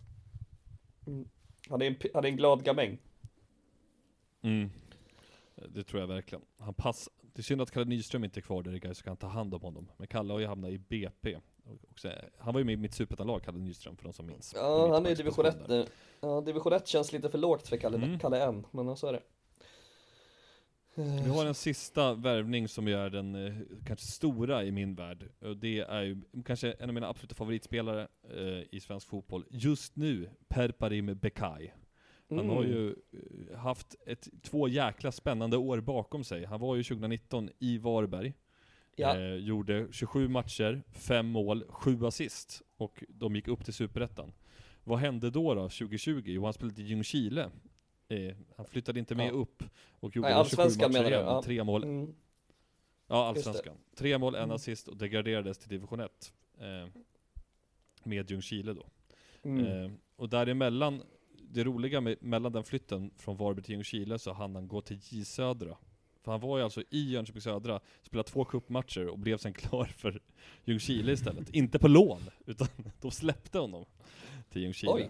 Mm. 1.07 1.29
Han 1.69 1.81
är 1.81 1.86
en, 1.88 1.95
han 2.13 2.23
är 2.25 2.29
en 2.29 2.36
glad 2.38 2.63
gamäng. 2.63 2.97
Mm. 4.41 4.69
Det 5.55 5.84
tror 5.84 5.99
jag 6.01 6.07
verkligen. 6.07 6.41
Han 6.60 6.73
pass... 6.73 7.10
Det 7.34 7.39
är 7.41 7.43
synd 7.43 7.62
att 7.62 7.71
Kalle 7.71 7.86
Nyström 7.86 8.23
inte 8.23 8.39
är 8.39 8.41
kvar 8.41 8.63
där 8.63 8.75
i 8.75 8.79
Gais 8.79 8.97
så 8.97 9.03
kan 9.03 9.17
ta 9.17 9.27
hand 9.27 9.53
om 9.53 9.62
honom. 9.62 9.88
Men 9.97 10.07
Kalle 10.07 10.34
har 10.34 10.39
ju 10.39 10.45
hamnat 10.45 10.71
i 10.71 10.77
BP. 10.77 11.38
Också, 11.91 12.12
han 12.38 12.53
var 12.53 12.60
ju 12.60 12.65
med 12.65 12.73
i 12.73 12.77
mitt 12.77 12.93
superettanlag, 12.93 13.43
Kalle 13.43 13.60
Nyström, 13.60 13.95
för 13.97 14.03
de 14.03 14.13
som 14.13 14.25
minns. 14.25 14.53
Ja, 14.55 14.93
han 14.93 15.05
är 15.05 15.10
i 15.12 15.15
division 15.15 15.45
1 15.45 15.67
där. 15.67 15.77
nu. 15.77 15.86
Ja, 16.21 16.41
division 16.41 16.73
1 16.73 16.88
känns 16.88 17.12
lite 17.13 17.29
för 17.29 17.38
lågt 17.38 17.67
för 17.67 17.77
Kalle, 17.77 17.97
Mm. 17.97 18.19
Kalle 18.19 18.43
N, 18.43 18.65
men 18.71 18.97
så 18.97 19.07
är 19.07 19.13
det. 19.13 19.21
Vi 20.95 21.30
har 21.30 21.45
en 21.45 21.54
sista 21.54 22.13
värvning 22.13 22.67
som 22.67 22.88
är 22.88 23.10
den 23.10 23.36
eh, 23.36 23.54
kanske 23.86 24.06
stora 24.06 24.63
i 24.63 24.71
min 24.71 24.95
värld. 24.95 25.30
Det 25.62 25.80
är 25.80 26.01
ju 26.01 26.21
kanske 26.45 26.71
en 26.71 26.89
av 26.89 26.93
mina 26.93 27.08
absoluta 27.10 27.36
favoritspelare 27.36 28.08
eh, 28.30 28.63
i 28.71 28.80
svensk 28.80 29.08
fotboll. 29.08 29.45
Just 29.49 29.95
nu, 29.95 30.30
Perparim 30.47 31.06
Bekay. 31.21 31.69
Han 32.30 32.39
Mm. 32.39 32.49
har 32.49 32.63
ju 32.63 32.89
eh, 32.89 33.58
haft 33.58 33.95
ett, 34.06 34.27
två 34.41 34.67
jäkla 34.67 35.12
spännande 35.12 35.58
år 35.58 35.80
bakom 35.82 36.23
sig. 36.23 36.45
Han 36.45 36.60
var 36.60 36.75
ju 36.75 36.84
2019 36.84 37.49
i 37.60 37.77
Varberg. 37.77 38.34
Ja. 38.95 39.17
Eh, 39.17 39.36
gjorde 39.36 39.88
27 39.91 40.27
matcher, 40.27 40.82
5 40.91 41.27
mål, 41.27 41.63
7 41.69 42.06
assist. 42.06 42.62
Och 42.77 43.04
de 43.10 43.36
gick 43.36 43.47
upp 43.47 43.65
till 43.65 43.73
Superettan. 43.73 44.34
Vad 44.84 44.99
hände 44.99 45.30
då 45.30 45.54
då, 45.54 45.62
2020? 45.69 46.21
Jo, 46.25 46.43
han 46.43 46.54
spelade 46.54 46.82
i 46.82 46.86
Ljungskile. 46.86 47.49
Eh, 48.12 48.36
han 48.58 48.65
flyttade 48.65 49.00
inte 49.00 49.15
med 49.15 49.28
Ja. 49.28 49.32
upp. 49.32 49.63
Och 50.00 50.15
gjorde 50.15 50.28
Nej, 50.30 50.38
då 50.38 50.43
27 50.43 50.62
allsvenskan 50.62 50.91
matcher 50.91 51.12
igen, 51.12 51.26
Ja. 51.26 51.41
tre 51.43 51.63
mål. 51.63 51.84
Mm. 51.84 52.15
Ja, 53.08 53.28
allsvenskan. 53.28 53.76
Tre 53.95 54.17
mål, 54.17 54.36
en 54.36 54.43
Mm. 54.43 54.56
assist 54.56 54.88
och 54.88 54.97
degraderades 54.97 55.58
till 55.58 55.69
division 55.69 56.00
1. 56.00 56.34
Eh, 56.60 56.88
med 58.04 58.32
Ljungskile 58.32 58.74
då. 58.74 58.86
Mm. 59.43 59.65
Eh, 59.86 59.91
och 60.15 60.30
däremellan, 60.30 61.04
det 61.41 61.63
roliga 61.63 62.02
med, 62.02 62.17
mellan 62.21 62.52
den 62.52 62.63
flytten 62.63 63.12
från 63.17 63.38
Varberg 63.38 63.63
till 63.63 63.74
Ljungskile 63.74 64.19
så 64.19 64.34
hann 64.34 64.56
han 64.56 64.67
gå 64.67 64.82
till 64.82 65.00
J 65.10 65.26
Södra. 65.26 65.78
För 66.24 66.32
han 66.32 66.41
var 66.41 66.58
ju 66.58 66.63
alltså 66.63 66.84
i 66.89 67.12
Jönköping 67.12 67.41
Södra, 67.41 67.80
spelade 68.02 68.30
två 68.30 68.45
cupmatcher 68.45 69.08
och 69.08 69.19
blev 69.19 69.38
sen 69.38 69.54
klar 69.63 69.86
för 69.86 70.21
Ljungskile 70.65 71.12
istället. 71.12 71.50
Inte 71.50 71.80
på 71.80 71.88
lån, 71.88 72.21
utan 72.45 72.67
de 73.02 73.12
släppte 73.12 73.60
honom 73.60 73.86
till 74.50 74.62
Ljungskile. 74.62 74.91
Oj. 74.93 75.10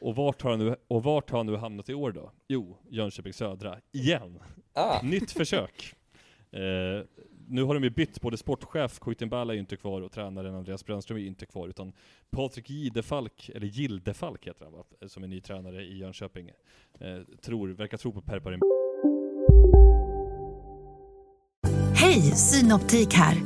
Och 0.00 0.16
vart, 0.16 0.42
har 0.42 0.50
han 0.50 0.58
nu, 0.58 0.76
och 0.88 1.02
vart 1.02 1.30
har 1.30 1.38
han 1.38 1.46
nu 1.46 1.56
hamnat 1.56 1.88
i 1.88 1.94
år 1.94 2.12
då? 2.12 2.30
Jo, 2.48 2.76
Jönköping 2.88 3.32
Södra, 3.32 3.78
igen! 3.92 4.38
Ah. 4.72 5.02
Nytt 5.02 5.30
försök! 5.30 5.94
Eh, 6.54 7.04
nu 7.48 7.62
har 7.62 7.74
de 7.74 7.84
ju 7.84 7.90
bytt, 7.90 8.20
både 8.20 8.36
sportchef 8.36 8.98
Kuitenbala 8.98 9.52
är 9.52 9.54
ju 9.54 9.60
inte 9.60 9.76
kvar 9.76 10.00
och 10.00 10.12
tränaren 10.12 10.54
Andreas 10.54 10.86
Brännström 10.86 11.18
är 11.18 11.22
inte 11.22 11.46
kvar, 11.46 11.68
utan 11.68 11.92
Patrik 12.30 12.70
Gidefalk, 12.70 13.50
eller 13.54 13.66
Gildefalk 13.66 14.46
heter 14.46 14.64
han 14.64 14.72
va, 14.72 14.84
som 15.06 15.24
är 15.24 15.28
ny 15.28 15.40
tränare 15.40 15.82
i 15.82 15.98
Jönköping, 15.98 16.50
eh, 17.00 17.18
tror, 17.42 17.68
verkar 17.68 17.98
tro 17.98 18.12
på 18.12 18.20
Per 18.20 18.40
Hej, 21.94 22.20
Synoptik 22.20 23.14
här. 23.14 23.36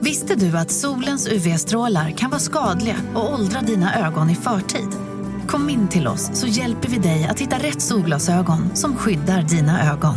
Visste 0.00 0.34
du 0.34 0.58
att 0.58 0.70
solens 0.70 1.28
UV-strålar 1.28 2.10
kan 2.10 2.30
vara 2.30 2.40
skadliga 2.40 2.96
och 3.14 3.34
åldra 3.34 3.60
dina 3.60 4.06
ögon 4.06 4.30
i 4.30 4.34
förtid? 4.34 5.11
Kom 5.52 5.70
in 5.70 5.88
till 5.88 6.06
oss 6.06 6.30
så 6.34 6.46
hjälper 6.46 6.88
vi 6.88 6.98
dig 6.98 7.24
att 7.30 7.40
hitta 7.40 7.56
rätt 7.56 7.82
solglasögon 7.82 8.76
som 8.76 8.96
skyddar 8.96 9.42
dina 9.42 9.92
ögon. 9.92 10.14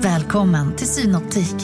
Välkommen 0.00 0.76
till 0.76 0.86
Synoptik. 0.86 1.54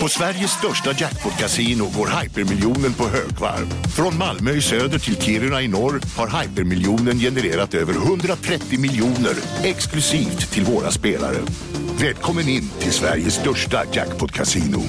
På 0.00 0.08
Sveriges 0.08 0.50
största 0.50 0.92
jackpot-kasino 0.92 1.84
går 1.96 2.20
hypermiljonen 2.20 2.94
på 2.94 3.08
högvarv. 3.08 3.66
Från 3.96 4.18
Malmö 4.18 4.50
i 4.50 4.60
söder 4.60 4.98
till 4.98 5.16
Kiruna 5.16 5.62
i 5.62 5.68
norr 5.68 6.00
har 6.16 6.42
hypermiljonen 6.42 7.18
genererat 7.18 7.74
över 7.74 7.94
130 7.94 8.80
miljoner 8.80 9.34
exklusivt 9.62 10.50
till 10.52 10.64
våra 10.64 10.90
spelare. 10.90 11.38
Välkommen 12.00 12.48
in 12.48 12.70
till 12.78 12.92
Sveriges 12.92 13.34
största 13.34 13.84
jackpot-kasino, 13.92 14.82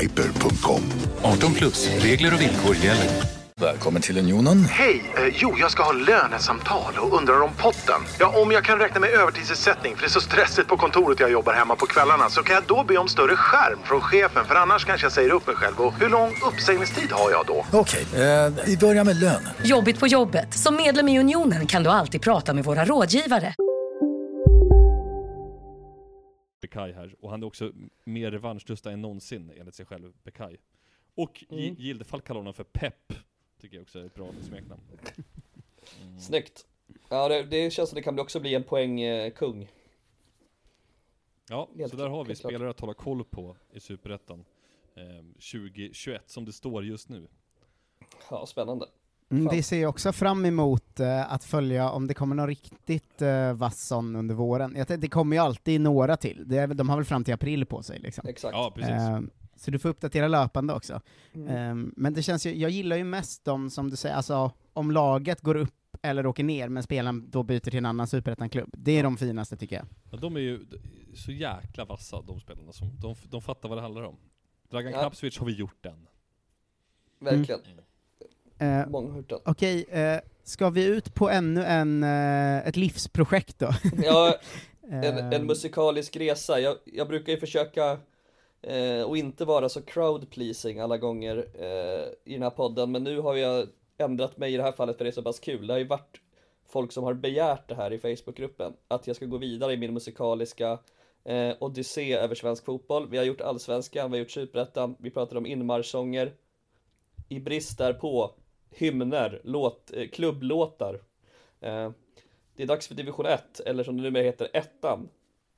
hyper.com. 0.00 0.82
18 1.22 1.54
plus, 1.54 1.88
regler 2.00 2.34
och 2.34 2.40
villkor 2.40 2.76
gäller. 2.76 3.41
Välkommen 3.62 4.02
till 4.02 4.18
Unionen. 4.18 4.58
Hej! 4.64 5.12
Eh, 5.16 5.34
jo, 5.36 5.54
jag 5.58 5.70
ska 5.70 5.82
ha 5.82 5.92
lönesamtal 5.92 6.94
och 6.98 7.18
undrar 7.18 7.40
om 7.40 7.50
potten. 7.58 8.00
Ja, 8.20 8.42
om 8.42 8.50
jag 8.52 8.64
kan 8.64 8.78
räkna 8.78 9.00
med 9.00 9.10
övertidsersättning 9.10 9.94
för 9.96 10.02
det 10.02 10.06
är 10.06 10.10
så 10.10 10.20
stressigt 10.20 10.68
på 10.68 10.76
kontoret 10.76 11.20
jag 11.20 11.30
jobbar 11.32 11.52
hemma 11.52 11.76
på 11.76 11.86
kvällarna 11.86 12.28
så 12.30 12.42
kan 12.42 12.54
jag 12.54 12.64
då 12.68 12.84
be 12.84 12.96
om 12.96 13.08
större 13.08 13.36
skärm 13.36 13.78
från 13.84 14.00
chefen 14.00 14.44
för 14.44 14.54
annars 14.54 14.84
kanske 14.84 15.04
jag 15.04 15.12
säger 15.12 15.30
upp 15.30 15.46
mig 15.46 15.56
själv. 15.56 15.80
Och 15.80 15.92
hur 15.94 16.08
lång 16.08 16.30
uppsägningstid 16.48 17.10
har 17.12 17.30
jag 17.30 17.46
då? 17.46 17.64
Okej, 17.72 18.02
eh, 18.02 18.52
vi 18.66 18.76
börjar 18.76 19.04
med 19.04 19.16
lön. 19.20 19.48
Jobbigt 19.64 20.00
på 20.00 20.06
jobbet. 20.06 20.54
Som 20.54 20.76
medlem 20.76 21.08
i 21.08 21.18
Unionen 21.20 21.66
kan 21.66 21.82
du 21.82 21.90
alltid 21.90 22.22
prata 22.22 22.54
med 22.54 22.64
våra 22.64 22.84
rådgivare. 22.84 23.54
Bekai 26.62 26.92
här, 26.92 27.14
och 27.22 27.30
han 27.30 27.42
är 27.42 27.46
också 27.46 27.70
mer 28.06 28.30
revanschlusta 28.30 28.90
än 28.90 29.00
någonsin 29.02 29.52
enligt 29.60 29.74
sig 29.74 29.86
själv, 29.86 30.12
Bekai. 30.24 30.56
Och 31.16 31.44
Mm. 31.50 31.74
Gildefalk 31.78 32.26
kallar 32.26 32.40
honom 32.40 32.54
för 32.54 32.64
Pep, 32.64 33.12
tycker 33.62 33.76
jag 33.76 33.82
också 33.82 33.98
är 33.98 34.04
ett 34.04 34.14
bra 34.14 34.28
smeknamn. 34.42 34.82
Mm. 36.02 36.20
Snyggt. 36.20 36.66
Ja, 37.08 37.28
det, 37.28 37.42
det 37.42 37.70
känns 37.70 37.88
som 37.88 37.96
det 37.96 38.02
kan 38.02 38.18
också 38.18 38.40
bli 38.40 38.54
en 38.54 38.64
poängkung. 38.64 39.68
Ja, 41.48 41.68
Helt 41.76 41.90
så 41.90 41.96
där 41.96 42.08
har 42.08 42.24
vi 42.24 42.34
klart. 42.34 42.52
spelare 42.52 42.70
att 42.70 42.80
hålla 42.80 42.94
koll 42.94 43.24
på 43.24 43.56
i 43.72 43.80
Superettan. 43.80 44.44
Eh, 44.94 45.02
2021, 45.52 46.22
som 46.26 46.44
det 46.44 46.52
står 46.52 46.84
just 46.84 47.08
nu. 47.08 47.26
Ja, 48.30 48.46
spännande. 48.46 48.86
Mm, 49.30 49.48
vi 49.50 49.62
ser 49.62 49.76
ju 49.76 49.86
också 49.86 50.12
fram 50.12 50.44
emot 50.44 51.00
eh, 51.00 51.32
att 51.32 51.44
följa 51.44 51.90
om 51.90 52.06
det 52.06 52.14
kommer 52.14 52.36
någon 52.36 52.46
riktigt 52.46 53.22
uh, 53.22 53.52
vass 53.52 53.86
sån 53.86 54.16
under 54.16 54.34
våren. 54.34 54.74
Jag 54.76 54.88
tänkte, 54.88 55.06
det 55.06 55.10
kommer 55.10 55.36
ju 55.36 55.42
alltid 55.42 55.80
några 55.80 56.16
till, 56.16 56.42
det 56.46 56.66
de 56.66 56.88
har 56.88 56.96
väl 56.96 57.04
fram 57.04 57.24
till 57.24 57.34
april 57.34 57.66
på 57.66 57.82
sig 57.82 57.98
liksom. 57.98 58.28
Exakt. 58.28 58.56
Ja, 58.56 58.72
precis. 58.74 59.30
Ehm, 59.62 59.64
så 59.64 59.70
du 59.70 59.78
får 59.78 59.88
uppdatera 59.88 60.28
löpande 60.28 60.74
också. 60.74 61.00
Mm. 61.34 61.48
Ehm, 61.48 61.94
men 61.96 62.14
det 62.14 62.22
känns 62.22 62.46
ju, 62.46 62.54
jag 62.54 62.70
gillar 62.70 62.96
ju 62.96 63.04
mest 63.04 63.44
de 63.44 63.70
som 63.70 63.90
du 63.90 63.96
säger, 63.96 64.14
alltså 64.16 64.52
om 64.72 64.90
laget 64.90 65.40
går 65.40 65.56
upp 65.56 65.74
eller 66.02 66.26
åker 66.26 66.44
ner, 66.44 66.68
men 66.68 66.82
spelaren 66.82 67.30
då 67.30 67.42
byter 67.42 67.60
till 67.60 67.76
en 67.76 67.86
annan 67.86 68.06
superettan-klubb. 68.06 68.70
Det 68.78 68.98
är 68.98 69.02
de 69.02 69.16
finaste 69.16 69.56
tycker 69.56 69.76
jag. 69.76 69.86
Ja, 70.10 70.18
de 70.18 70.36
är 70.36 70.40
ju 70.40 70.60
så 71.14 71.32
jäkla 71.32 71.84
vassa, 71.84 72.22
de 72.22 72.40
spelarna. 72.40 72.72
Som, 72.72 73.00
de, 73.00 73.14
de 73.30 73.42
fattar 73.42 73.68
vad 73.68 73.78
det 73.78 73.82
handlar 73.82 74.02
om. 74.02 74.16
Dragan 74.70 74.92
Ja. 74.92 74.98
Knapsvic 74.98 75.38
har 75.38 75.46
vi 75.46 75.52
gjort 75.52 75.82
den. 75.82 76.06
Verkligen. 77.18 77.60
Eh, 78.58 78.86
Många 78.88 79.08
har 79.08 79.16
hört 79.16 79.28
den. 79.28 79.38
Okej, 79.44 79.84
eh, 79.90 80.20
ska 80.44 80.70
vi 80.70 80.84
ut 80.84 81.14
på 81.14 81.30
ännu 81.30 81.64
en, 81.64 82.02
eh, 82.02 82.68
ett 82.68 82.76
livsprojekt 82.76 83.58
då? 83.58 83.70
Ja, 84.02 84.38
en, 84.88 85.04
Ehm, 85.18 85.32
en 85.32 85.46
musikalisk 85.46 86.16
resa. 86.16 86.60
Jag, 86.60 86.76
jag 86.84 87.08
brukar 87.08 87.32
ju 87.32 87.38
försöka 87.40 87.98
eh, 88.62 89.02
och 89.02 89.16
inte 89.16 89.44
vara 89.44 89.68
så 89.68 89.82
crowd 89.82 90.30
pleasing 90.30 90.80
alla 90.80 90.98
gånger 90.98 91.36
eh, 91.54 92.06
i 92.24 92.32
den 92.32 92.42
här 92.42 92.50
podden, 92.50 92.92
men 92.92 93.04
nu 93.04 93.20
har 93.20 93.34
jag 93.34 93.68
ändrat 93.98 94.36
mig 94.36 94.54
i 94.54 94.56
det 94.56 94.62
här 94.62 94.72
fallet 94.72 94.96
för 94.96 95.04
det 95.04 95.10
är 95.10 95.12
så 95.12 95.22
pass 95.22 95.40
kul. 95.40 95.66
Det 95.66 95.74
har 95.74 95.78
ju 95.78 95.86
varit 95.86 96.20
folk 96.66 96.92
som 96.92 97.04
har 97.04 97.14
begärt 97.14 97.68
det 97.68 97.74
här 97.74 97.92
i 97.92 97.98
Facebookgruppen, 97.98 98.72
att 98.88 99.06
jag 99.06 99.16
ska 99.16 99.26
gå 99.26 99.38
vidare 99.38 99.72
i 99.72 99.76
min 99.76 99.94
musikaliska 99.94 100.78
eh, 101.24 101.54
odyssé 101.60 102.14
över 102.14 102.34
svensk 102.34 102.64
fotboll. 102.64 103.08
Vi 103.10 103.18
har 103.18 103.24
gjort 103.24 103.40
allsvenskan, 103.40 104.10
vi 104.10 104.16
har 104.18 104.22
gjort 104.22 104.30
superettan, 104.30 104.96
vi 104.98 105.10
pratade 105.10 105.38
om 105.38 105.46
inmarschsånger. 105.46 106.32
I 107.28 107.40
brist 107.40 107.78
därpå, 107.78 108.30
hymner, 108.70 109.40
låt, 109.44 109.92
eh, 109.92 110.08
klubblåtar. 110.08 110.94
Eh, 111.60 111.90
det 112.56 112.62
är 112.62 112.66
dags 112.66 112.88
för 112.88 112.94
division 112.94 113.26
1, 113.26 113.60
eller 113.60 113.84
som 113.84 113.96
det 113.96 114.02
numera 114.02 114.22
heter, 114.22 114.48
ettan. 114.52 115.08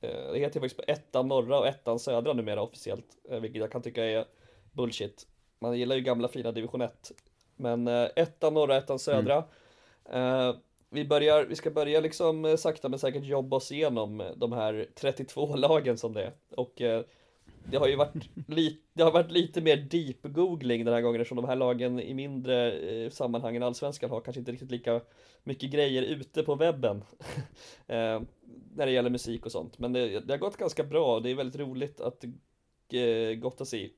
Eh, 0.05 0.31
Det 0.31 0.39
heter 0.39 0.59
faktiskt 0.59 0.81
ettan 0.89 1.27
norra 1.27 1.59
och 1.59 1.67
ettan 1.67 1.99
södra 1.99 2.33
numera 2.33 2.61
officiellt, 2.61 3.05
eh, 3.29 3.39
vilket 3.39 3.59
jag 3.61 3.71
kan 3.71 3.81
tycka 3.81 4.03
är 4.05 4.25
bullshit. 4.71 5.27
Man 5.59 5.77
gillar 5.77 5.95
ju 5.95 6.01
gamla 6.01 6.27
fina 6.27 6.51
division 6.51 6.81
1. 6.81 7.11
Men 7.55 7.87
eh, 7.87 8.07
ettan 8.15 8.53
norra, 8.53 8.77
ettan 8.77 8.99
södra. 8.99 9.43
Eh, 10.11 10.55
Vi, 10.89 11.05
börjar, 11.05 11.45
vi 11.45 11.55
ska 11.55 11.69
börja 11.71 11.99
liksom 11.99 12.57
sakta 12.57 12.89
men 12.89 12.99
säkert 12.99 13.23
jobba 13.23 13.57
oss 13.57 13.71
igenom 13.71 14.23
de 14.35 14.51
här 14.51 14.87
32 14.95 15.55
lagen 15.55 15.97
som 15.97 16.13
det 16.13 16.23
är. 16.23 16.31
Och 16.57 16.81
det 17.71 17.77
har 17.77 17.87
ju 17.87 17.95
varit, 17.95 18.29
li- 18.47 18.77
det 18.93 19.03
har 19.03 19.11
varit 19.11 19.31
lite 19.31 19.61
mer 19.61 19.77
deep-googling 19.77 20.83
den 20.85 20.93
här 20.93 21.01
gången 21.01 21.21
eftersom 21.21 21.35
de 21.35 21.45
här 21.45 21.55
lagen 21.55 21.99
i 21.99 22.13
mindre 22.13 22.71
eh, 22.71 23.09
sammanhang 23.09 23.55
än 23.55 23.63
allsvenskan 23.63 24.09
har 24.09 24.21
kanske 24.21 24.39
inte 24.39 24.51
riktigt 24.51 24.71
lika 24.71 25.01
mycket 25.43 25.71
grejer 25.71 26.03
ute 26.03 26.43
på 26.43 26.55
webben 26.55 26.97
eh, 27.87 28.21
när 28.75 28.85
det 28.85 28.91
gäller 28.91 29.09
musik 29.09 29.45
och 29.45 29.51
sånt. 29.51 29.79
Men 29.79 29.93
det, 29.93 30.19
det 30.19 30.33
har 30.33 30.37
gått 30.37 30.57
ganska 30.57 30.83
bra 30.83 31.15
och 31.15 31.23
det 31.23 31.29
är 31.31 31.35
väldigt 31.35 31.61
roligt 31.61 32.01
att 32.01 32.23
eh, 32.93 33.35
gotta 33.37 33.65
se. 33.65 33.89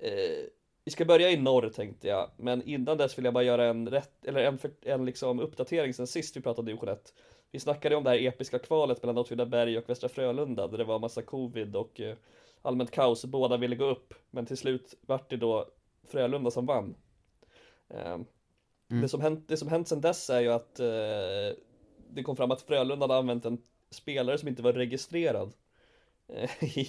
Eh, 0.00 0.46
vi 0.84 0.92
ska 0.92 1.04
börja 1.04 1.30
i 1.30 1.36
norr 1.36 1.68
tänkte 1.68 2.08
jag, 2.08 2.30
men 2.36 2.62
innan 2.62 2.96
dess 2.96 3.18
vill 3.18 3.24
jag 3.24 3.34
bara 3.34 3.44
göra 3.44 3.64
en, 3.64 3.88
rätt, 3.90 4.24
eller 4.24 4.40
en, 4.40 4.58
för, 4.58 4.70
en 4.82 5.04
liksom 5.04 5.40
uppdatering 5.40 5.94
sen 5.94 6.06
sist 6.06 6.36
vi 6.36 6.40
pratade 6.40 6.66
division 6.66 6.88
1. 6.88 7.14
Vi 7.50 7.60
snackade 7.60 7.96
om 7.96 8.04
det 8.04 8.10
här 8.10 8.26
episka 8.26 8.58
kvalet 8.58 9.02
mellan 9.02 9.18
Åtvidaberg 9.18 9.78
och 9.78 9.90
Västra 9.90 10.08
Frölunda 10.08 10.68
där 10.68 10.78
det 10.78 10.84
var 10.84 10.98
massa 10.98 11.22
covid 11.22 11.76
och 11.76 12.00
eh, 12.00 12.16
allmänt 12.62 12.90
kaos. 12.90 13.24
Båda 13.24 13.56
ville 13.56 13.76
gå 13.76 13.84
upp, 13.84 14.14
men 14.30 14.46
till 14.46 14.56
slut 14.56 14.94
vart 15.00 15.30
det 15.30 15.36
då 15.36 15.68
Frölunda 16.08 16.50
som 16.50 16.66
vann. 16.66 16.94
Eh, 17.88 18.18
Mm. 18.90 19.02
det, 19.02 19.08
som 19.08 19.20
hänt, 19.20 19.48
det 19.48 19.56
som 19.56 19.68
hänt 19.68 19.88
sen 19.88 20.00
dess 20.00 20.30
är 20.30 20.40
ju 20.40 20.48
att 20.52 20.80
eh, 20.80 21.56
det 22.10 22.22
kom 22.24 22.36
fram 22.36 22.50
att 22.50 22.62
Frölunda 22.62 23.04
hade 23.04 23.16
använt 23.18 23.44
en 23.44 23.62
spelare 23.90 24.38
som 24.38 24.48
inte 24.48 24.62
var 24.62 24.72
registrerad 24.72 25.54
eh, 26.28 26.64
i, 26.78 26.88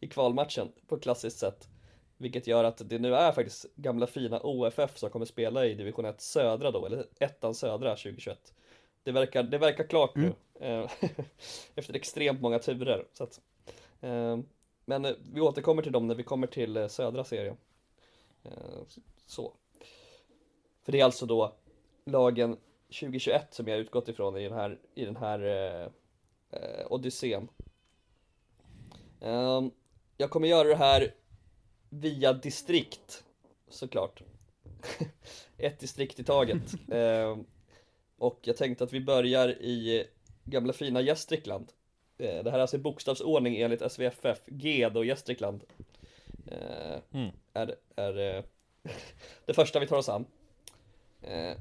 i 0.00 0.08
kvalmatchen 0.08 0.68
på 0.86 0.94
ett 0.94 1.02
klassiskt 1.02 1.38
sätt. 1.38 1.68
Vilket 2.16 2.46
gör 2.46 2.64
att 2.64 2.88
det 2.88 2.98
nu 2.98 3.14
är 3.14 3.32
faktiskt 3.32 3.66
gamla 3.76 4.06
fina 4.06 4.40
OFF 4.40 4.98
som 4.98 5.10
kommer 5.10 5.26
spela 5.26 5.66
i 5.66 5.74
division 5.74 6.04
1 6.04 6.20
södra 6.20 6.70
då, 6.70 6.86
eller 6.86 7.06
ettan 7.20 7.54
södra 7.54 7.96
2021. 7.96 8.54
Det 9.02 9.12
verkar, 9.12 9.42
det 9.42 9.58
verkar 9.58 9.84
klart 9.84 10.16
nu, 10.16 10.32
eh, 10.60 10.90
efter 11.74 11.94
extremt 11.94 12.40
många 12.40 12.58
turer. 12.58 13.06
Så 13.12 13.24
att, 13.24 13.40
eh, 14.00 14.38
men 14.90 15.04
eh, 15.04 15.12
vi 15.32 15.40
återkommer 15.40 15.82
till 15.82 15.92
dem 15.92 16.06
när 16.06 16.14
vi 16.14 16.22
kommer 16.22 16.46
till 16.46 16.76
eh, 16.76 16.88
södra 16.88 17.24
serien. 17.24 17.56
Eh, 18.42 18.82
så. 19.26 19.52
För 20.82 20.92
det 20.92 21.00
är 21.00 21.04
alltså 21.04 21.26
då 21.26 21.54
lagen 22.04 22.56
2021 22.86 23.54
som 23.54 23.68
jag 23.68 23.78
utgått 23.78 24.08
ifrån 24.08 24.36
i 24.36 24.44
den 24.48 24.52
här, 24.52 24.78
i 24.94 25.04
den 25.04 25.16
här 25.16 25.40
eh, 26.50 26.86
odyssén. 26.92 27.48
Ehm, 29.20 29.70
jag 30.16 30.30
kommer 30.30 30.48
göra 30.48 30.68
det 30.68 30.76
här 30.76 31.14
via 31.88 32.32
distrikt, 32.32 33.24
såklart. 33.68 34.22
Ett 35.56 35.78
distrikt 35.78 36.20
i 36.20 36.24
taget. 36.24 36.74
Ehm, 36.92 37.44
och 38.18 38.38
jag 38.42 38.56
tänkte 38.56 38.84
att 38.84 38.92
vi 38.92 39.00
börjar 39.00 39.48
i 39.48 40.06
gamla 40.44 40.72
fina 40.72 41.00
Gästrikland. 41.00 41.72
Eh, 42.20 42.44
det 42.44 42.50
här 42.50 42.58
är 42.58 42.62
alltså 42.62 42.76
i 42.76 42.80
bokstavsordning 42.80 43.56
enligt 43.56 43.92
SVFF, 43.92 44.38
G 44.46 44.88
då 44.94 45.04
Gästrikland. 45.04 45.64
Eh, 46.46 46.98
Mm. 47.12 47.30
Är, 47.52 47.74
är 47.96 48.36
eh, 48.36 48.44
det 49.46 49.54
första 49.54 49.80
vi 49.80 49.86
tar 49.86 49.96
oss 49.96 50.08
an. 50.08 50.24
Eh, 51.22 51.56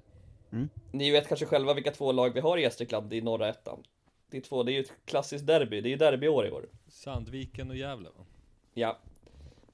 Mm. 0.52 0.70
Ni 0.92 1.12
vet 1.12 1.28
kanske 1.28 1.46
själva 1.46 1.74
vilka 1.74 1.92
två 1.92 2.12
lag 2.12 2.34
vi 2.34 2.40
har 2.40 2.58
i 2.58 2.62
Gästrikland 2.62 3.14
i 3.14 3.22
norra 3.22 3.48
ettan. 3.50 3.84
Det 4.30 4.38
är 4.38 4.42
två, 4.42 4.64
det 4.64 4.72
är 4.72 4.74
ju 4.74 4.80
ett 4.80 4.92
klassiskt 5.06 5.48
derby, 5.48 5.82
det 5.82 5.88
är 5.88 5.92
ju 5.92 5.96
derbyår 5.98 6.48
i 6.48 6.52
år. 6.52 6.66
Sandviken 6.88 7.70
och 7.70 7.76
Gävle 7.76 8.10
va? 8.10 8.26
Ja, 8.74 8.98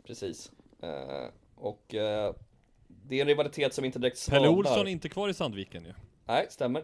precis. 0.03 0.51
Och 1.55 1.83
det 1.87 3.15
är 3.17 3.21
en 3.21 3.27
rivalitet 3.27 3.73
som 3.73 3.85
inte 3.85 3.99
direkt 3.99 4.29
Pelle 4.29 4.39
svalnar. 4.45 4.57
Olsson 4.59 4.87
är 4.87 4.91
inte 4.91 5.09
kvar 5.09 5.29
i 5.29 5.33
Sandviken 5.33 5.85
ju. 5.85 5.93
Nej, 6.25 6.45
stämmer. 6.49 6.83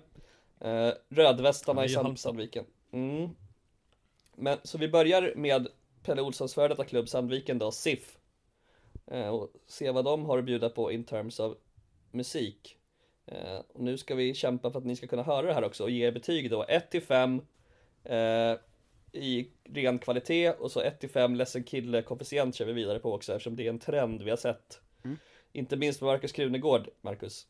Rödvästarna 1.10 1.82
i 1.84 1.86
i 1.86 1.89
Sand- 1.89 2.06
Halmstad. 2.06 2.30
Sandviken. 2.30 2.66
Mm. 2.91 3.30
Men 4.42 4.58
så 4.64 4.78
vi 4.78 4.88
börjar 4.88 5.34
med 5.36 5.68
Pelle 6.04 6.22
Olssons 6.22 6.54
före 6.54 6.68
detta 6.68 6.86
klubb 6.86 7.10
Sandviken 7.10 7.60
då, 7.60 7.72
SIF. 7.72 8.18
Eh, 9.08 9.28
och 9.28 9.54
se 9.68 9.92
vad 9.92 10.06
de 10.06 10.26
har 10.26 10.38
att 10.38 10.46
bjuda 10.46 10.70
på 10.70 10.92
in 10.92 11.04
terms 11.04 11.39
av 11.39 11.58
musik. 12.12 12.78
Eh, 13.26 13.60
och 13.74 13.84
nu 13.84 13.98
ska 13.98 14.16
vi 14.16 14.34
kämpa 14.34 14.72
för 14.72 14.80
att 14.80 14.86
ni 14.86 14.96
ska 14.96 15.08
kunna 15.08 15.24
höra 15.24 15.48
det 15.48 15.54
här 15.54 15.64
också 15.64 15.84
och 15.84 15.89
ge 15.89 16.12
betyg 16.12 16.50
då 16.50 16.64
1 16.64 16.92
till 16.92 17.02
5 17.02 17.42
eh, 18.04 18.56
i 19.12 19.52
ren 19.64 20.00
kvalitet 20.00 20.52
och 20.52 20.72
så 20.72 20.82
1 20.82 21.00
till 21.00 21.10
5 21.10 21.36
ledsen 21.36 21.64
kille 21.64 22.02
koefficient 22.02 22.56
kör 22.56 22.66
vi 22.66 22.74
vidare 22.74 23.00
på 23.00 23.14
också 23.14 23.34
eftersom 23.34 23.56
det 23.56 23.66
är 23.66 23.70
en 23.70 23.80
trend 23.80 24.22
vi 24.22 24.30
har 24.30 24.38
sett. 24.38 24.82
Mm. 25.04 25.18
Inte 25.52 25.78
minst 25.78 26.02
med 26.02 26.08
Marcus 26.08 26.32
Krunegård, 26.32 26.89
Marcus. 27.02 27.48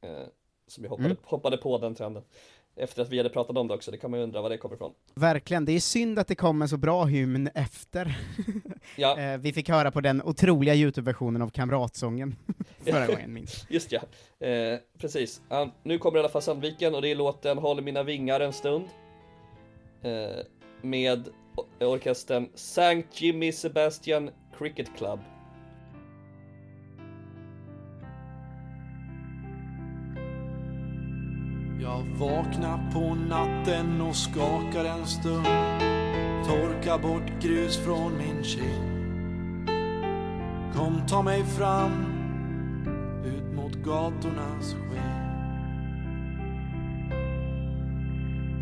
Eh, 0.00 0.26
som 0.66 0.84
jag 0.84 0.90
hoppade, 0.90 1.08
Mm. 1.08 1.18
hoppade 1.22 1.56
på 1.56 1.78
den 1.78 1.94
trenden. 1.94 2.22
Efter 2.82 3.02
att 3.02 3.08
vi 3.08 3.16
hade 3.16 3.28
pratat 3.28 3.56
om 3.56 3.68
det 3.68 3.74
också, 3.74 3.90
det 3.90 3.96
kan 3.98 4.10
man 4.10 4.20
ju 4.20 4.24
undra 4.24 4.42
var 4.42 4.50
det 4.50 4.58
kommer 4.58 4.74
ifrån. 4.74 4.92
Verkligen, 5.14 5.64
det 5.64 5.72
är 5.72 5.80
synd 5.80 6.18
att 6.18 6.28
det 6.28 6.34
kom 6.34 6.62
en 6.62 6.68
så 6.68 6.76
bra 6.76 7.04
hymn 7.04 7.48
efter. 7.54 8.18
Ja. 8.96 9.18
Eh, 9.20 9.38
Vi 9.38 9.52
fick 9.52 9.68
höra 9.68 9.90
på 9.90 10.00
den 10.00 10.22
otroliga 10.22 10.74
Youtube-versionen 10.74 11.42
av 11.42 11.48
Kamratsången 11.50 12.36
förra 12.84 13.06
gången, 13.06 13.32
minst. 13.32 13.66
Just 13.70 13.92
ja, 13.92 14.00
eh, 14.46 14.78
precis. 14.98 15.42
Nu 15.82 15.98
kommer 15.98 16.16
i 16.18 16.20
alla 16.20 16.28
fall 16.28 16.42
Sandviken 16.42 16.94
och 16.94 17.02
det 17.02 17.08
är 17.08 17.14
låten 17.14 17.58
Håll 17.58 17.80
mina 17.82 18.02
vingar 18.02 18.40
en 18.40 18.52
stund. 18.52 18.84
Eh, 20.02 20.44
med 20.82 21.28
orkestern 21.80 22.48
St. 22.54 23.02
Jimmy 23.12 23.52
Sebastian 23.52 24.30
Cricket 24.58 24.96
Club. 24.96 25.20
Vakna 32.20 32.36
vaknar 32.36 32.90
på 32.92 33.14
natten 33.14 34.00
och 34.00 34.16
skakar 34.16 34.84
en 34.84 35.06
stund. 35.06 35.46
Torkar 36.46 36.98
bort 36.98 37.42
grus 37.42 37.76
från 37.76 38.18
min 38.18 38.44
kind. 38.44 39.68
Kom 40.76 41.06
ta 41.08 41.22
mig 41.22 41.44
fram 41.44 42.06
ut 43.24 43.56
mot 43.56 43.74
gatornas 43.74 44.74
sken 44.74 45.20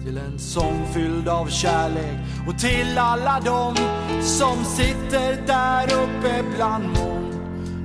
Till 0.04 0.18
en 0.18 0.38
sång 0.38 0.86
fylld 0.94 1.28
av 1.28 1.46
kärlek 1.46 2.18
och 2.48 2.59
till 2.59 2.98
alla 2.98 3.40
dem 3.40 3.74
som 4.20 4.64
sitter 4.64 5.46
där 5.46 5.84
uppe 5.84 6.44
bland 6.56 6.84
moln 6.84 7.40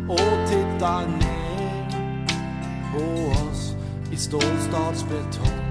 och 0.10 0.50
tittar 0.50 1.08
ner 1.08 1.92
på 2.94 3.32
oss 3.32 3.76
i 4.12 4.18
stålstadsbetong. 4.18 5.63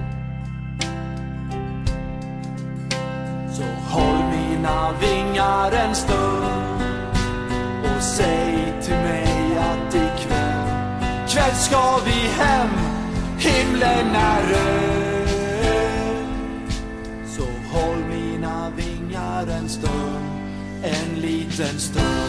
Håll 4.63 4.69
mina 4.69 4.93
vingar 5.01 5.73
en 5.73 5.95
stund 5.95 6.83
och 7.85 8.03
säg 8.03 8.75
till 8.83 8.95
mig 8.95 9.59
att 9.59 9.95
ikväll, 9.95 10.69
kväll 11.29 11.55
ska 11.55 11.99
vi 12.05 12.29
hem, 12.29 12.69
himlen 13.39 14.15
är 14.15 14.43
röd. 14.43 15.29
Så 17.27 17.43
håll 17.43 18.05
mina 18.11 18.71
vingar 18.77 19.47
en 19.47 19.69
stund, 19.69 20.27
en 20.83 21.21
liten 21.21 21.79
stund. 21.81 22.22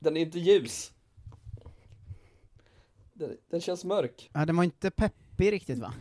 Den 0.00 0.16
är 0.16 0.20
inte 0.20 0.38
ljus. 0.38 0.92
Den, 3.12 3.36
den 3.50 3.60
känns 3.60 3.84
mörk. 3.84 4.30
Ja, 4.32 4.46
den 4.46 4.56
var 4.56 4.64
inte 4.64 4.90
peppig 4.90 5.52
riktigt 5.52 5.78
va? 5.78 5.94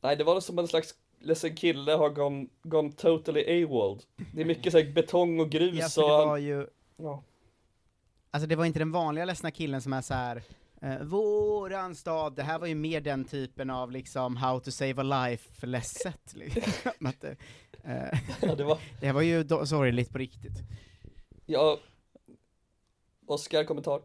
Nej, 0.00 0.16
det 0.16 0.24
var 0.24 0.40
som 0.40 0.58
en 0.58 0.68
slags 0.68 0.94
ledsen 1.20 1.56
kille 1.56 1.92
har 1.92 2.10
gone, 2.10 2.46
gone 2.62 2.92
totally 2.92 3.64
AWOL. 3.64 4.00
Det 4.34 4.40
är 4.40 4.44
mycket 4.44 4.72
så 4.72 4.78
här 4.78 4.92
betong 4.92 5.40
och 5.40 5.50
grus 5.50 5.78
Ja, 5.78 5.88
för 5.88 6.02
och... 6.02 6.20
det 6.20 6.26
var 6.26 6.36
ju... 6.38 6.66
Ja. 6.96 7.22
Alltså 8.30 8.46
det 8.46 8.56
var 8.56 8.64
inte 8.64 8.78
den 8.78 8.92
vanliga 8.92 9.24
ledsna 9.24 9.50
killen 9.50 9.82
som 9.82 9.92
är 9.92 10.02
så 10.02 10.14
här. 10.14 10.42
Eh, 10.82 11.02
våran 11.02 11.94
stad, 11.94 12.34
det 12.36 12.42
här 12.42 12.58
var 12.58 12.66
ju 12.66 12.74
mer 12.74 13.00
den 13.00 13.24
typen 13.24 13.70
av 13.70 13.90
liksom 13.92 14.36
how 14.36 14.60
to 14.60 14.70
save 14.70 14.94
a 15.00 15.02
life 15.28 15.66
ledset 15.66 16.34
liksom. 16.34 16.72
Att 17.06 17.24
eh, 17.24 18.18
Ja, 18.42 18.54
det 18.54 18.64
var- 18.64 18.78
det 19.00 19.06
här 19.06 19.12
var 19.12 19.22
ju 19.22 19.48
sorgligt 19.48 20.10
på 20.10 20.18
riktigt. 20.18 20.58
Ja... 21.46 21.78
Oskar, 23.26 23.64
kommentar? 23.64 24.02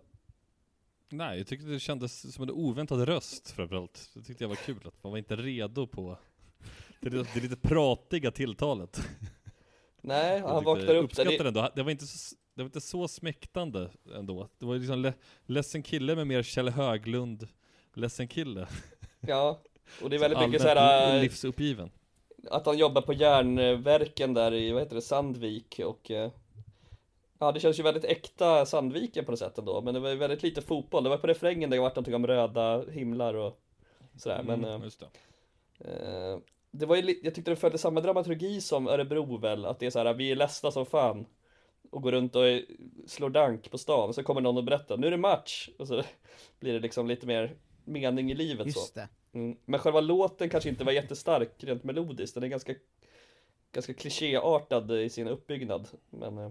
Nej, 1.10 1.38
jag 1.38 1.48
tyckte 1.48 1.68
det 1.68 1.80
kändes 1.80 2.34
som 2.34 2.44
en 2.44 2.52
oväntad 2.52 3.02
röst 3.08 3.52
framförallt. 3.52 4.10
Det 4.14 4.22
tyckte 4.22 4.44
jag 4.44 4.50
var 4.50 4.56
kul, 4.56 4.80
att 4.86 5.04
man 5.04 5.12
var 5.12 5.18
inte 5.18 5.36
redo 5.36 5.88
på 5.88 6.18
det, 7.00 7.10
det 7.10 7.36
lite 7.42 7.56
pratiga 7.56 8.32
tilltalet. 8.32 9.02
Nej, 10.02 10.40
han 10.40 10.64
vaknar 10.64 10.96
upp 10.96 11.16
där. 11.16 11.26
Det- 11.26 11.48
ändå. 11.48 11.70
Det 11.76 11.84
var 11.84 11.92
inte 11.92 12.08
så, 12.08 12.36
det 12.54 12.62
var 12.62 12.66
inte 12.66 12.82
så 12.82 13.08
smäktande 13.08 13.90
ändå. 14.16 14.50
Det 14.58 14.66
var 14.66 14.76
liksom 14.76 15.00
le, 15.00 15.14
ledsen 15.46 15.84
kille 15.84 16.16
med 16.16 16.28
mer 16.28 16.44
Kjell 16.44 16.70
Höglund, 16.70 17.48
ledsen 17.94 18.28
kille. 18.28 18.68
Ja, 19.20 19.62
och 20.02 20.10
det 20.10 20.16
är 20.16 20.20
väldigt 20.20 20.40
mycket 20.50 20.62
Allmänt 20.66 20.78
såhär... 20.80 21.18
o- 21.20 21.22
livsuppgiven. 21.22 21.92
Att 22.52 22.66
han 22.66 22.78
jobbar 22.78 23.02
på 23.02 23.14
järnverken 23.14 24.34
där 24.34 24.54
i, 24.54 24.72
vad 24.72 24.82
heter 24.82 24.96
det, 24.96 25.02
Sandvik 25.02 25.80
och... 25.86 26.12
Ja, 27.40 27.52
det 27.52 27.60
känns 27.60 27.80
ju 27.80 27.84
väldigt 27.84 28.06
äkta 28.06 28.66
Sandviken 28.66 29.26
på 29.26 29.32
något 29.32 29.40
sätt 29.40 29.58
ändå, 29.58 29.82
men 29.82 29.94
det 29.94 30.00
var 30.00 30.10
ju 30.10 30.16
väldigt 30.16 30.44
lite 30.44 30.62
fotboll. 30.62 31.04
Det 31.04 31.10
var 31.10 31.18
på 31.18 31.28
refrängen 31.28 31.70
det 31.70 31.80
var 31.80 31.90
någonting 31.90 32.16
om 32.16 32.28
röda 32.28 32.84
himlar 32.92 33.34
och 33.34 33.60
sådär, 34.18 34.44
men... 34.44 34.64
Mm, 34.64 34.82
eh, 34.82 34.84
just 34.84 35.00
det. 35.00 35.06
Eh, 35.90 36.38
det 36.72 36.86
var 36.86 36.96
ju, 36.96 37.20
jag 37.24 37.36
tyckte 37.36 37.52
det 37.52 37.56
följde 37.56 37.78
samma 37.78 38.02
dramaturgi 38.02 38.62
som 38.62 38.88
Örebro 38.88 39.38
väl, 39.38 39.66
att 39.66 39.80
det 39.80 39.86
är 39.86 39.90
så 39.90 40.00
här, 40.00 40.14
vi 40.14 40.32
är 40.32 40.36
ledsna 40.36 40.72
som 40.72 40.86
fan 40.86 41.26
och 41.92 42.02
går 42.02 42.12
runt 42.12 42.36
och 42.36 42.44
slår 43.08 43.30
dank 43.30 43.72
på 43.72 43.78
stan, 43.78 44.14
så 44.14 44.24
kommer 44.24 44.42
någon 44.42 44.58
och 44.58 44.64
berättar, 44.64 44.98
nu 44.98 45.08
är 45.08 45.12
det 45.12 45.18
match! 45.18 45.70
Och 45.80 45.88
så 45.88 46.04
blir 46.60 46.74
det 46.74 46.80
liksom 46.80 47.08
lite 47.08 47.28
mer 47.28 47.56
mening 47.86 48.32
i 48.32 48.34
livet 48.34 48.66
Just 48.66 48.94
så. 48.94 49.00
det. 49.00 49.08
Mm. 49.34 49.58
Men 49.66 49.80
själva 49.80 50.02
låten 50.02 50.50
kanske 50.50 50.70
inte 50.70 50.84
var 50.84 50.92
jättestark 50.92 51.64
rent 51.64 51.84
melodiskt, 51.84 52.34
den 52.34 52.44
är 52.44 52.48
ganska, 52.48 52.74
ganska 53.72 53.94
klichéartad 53.94 54.92
i 54.92 55.10
sin 55.10 55.28
uppbyggnad. 55.28 55.88
Men 56.10 56.38
eh, 56.38 56.50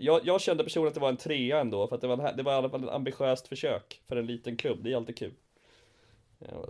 jag, 0.00 0.20
jag 0.24 0.40
kände 0.40 0.64
personligen 0.64 0.88
att 0.88 0.94
det 0.94 1.00
var 1.00 1.08
en 1.08 1.16
trea 1.16 1.60
ändå, 1.60 1.88
för 1.88 1.94
att 1.94 2.00
det 2.00 2.06
var, 2.06 2.28
en, 2.28 2.36
det 2.36 2.42
var 2.42 2.52
i 2.52 2.54
alla 2.54 2.70
fall 2.70 2.84
ett 2.84 2.90
ambitiöst 2.90 3.48
försök 3.48 4.02
för 4.08 4.16
en 4.16 4.26
liten 4.26 4.56
klubb, 4.56 4.78
det 4.82 4.92
är 4.92 4.96
alltid 4.96 5.16
kul. 5.18 5.32
Ja, 6.38 6.68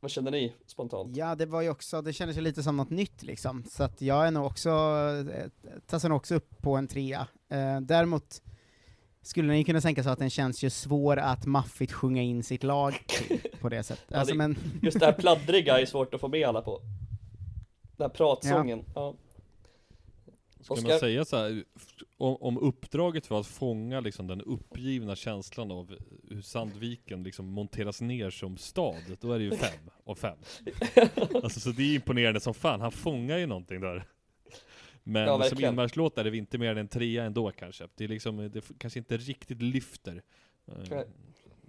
vad 0.00 0.10
känner 0.10 0.30
ni 0.30 0.52
spontant? 0.66 1.16
Ja, 1.16 1.34
det 1.34 1.46
var 1.46 1.62
ju 1.62 1.70
också, 1.70 2.02
det 2.02 2.12
kändes 2.12 2.36
ju 2.36 2.40
lite 2.40 2.62
som 2.62 2.76
något 2.76 2.90
nytt 2.90 3.22
liksom, 3.22 3.64
så 3.70 3.82
att 3.82 4.02
jag 4.02 4.26
är 4.26 4.30
nog 4.30 4.46
också, 4.46 4.70
eh, 5.34 5.46
tassar 5.86 6.08
nog 6.08 6.16
också 6.16 6.34
upp 6.34 6.62
på 6.62 6.76
en 6.76 6.88
trea. 6.88 7.26
Eh, 7.50 7.80
däremot 7.80 8.42
skulle 9.22 9.52
ni 9.52 9.64
kunna 9.64 9.80
tänka 9.80 10.02
sig 10.02 10.12
att 10.12 10.18
den 10.18 10.30
känns 10.30 10.64
ju 10.64 10.70
svår 10.70 11.16
att 11.16 11.46
maffigt 11.46 11.92
sjunga 11.92 12.22
in 12.22 12.42
sitt 12.42 12.62
lag 12.62 12.94
på 13.60 13.68
det 13.68 13.82
sättet. 13.82 14.04
Ja, 14.08 14.18
Alltså, 14.18 14.34
det, 14.34 14.38
men, 14.38 14.56
Just 14.82 15.00
det 15.00 15.06
här 15.06 15.12
pladdriga 15.18 15.80
är 15.80 15.86
svårt 15.86 16.14
att 16.14 16.20
få 16.20 16.28
med 16.28 16.48
alla 16.48 16.62
på. 16.62 16.80
Den 17.96 18.04
här 18.04 18.08
pratsången, 18.08 18.84
ja. 18.94 19.14
Ska 20.60 20.74
Oskar? 20.74 20.88
man 20.88 20.98
säga 20.98 21.24
så 21.24 21.36
här, 21.36 21.64
om, 22.16 22.36
om 22.36 22.58
uppdraget 22.58 23.30
var 23.30 23.40
att 23.40 23.46
fånga 23.46 24.00
liksom 24.00 24.26
den 24.26 24.40
uppgivna 24.40 25.16
känslan 25.16 25.70
av 25.70 25.94
hur 26.30 26.42
Sandviken 26.42 27.22
liksom 27.22 27.46
monteras 27.46 28.00
ner 28.00 28.30
som 28.30 28.56
stad, 28.56 29.16
då 29.20 29.32
är 29.32 29.38
det 29.38 29.44
ju 29.44 29.50
fem 29.50 29.90
av 30.04 30.14
fem. 30.14 30.38
Alltså 31.42 31.60
så 31.60 31.70
det 31.70 31.82
är 31.82 31.94
imponerande 31.94 32.40
som 32.40 32.54
fan, 32.54 32.80
han 32.80 32.92
fångar 32.92 33.38
ju 33.38 33.46
någonting 33.46 33.80
där. 33.80 34.04
Men 35.02 35.26
Ja, 35.26 35.42
som 35.42 35.64
inmarschlåt 35.64 36.18
är 36.18 36.24
det 36.24 36.36
inte 36.36 36.58
mer 36.58 36.70
än 36.70 36.78
en 36.78 36.88
trea 36.88 37.24
ändå 37.24 37.50
kanske. 37.50 37.88
Det 37.94 38.04
är 38.04 38.08
liksom, 38.08 38.50
det 38.52 38.64
kanske 38.78 38.98
inte 38.98 39.16
riktigt 39.16 39.62
lyfter. 39.62 40.22
eh. 40.66 41.00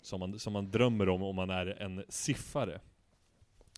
Som 0.01 0.19
man, 0.19 0.39
som 0.39 0.53
man 0.53 0.71
drömmer 0.71 1.09
om 1.09 1.23
om 1.23 1.35
man 1.35 1.49
är 1.49 1.65
en 1.81 2.03
siffare. 2.09 2.81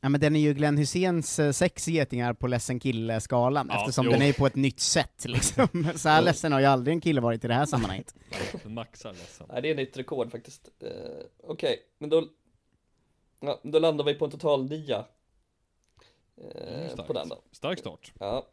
Ja 0.03 0.09
men 0.09 0.21
den 0.21 0.35
är 0.35 0.39
ju 0.39 0.53
Glenn 0.53 0.77
Hyséns 0.77 1.39
eh, 1.39 1.51
sex 1.51 1.87
getingar 1.87 2.33
på 2.33 2.47
ledsen 2.47 2.79
kille-skalan, 2.79 3.67
Ja, 3.69 3.79
eftersom 3.79 4.05
jo. 4.05 4.11
den 4.11 4.21
är 4.21 4.25
ju 4.25 4.33
på 4.33 4.47
ett 4.47 4.55
nytt 4.55 4.79
sätt 4.79 5.25
liksom. 5.25 5.67
Så 5.95 6.09
här 6.09 6.21
ledsen 6.21 6.51
har 6.51 6.59
ju 6.59 6.65
aldrig 6.65 6.93
en 6.93 7.01
kille 7.01 7.21
varit 7.21 7.45
i 7.45 7.47
det 7.47 7.53
här 7.53 7.65
sammanhanget. 7.65 8.15
Maxar 8.63 9.11
ledsen. 9.13 9.47
Nej, 9.51 9.61
det 9.61 9.69
är 9.69 9.75
nytt 9.75 9.97
rekord 9.97 10.31
faktiskt. 10.31 10.69
Eh, 10.79 10.89
Okej, 11.43 11.79
men 11.97 12.09
då, 12.09 12.27
ja, 13.39 13.59
då 13.63 13.79
landar 13.79 14.05
vi 14.05 14.13
på 14.13 14.25
en 14.25 14.31
total 14.31 14.69
nia. 14.69 15.05
Starkt. 16.89 17.07
på 17.07 17.13
den 17.13 17.29
då. 17.29 17.41
Stark 17.51 17.79
start. 17.79 18.11
Ja. 18.19 18.47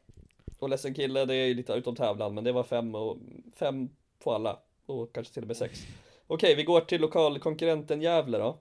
Och 0.59 0.69
ledsen 0.69 0.95
kille, 0.95 1.25
det 1.25 1.35
är 1.35 1.47
ju 1.47 1.55
lite 1.55 1.73
utom 1.73 1.97
tävlan, 1.97 2.35
men 2.35 2.45
det 2.45 2.53
var 2.53 2.63
fem 2.63 2.95
och 2.95 3.17
fem 3.57 3.89
på 4.25 4.35
alla. 4.35 4.59
Och 4.87 5.13
kanske 5.15 5.35
till 5.35 5.43
och 5.43 5.47
med 5.47 5.57
sex. 5.57 5.81
Okej, 6.27 6.55
vi 6.55 6.63
går 6.65 6.81
till 6.81 7.01
lokalkonkurrenten 7.01 8.03
Gävle 8.03 8.39
då. 8.39 8.59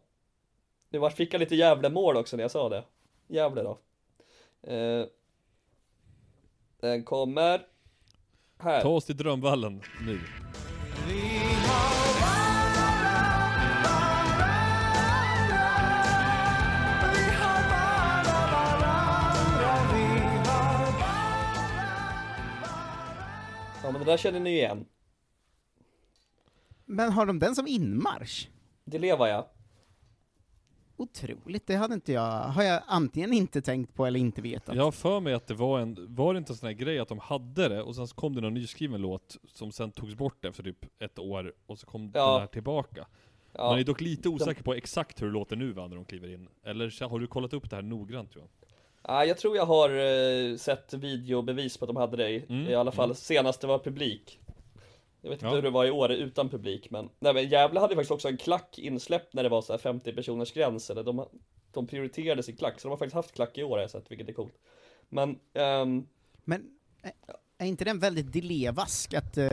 Det 0.89 0.97
var, 0.97 1.09
fick 1.09 1.33
jag 1.33 1.39
lite 1.39 1.55
Gävle-mål 1.55 2.17
också 2.17 2.37
när 2.37 2.43
jag 2.43 2.51
sa 2.51 2.69
det. 2.69 2.83
Gävle 3.27 3.63
då. 3.63 3.79
Eh, 4.71 5.05
den 6.79 7.03
kommer 7.03 7.65
här. 8.59 8.81
Ta 8.81 8.89
oss 8.89 9.05
till 9.05 9.17
drömvallen 9.17 9.81
nu. 10.05 10.19
Ja, 23.83 23.91
men 23.91 23.99
det 24.01 24.05
där 24.05 24.17
känner 24.17 24.39
ni 24.39 24.49
igen. 24.49 24.85
Men 26.85 27.11
har 27.11 27.25
de 27.25 27.39
den 27.39 27.55
som 27.55 27.67
inmarsch? 27.67 28.47
Det 28.85 28.99
lever 28.99 29.27
jag. 29.27 29.45
Otroligt, 30.97 31.67
det 31.67 31.75
hade 31.75 31.93
inte 31.93 32.11
jag, 32.13 32.21
har 32.41 32.63
jag 32.63 32.81
antingen 32.87 33.33
inte 33.33 33.61
tänkt 33.61 33.93
på 33.95 34.05
eller 34.05 34.19
inte 34.19 34.41
vetat. 34.41 34.75
Jag 34.75 34.83
har 34.83 34.91
för 34.91 35.19
mig 35.19 35.33
att 35.33 35.47
det 35.47 35.53
var 35.53 35.79
en, 35.79 36.15
var 36.15 36.33
det 36.33 36.37
inte 36.37 36.53
en 36.53 36.57
sån 36.57 36.67
här 36.67 36.73
grej 36.73 36.99
att 36.99 37.07
de 37.07 37.19
hade 37.19 37.67
det, 37.67 37.81
och 37.81 37.95
sen 37.95 38.07
så 38.07 38.15
kom 38.15 38.35
det 38.35 38.41
någon 38.41 38.53
nyskriven 38.53 39.01
låt 39.01 39.37
som 39.47 39.71
sen 39.71 39.91
togs 39.91 40.15
bort 40.15 40.45
efter 40.45 40.63
typ 40.63 40.85
ett 40.99 41.19
år, 41.19 41.53
och 41.65 41.79
så 41.79 41.85
kom 41.87 42.11
Ja. 42.13 42.31
den 42.31 42.39
här 42.39 42.47
tillbaka. 42.47 43.07
Ja. 43.53 43.69
Man 43.69 43.79
är 43.79 43.83
dock 43.83 44.01
lite 44.01 44.29
osäker 44.29 44.63
på 44.63 44.73
exakt 44.73 45.21
hur 45.21 45.27
det 45.27 45.33
låter 45.33 45.55
nu 45.55 45.71
va, 45.71 45.87
när 45.87 45.95
de 45.95 46.05
kliver 46.05 46.33
in. 46.33 46.47
Eller 46.63 47.07
har 47.09 47.19
du 47.19 47.27
kollat 47.27 47.53
upp 47.53 47.69
det 47.69 47.75
här 47.75 47.83
noggrant 47.83 48.35
Johan? 48.35 48.47
Ja, 49.03 49.25
jag 49.25 49.37
tror 49.37 49.55
jag 49.55 49.65
har 49.65 49.89
eh, 49.89 50.55
sett 50.57 50.93
videobevis 50.93 51.77
på 51.77 51.85
att 51.85 51.89
de 51.89 51.95
hade 51.95 52.17
det 52.17 52.29
i, 52.29 52.45
Mm, 52.49 52.67
i 52.67 52.75
alla 52.75 52.91
fall 52.91 53.05
mm. 53.05 53.15
senast 53.15 53.61
det 53.61 53.67
var 53.67 53.79
publik. 53.79 54.39
Jag 55.27 55.31
vet 55.31 55.39
inte 55.39 55.47
Ja. 55.47 55.55
hur 55.55 55.61
det 55.61 55.69
var 55.69 55.85
i 55.85 55.91
år 55.91 56.11
utan 56.11 56.49
publik, 56.49 56.91
men, 56.91 57.09
nej, 57.19 57.33
men 57.33 57.49
Gävle 57.49 57.79
hade 57.79 57.95
faktiskt 57.95 58.11
också 58.11 58.27
en 58.27 58.37
klack 58.37 58.79
insläppt 58.79 59.33
när 59.33 59.43
det 59.43 59.49
var 59.49 59.61
så 59.61 59.73
här 59.73 59.77
50 59.77 60.13
personers 60.13 60.53
gräns, 60.53 60.89
eller 60.89 61.03
de, 61.03 61.25
de 61.73 61.87
prioriterade 61.87 62.43
sin 62.43 62.55
klack, 62.55 62.79
så 62.79 62.87
de 62.87 62.89
har 62.91 62.97
faktiskt 62.97 63.15
haft 63.15 63.35
klack 63.35 63.57
i 63.57 63.63
år 63.63 63.71
har 63.71 63.79
jag 63.79 63.89
sett, 63.89 64.11
vilket 64.11 64.29
är 64.29 64.33
coolt. 64.33 64.53
Men, 65.09 65.39
ehm, 65.53 66.07
Men 66.43 66.69
är 67.57 67.65
inte 67.65 67.85
den 67.85 67.99
väldigt 67.99 68.31
dilevask? 68.31 69.13
Att 69.13 69.37
eh, 69.37 69.51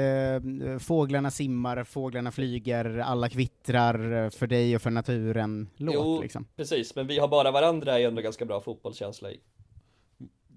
fåglarna 0.80 1.30
simmar, 1.30 1.84
fåglarna 1.84 2.32
flyger, 2.32 2.98
alla 2.98 3.28
kvittrar 3.28 4.24
eh, 4.24 4.30
för 4.30 4.46
dig 4.46 4.76
och 4.76 4.82
för 4.82 4.90
naturen 4.90 5.68
låt 5.76 5.94
jo, 5.94 6.22
liksom. 6.22 6.46
precis, 6.56 6.94
men 6.94 7.06
vi 7.06 7.18
har 7.18 7.28
bara 7.28 7.50
varandra 7.50 8.00
är 8.00 8.06
ändå 8.08 8.22
ganska 8.22 8.44
bra 8.44 8.60
fotbollskänsla 8.60 9.30
i. 9.30 9.40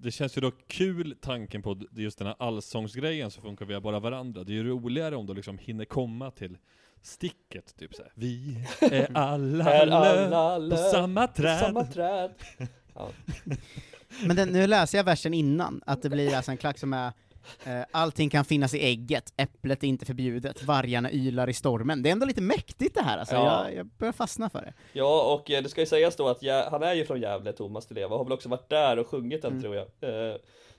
Det 0.00 0.10
känns 0.10 0.36
ju 0.36 0.40
dock 0.40 0.54
kul 0.68 1.16
tanken 1.20 1.62
på 1.62 1.80
just 1.92 2.18
den 2.18 2.26
här 2.26 2.36
allsångsgrejen 2.38 3.30
som 3.30 3.42
funkar 3.42 3.66
via 3.66 3.80
bara 3.80 4.00
varandra. 4.00 4.44
Det 4.44 4.52
är 4.52 4.54
ju 4.54 4.64
roligare 4.68 5.16
om 5.16 5.26
du 5.26 5.34
liksom 5.34 5.58
hinner 5.58 5.84
komma 5.84 6.30
till 6.30 6.58
sticket, 7.02 7.76
typ 7.78 7.94
såhär. 7.94 8.12
Vi 8.14 8.64
är 8.80 9.16
alla, 9.16 9.72
Är 9.72 9.86
löv 9.86 10.32
alla 10.34 10.76
på 10.76 10.82
löv 10.82 10.90
samma 10.90 11.26
på 11.26 11.34
träd. 11.34 11.58
samma 11.60 11.84
träd. 11.84 12.30
Ja. 12.94 13.10
Men 14.26 14.36
den, 14.36 14.48
nu 14.48 14.66
läser 14.66 14.98
jag 14.98 15.04
versen 15.04 15.34
innan, 15.34 15.82
att 15.86 16.02
det 16.02 16.10
blir 16.10 16.34
alltså 16.36 16.50
en 16.50 16.56
klack 16.56 16.78
som 16.78 16.92
är 16.92 17.12
Allting 17.90 18.30
kan 18.30 18.44
finnas 18.44 18.74
i 18.74 18.78
ägget, 18.84 19.32
äpplet 19.36 19.84
är 19.84 19.88
inte 19.88 20.06
förbjudet, 20.06 20.62
vargarna 20.62 21.12
ylar 21.12 21.48
i 21.48 21.54
stormen. 21.54 22.02
Det 22.02 22.08
är 22.08 22.12
ändå 22.12 22.26
lite 22.26 22.40
mäktigt 22.42 22.94
det 22.94 23.02
här 23.02 23.18
alltså, 23.18 23.34
Ja. 23.34 23.64
jag, 23.68 23.74
jag 23.78 23.86
börjar 23.86 24.12
fastna 24.12 24.50
för 24.50 24.60
det. 24.60 24.72
Ja, 24.92 25.34
och 25.34 25.50
eh, 25.50 25.62
det 25.62 25.68
ska 25.68 25.80
ju 25.80 25.86
sägas 25.86 26.16
då 26.16 26.28
att 26.28 26.42
Gä- 26.42 26.70
han 26.70 26.82
är 26.82 26.94
ju 26.94 27.04
från 27.04 27.20
Gävle, 27.20 27.52
Thomas 27.52 27.86
Di 27.86 27.94
Leva, 27.94 28.08
och 28.12 28.18
har 28.18 28.24
väl 28.24 28.32
också 28.32 28.48
varit 28.48 28.68
där 28.68 28.98
och 28.98 29.06
sjungit 29.06 29.42
den 29.42 29.50
Mm. 29.52 29.62
tror 29.62 29.74
jag, 29.76 29.84
eh, 30.30 30.36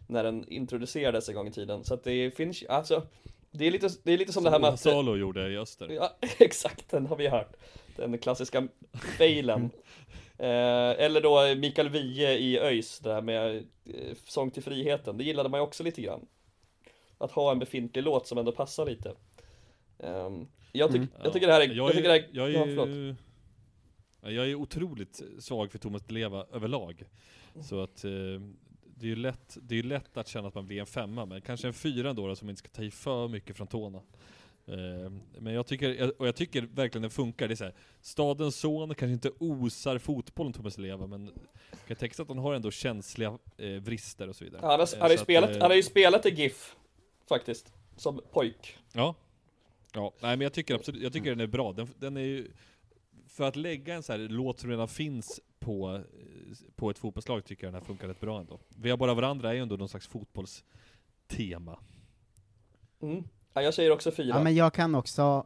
när 0.07 0.23
den 0.23 0.47
introducerades 0.47 1.29
en 1.29 1.35
gång 1.35 1.47
i 1.47 1.51
tiden. 1.51 1.83
Så 1.83 1.93
att 1.93 2.03
det 2.03 2.31
finns 2.37 2.63
alltså, 2.69 3.03
det 3.51 3.67
är 3.67 3.71
lite, 3.71 3.89
det 4.03 4.11
är 4.13 4.17
lite 4.17 4.33
som, 4.33 4.43
det 4.43 4.49
här 4.49 4.59
med 4.59 4.69
att... 4.69 4.79
Salo 4.79 5.15
gjorde 5.15 5.49
i 5.53 5.57
Öster. 5.57 5.87
Ja, 5.89 6.17
exakt, 6.39 6.89
den 6.91 7.05
har 7.07 7.15
vi 7.15 7.27
hört. 7.27 7.53
Den 7.95 8.17
klassiska 8.17 8.67
failen. 9.17 9.69
Eh, 10.41 10.45
eller 11.05 11.21
då 11.21 11.55
Mikael 11.61 11.89
Wiehe 11.89 12.33
i 12.37 12.59
ÖIS, 12.59 12.99
det 12.99 13.13
här 13.13 13.21
med 13.21 13.55
eh, 13.57 13.63
Sång 14.27 14.51
till 14.51 14.63
friheten, 14.63 15.17
det 15.17 15.23
gillade 15.23 15.49
man 15.49 15.59
ju 15.59 15.63
också 15.63 15.83
lite 15.83 16.01
grann. 16.01 16.25
Att 17.19 17.31
ha 17.31 17.51
en 17.51 17.59
befintlig 17.59 18.03
låt 18.03 18.27
som 18.27 18.37
ändå 18.37 18.51
passar 18.51 18.85
lite. 18.85 19.13
Ehm, 19.99 20.47
jag, 20.71 20.91
tyck, 20.91 20.97
Mm. 20.97 21.09
jag 21.23 21.33
tycker 21.33 21.47
det 21.47 21.53
här 21.53 21.61
är... 21.61 21.67
Jag 21.67 21.75
Jag 21.77 21.89
är, 21.89 21.93
tycker 21.93 22.09
det 22.09 22.13
här, 22.13 22.29
jag 22.31 22.49
är, 22.49 22.53
ja, 22.53 22.65
förlåt. 22.65 23.17
jag 24.21 24.49
är 24.49 24.55
otroligt 24.55 25.21
svag 25.39 25.71
för 25.71 25.79
Thomas 25.79 26.11
Leva 26.11 26.45
överlag. 26.53 27.03
Så 27.61 27.81
att 27.83 28.03
eh, 28.03 28.11
det 28.95 29.05
är 29.05 29.09
ju 29.09 29.15
lätt, 29.15 29.57
det 29.61 29.73
är 29.73 29.77
ju 29.77 29.83
lätt 29.89 30.17
att 30.17 30.27
känna 30.27 30.47
att 30.47 30.55
man 30.55 30.67
blir 30.67 30.79
en 30.79 30.85
femma, 30.85 31.25
men 31.25 31.41
kanske 31.41 31.67
en 31.67 31.73
fyra 31.73 32.09
ändå 32.09 32.27
då, 32.27 32.35
som 32.35 32.49
inte 32.49 32.59
ska 32.59 32.69
ta 32.69 32.83
i 32.83 32.91
för 32.91 33.27
mycket 33.27 33.57
från 33.57 33.67
tårna. 33.67 34.01
Eh, 34.67 35.11
men 35.39 35.53
jag 35.53 35.67
tycker, 35.67 36.21
och 36.21 36.27
jag 36.27 36.35
tycker 36.35 36.61
verkligen 36.61 37.01
den 37.01 37.11
funkar. 37.11 37.47
Det 37.47 37.53
är 37.53 37.55
så 37.55 37.63
här, 37.63 37.73
stadens 38.01 38.55
son 38.55 38.95
kanske 38.95 39.13
inte 39.13 39.31
osar 39.39 39.97
fotbollen 39.97 40.53
Thomas 40.53 40.77
Leva, 40.77 41.07
men 41.07 41.31
jag 41.87 41.97
sig 42.15 42.23
att 42.23 42.29
han 42.29 42.37
har 42.37 42.53
ändå 42.53 42.71
känsliga 42.71 43.37
eh, 43.57 43.69
vrister 43.69 44.27
och 44.29 44.35
så 44.35 44.43
vidare. 44.43 44.61
Ja, 44.63 44.69
han, 44.71 44.79
har, 44.79 44.87
Eh, 44.87 44.99
han, 44.99 45.01
har 45.01 45.09
ju 45.09 45.15
att, 45.15 45.21
spelat, 45.21 45.49
eh, 45.49 45.61
han 45.61 45.71
har 45.71 45.75
ju 45.75 45.83
spelat 45.83 46.25
i 46.25 46.29
GIF, 46.29 46.75
faktiskt, 47.29 47.73
som 47.95 48.21
pojk. 48.31 48.77
Ja. 48.93 49.15
Ja, 49.93 50.13
nej 50.19 50.37
men 50.37 50.41
jag 50.41 50.53
tycker 50.53 50.75
absolut, 50.75 51.01
jag 51.01 51.13
tycker 51.13 51.29
den 51.29 51.39
är 51.39 51.47
bra. 51.47 51.73
Den, 51.73 51.87
den 51.99 52.17
är 52.17 52.21
ju, 52.21 52.51
för 53.27 53.43
att 53.43 53.55
lägga 53.55 53.95
en 53.95 54.03
så 54.03 54.11
här 54.11 54.19
låt 54.19 54.59
som 54.59 54.69
redan 54.69 54.87
finns 54.87 55.39
på, 55.59 55.95
eh, 55.95 56.01
på 56.75 56.89
ett 56.89 56.97
fotbollslag 56.97 57.45
tycker 57.45 57.63
jag 57.67 57.73
den 57.73 57.81
här 57.81 57.87
funkar 57.87 58.07
rätt 58.07 58.19
bra 58.19 58.39
ändå. 58.39 58.59
Vi 58.77 58.89
har 58.89 58.97
bara 58.97 59.13
varandra 59.13 59.49
är 59.49 59.53
ju 59.53 59.59
ändå 59.59 59.75
någon 59.75 59.89
slags 59.89 60.07
fotbollstema. 60.07 61.79
Mm. 63.01 63.23
Ja, 63.53 63.61
jag 63.61 63.73
säger 63.73 63.91
också 63.91 64.11
fyra. 64.11 64.27
Ja 64.27 64.43
men 64.43 64.55
jag 64.55 64.73
kan 64.73 64.95
också, 64.95 65.45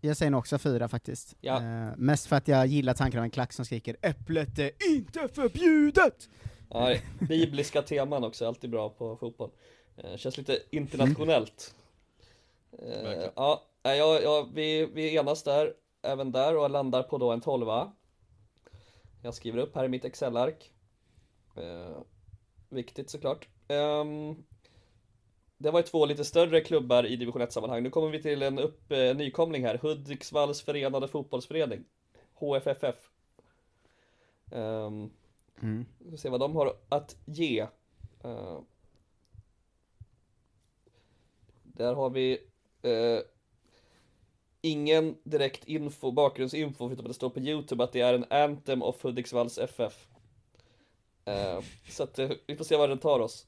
jag 0.00 0.16
säger 0.16 0.30
nog 0.30 0.38
också 0.38 0.58
fyra 0.58 0.88
faktiskt. 0.88 1.36
Ja. 1.40 1.62
Eh, 1.62 1.96
mest 1.96 2.26
för 2.26 2.36
att 2.36 2.48
jag 2.48 2.66
gillar 2.66 2.94
tanken 2.94 3.20
av 3.20 3.24
en 3.24 3.30
klack 3.30 3.52
som 3.52 3.64
skriker 3.64 3.96
'Äpplet 4.02 4.58
är 4.58 4.70
inte 4.90 5.28
förbjudet!' 5.28 6.28
Ja, 6.70 6.96
bibliska 7.20 7.82
teman 7.82 8.24
också, 8.24 8.46
alltid 8.46 8.70
bra 8.70 8.88
på 8.88 9.16
fotboll. 9.16 9.50
Eh, 10.04 10.16
känns 10.16 10.36
lite 10.38 10.58
internationellt. 10.70 11.74
Eh, 12.72 13.02
Verkligen. 13.02 13.30
ja, 13.36 13.62
ja, 13.82 14.20
ja, 14.20 14.48
vi, 14.54 14.86
vi 14.86 15.16
enas 15.16 15.42
där, 15.42 15.74
även 16.02 16.32
där, 16.32 16.56
och 16.56 16.70
landar 16.70 17.02
på 17.02 17.18
då 17.18 17.32
en 17.32 17.40
tolva. 17.40 17.92
Jag 19.22 19.34
skriver 19.34 19.58
upp 19.58 19.74
här 19.74 19.84
i 19.84 19.88
mitt 19.88 20.04
Excel-ark. 20.04 20.72
Eh, 21.56 21.96
viktigt 22.68 23.10
såklart. 23.10 23.48
Ehm, 23.68 24.44
det 25.58 25.70
var 25.70 25.78
ju 25.80 25.86
två 25.86 26.06
lite 26.06 26.24
större 26.24 26.60
klubbar 26.60 27.06
i 27.06 27.16
division 27.16 27.42
1-sammanhang. 27.42 27.82
Nu 27.82 27.90
kommer 27.90 28.10
vi 28.10 28.22
till 28.22 28.42
en 28.42 28.58
upp, 28.58 28.92
eh, 28.92 29.16
nykomling 29.16 29.64
här. 29.64 29.78
Hudiksvalls 29.78 30.62
förenade 30.62 31.08
fotbollsförening. 31.08 31.84
HFFF. 32.34 33.10
Um, 34.50 35.10
Mm. 35.62 35.86
vi 35.98 36.10
får 36.10 36.16
se 36.16 36.28
vad 36.28 36.40
de 36.40 36.56
har 36.56 36.76
att 36.88 37.16
ge. 37.24 37.60
Eh, 38.24 38.58
där 41.80 41.94
har 41.94 42.10
vi 42.10 42.38
eh, 42.82 43.18
ingen 44.60 45.16
direkt 45.24 45.64
info, 45.64 46.10
bakgrundsinfo, 46.10 46.88
förutom 46.88 47.04
att 47.06 47.10
det 47.10 47.14
står 47.14 47.30
på 47.30 47.40
Youtube 47.40 47.84
att 47.84 47.92
det 47.92 48.00
är 48.00 48.14
en 48.14 48.24
Anthem 48.30 48.82
of 48.82 49.02
Hudiksvalls 49.04 49.58
FF. 49.58 50.06
Eh, 51.24 51.60
så 51.88 52.02
att 52.02 52.18
eh, 52.18 52.30
vi 52.46 52.56
får 52.56 52.64
se 52.64 52.76
vad 52.76 52.88
den 52.88 52.98
tar 52.98 53.20
oss. 53.20 53.46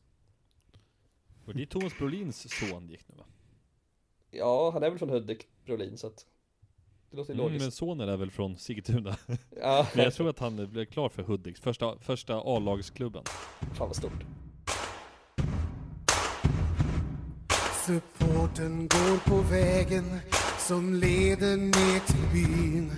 Och 1.47 1.55
det 1.55 1.63
är 1.63 1.67
Thomas 1.67 1.99
Brolins 1.99 2.51
son 2.59 2.89
gick 2.89 3.09
nu 3.09 3.15
va? 3.19 3.25
Ja, 4.31 4.71
han 4.71 4.83
är 4.83 4.91
väl 4.91 4.99
från 4.99 5.11
Hudik, 5.11 5.47
Brolin, 5.65 5.99
så 5.99 6.07
att 6.07 6.27
det 7.11 7.17
låter 7.17 7.33
Mm, 7.35 7.45
logiskt. 7.47 7.63
men 7.65 7.73
sonen 7.73 8.09
är 8.09 8.17
väl 8.17 8.31
från 8.31 8.57
Sigtuna? 8.57 9.17
Ja. 9.61 9.87
men 9.95 10.05
jag 10.05 10.15
tror 10.15 10.29
att 10.29 10.39
han 10.39 10.69
blev 10.71 10.85
klar 10.85 11.09
för 11.09 11.23
Hudiks, 11.23 11.61
första, 11.61 11.99
första 11.99 12.41
A-lagsklubben. 12.45 13.25
Fan 13.75 13.89
vad 13.89 13.97
stort. 13.97 14.13
Supporten 17.93 18.89
går 18.89 19.17
på 19.31 19.37
vägen 19.37 20.21
som 20.59 20.95
leder 20.95 21.57
ner 21.57 22.01
till 22.07 22.27
byn. 22.33 22.93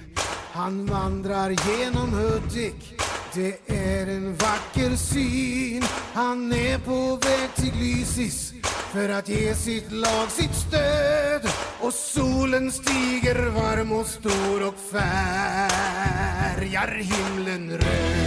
Han 0.53 0.87
vandrar 0.87 1.51
genom 1.51 2.13
Hudik, 2.13 2.95
det 3.35 3.59
är 3.67 4.07
en 4.07 4.37
vacker 4.37 4.97
syn. 4.97 5.85
Han 6.13 6.53
är 6.53 6.79
på 6.79 7.17
väg 7.29 7.55
till 7.55 7.75
Lysis 7.79 8.53
för 8.93 9.09
att 9.09 9.29
ge 9.29 9.55
sitt 9.55 9.93
lag 9.93 10.31
sitt 10.31 10.55
stöd. 10.55 11.49
Och 11.81 11.95
solen 11.95 12.73
stiger 12.73 13.51
varm 13.51 13.93
och 13.93 14.07
stor 14.07 14.69
och 14.69 14.79
färgar 14.93 15.79
himlen 16.99 17.71
röd. 17.71 18.24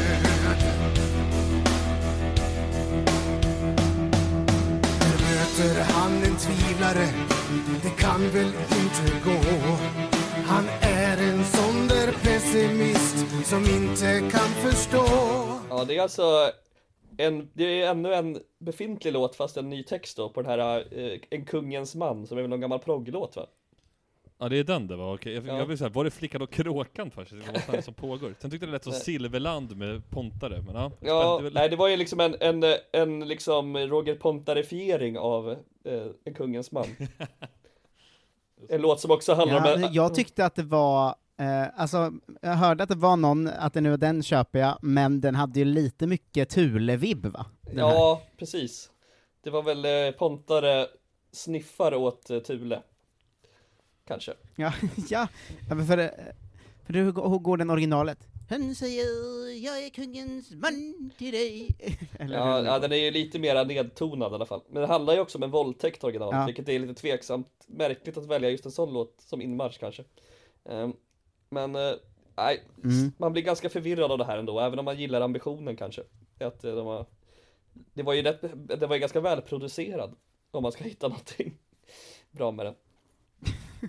Tvivlare, 6.87 7.07
det 7.83 8.01
kan 8.01 8.29
väl 8.29 8.45
inte 8.47 9.25
gå. 9.25 9.57
Han 10.45 10.65
är 10.81 11.17
en 11.17 11.43
sån 11.43 11.87
där 11.87 12.11
pessimist 12.23 13.45
som 13.45 13.65
inte 13.65 14.19
kan 14.19 14.71
förstå. 14.71 15.05
Ja, 15.69 15.85
det 15.87 15.97
är 15.97 16.01
alltså 16.01 16.51
en, 17.17 17.49
det 17.53 17.81
är 17.81 17.91
ännu 17.91 18.13
en 18.13 18.39
befintlig 18.59 19.13
låt 19.13 19.35
fast 19.35 19.57
en 19.57 19.69
ny 19.69 19.83
text 19.83 20.17
då 20.17 20.29
på 20.29 20.41
den 20.41 20.51
här 20.51 20.87
eh, 20.91 21.19
En 21.29 21.45
kungens 21.45 21.95
man 21.95 22.27
som 22.27 22.37
är 22.37 22.41
väl 22.41 22.49
någon 22.49 22.61
gammal 22.61 22.79
progglåt 22.79 23.35
va? 23.35 23.45
Ja 24.39 24.49
det 24.49 24.57
är 24.59 24.63
den 24.63 24.87
det 24.87 24.95
var, 24.95 25.13
okej. 25.13 25.33
Jag, 25.33 25.47
Ja. 25.47 25.57
jag 25.57 25.65
vill 25.65 25.77
säga, 25.77 25.89
var 25.89 26.03
det 26.03 26.11
Flickan 26.11 26.41
och 26.41 26.51
Kråkan 26.51 27.11
först? 27.11 27.31
Det 27.31 27.37
var 27.37 27.73
vad 27.75 27.83
som 27.83 27.93
pågår. 27.93 28.35
Sen 28.39 28.51
tyckte 28.51 28.65
jag 28.65 28.69
det 28.69 28.71
lät 28.71 28.83
som. 28.83 28.93
Silverland 28.93 29.77
med 29.77 30.09
Pontare, 30.09 30.61
men 30.61 30.75
ja. 30.75 30.91
Ja, 30.99 31.39
det 31.41 31.47
är 31.47 31.51
nej 31.51 31.69
det 31.69 31.75
var 31.75 31.87
ju 31.87 31.97
liksom 31.97 32.19
en, 32.19 32.35
en, 32.39 32.63
en 32.91 33.27
liksom 33.27 33.77
Roger 33.77 34.15
Pontarifiering 34.15 35.17
av 35.17 35.49
eh, 35.85 36.05
En 36.23 36.33
kungens 36.33 36.71
man 36.71 36.85
En 38.69 38.81
låt 38.81 38.99
som 38.99 39.11
också 39.11 39.33
handlar 39.33 39.57
om 39.57 39.81
Ja, 39.81 39.87
en, 39.87 39.93
jag 39.93 40.15
tyckte 40.15 40.45
att 40.45 40.55
det 40.55 40.63
var, 40.63 41.15
eh, 41.39 41.65
alltså, 41.81 42.11
jag 42.41 42.53
hörde 42.53 42.83
att 42.83 42.89
det 42.89 42.95
var 42.95 43.17
någon, 43.17 43.47
att 43.47 43.73
det 43.73 43.81
nu 43.81 43.89
var 43.89 43.97
den 43.97 44.23
köper 44.23 44.59
jag, 44.59 44.77
men 44.81 45.21
den 45.21 45.35
hade 45.35 45.59
ju 45.59 45.65
lite 45.65 46.07
mycket 46.07 46.49
Thule-vibb 46.49 47.25
va? 47.25 47.45
Den 47.61 47.77
här. 47.79 47.83
Ja, 47.89 48.21
precis 48.37 48.91
Det 49.43 49.49
var 49.49 49.61
väl 49.63 49.85
eh, 49.85 50.11
Pontare 50.17 50.87
sniffar 51.31 51.93
åt 51.95 52.29
eh, 52.29 52.39
Thule 52.39 52.81
Kanske 54.07 54.33
Ja, 54.55 54.73
ja, 55.09 55.27
för, 55.87 55.97
eh, 55.97 56.09
för 56.85 56.93
hur, 56.93 57.11
går- 57.11 57.29
hur 57.29 57.37
går 57.39 57.57
den 57.57 57.69
originalet? 57.69 58.17
Han 58.49 58.75
säger 58.75 59.03
jag 59.65 59.83
är 59.85 59.89
kungens 59.89 60.51
man 60.51 61.11
till 61.17 61.31
dig. 61.31 61.67
Eller 62.19 62.37
Ja, 62.37 62.65
ja, 62.65 62.79
den 62.79 62.91
är 62.91 62.95
ju 62.95 63.11
lite 63.11 63.39
mer 63.39 63.65
nedtonad 63.65 64.31
i 64.31 64.35
alla 64.35 64.45
fall. 64.45 64.61
Men 64.69 64.81
det 64.81 64.87
handlar 64.87 65.13
ju 65.13 65.19
också 65.19 65.37
om 65.37 65.43
en 65.43 65.51
våldtäkt 65.51 66.03
original, 66.03 66.29
Ja. 66.35 66.45
vilket 66.45 66.69
är 66.69 66.79
lite 66.79 66.93
tveksamt, 66.93 67.47
märkligt 67.67 68.17
att 68.17 68.25
välja 68.27 68.49
just 68.49 68.65
en 68.65 68.71
sån 68.71 68.93
låt 68.93 69.21
som 69.21 69.41
inmarsch 69.41 69.79
kanske. 69.79 70.03
Ehm, 70.69 70.93
men, 71.49 71.75
eh, 71.75 71.93
nej, 72.35 72.63
Mm. 72.83 73.11
man 73.17 73.33
blir 73.33 73.43
ganska 73.43 73.69
förvirrad 73.69 74.11
av 74.11 74.17
det 74.17 74.25
här 74.25 74.37
ändå, 74.37 74.59
även 74.59 74.79
om 74.79 74.85
man 74.85 74.99
gillar 74.99 75.21
ambitionen 75.21 75.75
kanske. 75.77 76.01
Att 76.39 76.63
eh, 76.63 76.75
de 76.75 76.87
har, 76.87 77.05
det 77.93 78.03
var 78.03 78.13
ju 78.13 78.21
rätt, 78.21 78.41
det 78.79 78.87
var 78.87 78.95
ju 78.95 78.99
ganska 78.99 79.19
välproducerad, 79.21 80.15
om 80.51 80.63
man 80.63 80.71
ska 80.71 80.83
hitta 80.83 81.07
någonting 81.07 81.57
bra 82.31 82.51
med 82.51 82.65
den. 82.65 82.75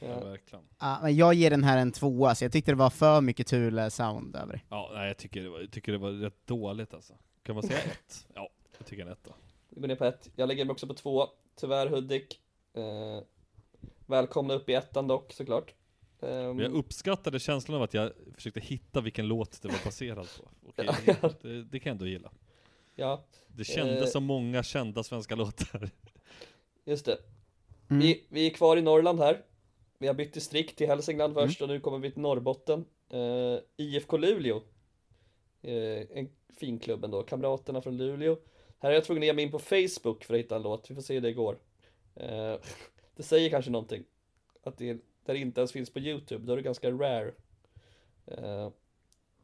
Ja, 0.00 0.20
verkligen. 0.20 0.64
Ja, 0.78 0.98
men 1.02 1.16
jag 1.16 1.34
ger 1.34 1.50
den 1.50 1.64
här 1.64 1.78
en 1.78 1.92
tvåa, 1.92 2.34
så 2.34 2.44
jag 2.44 2.52
tyckte 2.52 2.70
det 2.72 2.76
var 2.76 2.90
för 2.90 3.20
mycket 3.20 3.46
Thule-sound 3.52 4.36
över 4.36 4.52
det. 4.52 4.60
Ja, 4.68 4.90
nej 4.94 5.08
jag 5.08 5.16
tycker 5.16 5.42
det 5.42 5.48
var, 5.50 5.60
jag 5.60 5.70
tycker 5.70 5.92
det 5.92 5.98
var 5.98 6.10
rätt 6.10 6.46
dåligt 6.46 6.94
alltså. 6.94 7.14
Kan 7.42 7.54
man 7.54 7.62
säga 7.64 7.78
ett? 7.78 8.26
Ja, 8.34 8.48
jag 8.78 8.86
tycker 8.86 9.02
en 9.06 9.12
etta. 9.12 9.30
Vi 9.68 9.80
går 9.80 9.88
ner 9.88 9.96
på 9.96 10.04
ett. 10.04 10.30
Jag 10.36 10.46
lägger 10.48 10.64
mig 10.64 10.72
också 10.72 10.86
på 10.86 10.94
två. 10.94 11.26
Tyvärr 11.56 11.86
Hudik. 11.86 12.40
Eh, 12.74 13.22
välkomna 14.06 14.54
upp 14.54 14.68
i 14.68 14.74
ettan 14.74 15.06
dock 15.06 15.32
såklart. 15.32 15.74
Men 16.20 16.58
jag 16.58 16.72
uppskattade 16.72 17.40
känslan 17.40 17.76
av 17.76 17.82
att 17.82 17.94
jag 17.94 18.12
försökte 18.34 18.60
hitta 18.60 19.00
vilken 19.00 19.28
låt 19.28 19.62
det 19.62 19.68
var 19.68 19.84
baserad 19.84 20.28
på. 20.38 20.48
Ja. 20.84 20.94
det, 21.42 21.64
det 21.64 21.80
kan 21.80 21.90
jag 21.90 21.94
ändå 21.94 22.06
gilla. 22.06 22.30
Ja. 22.94 23.24
Det 23.48 23.64
kändes 23.64 24.02
Eh, 24.02 24.06
som 24.06 24.24
många 24.24 24.62
kända 24.62 25.02
svenska 25.02 25.34
låtar. 25.34 25.90
Just 26.84 27.04
det. 27.06 27.18
Mm. 27.92 28.00
Vi, 28.00 28.24
vi 28.28 28.46
är 28.46 28.50
kvar 28.50 28.76
i 28.76 28.82
Norrland 28.82 29.18
här. 29.20 29.42
Vi 29.98 30.06
har 30.06 30.14
bytt 30.14 30.34
distrikt 30.34 30.78
till 30.78 30.86
Hälsingland 30.86 31.36
Mm. 31.36 31.48
först 31.48 31.62
och 31.62 31.68
nu 31.68 31.80
kommer 31.80 31.98
vi 31.98 32.10
till 32.10 32.22
Norrbotten. 32.22 32.84
Eh, 33.08 33.58
IFK 33.76 34.16
Luleå. 34.16 34.56
Eh, 35.62 36.18
en 36.18 36.28
fin 36.56 36.78
klubb 36.78 37.04
ändå. 37.04 37.22
Kamraterna 37.22 37.80
från 37.82 37.96
Luleå. 37.96 38.36
Här 38.78 38.90
är 38.90 38.94
jag 38.94 39.04
tvungen 39.04 39.22
att 39.22 39.26
ge 39.26 39.32
mig 39.32 39.44
in 39.44 39.50
på 39.50 39.58
Facebook 39.58 40.24
för 40.24 40.34
att 40.34 40.40
hitta 40.40 40.56
en 40.56 40.62
låt. 40.62 40.90
Vi 40.90 40.94
får 40.94 41.02
se 41.02 41.14
hur 41.14 41.20
det 41.20 41.32
går. 41.32 41.58
Eh, 42.14 42.54
det 43.16 43.22
säger 43.22 43.50
kanske 43.50 43.70
någonting. 43.70 44.04
Att 44.62 44.78
det, 44.78 44.92
där 45.24 45.34
det 45.34 45.38
inte 45.38 45.60
ens 45.60 45.72
finns 45.72 45.90
på 45.90 45.98
YouTube. 45.98 46.46
Då 46.46 46.52
är 46.52 46.56
det 46.56 46.62
ganska 46.62 46.90
rare. 46.90 47.32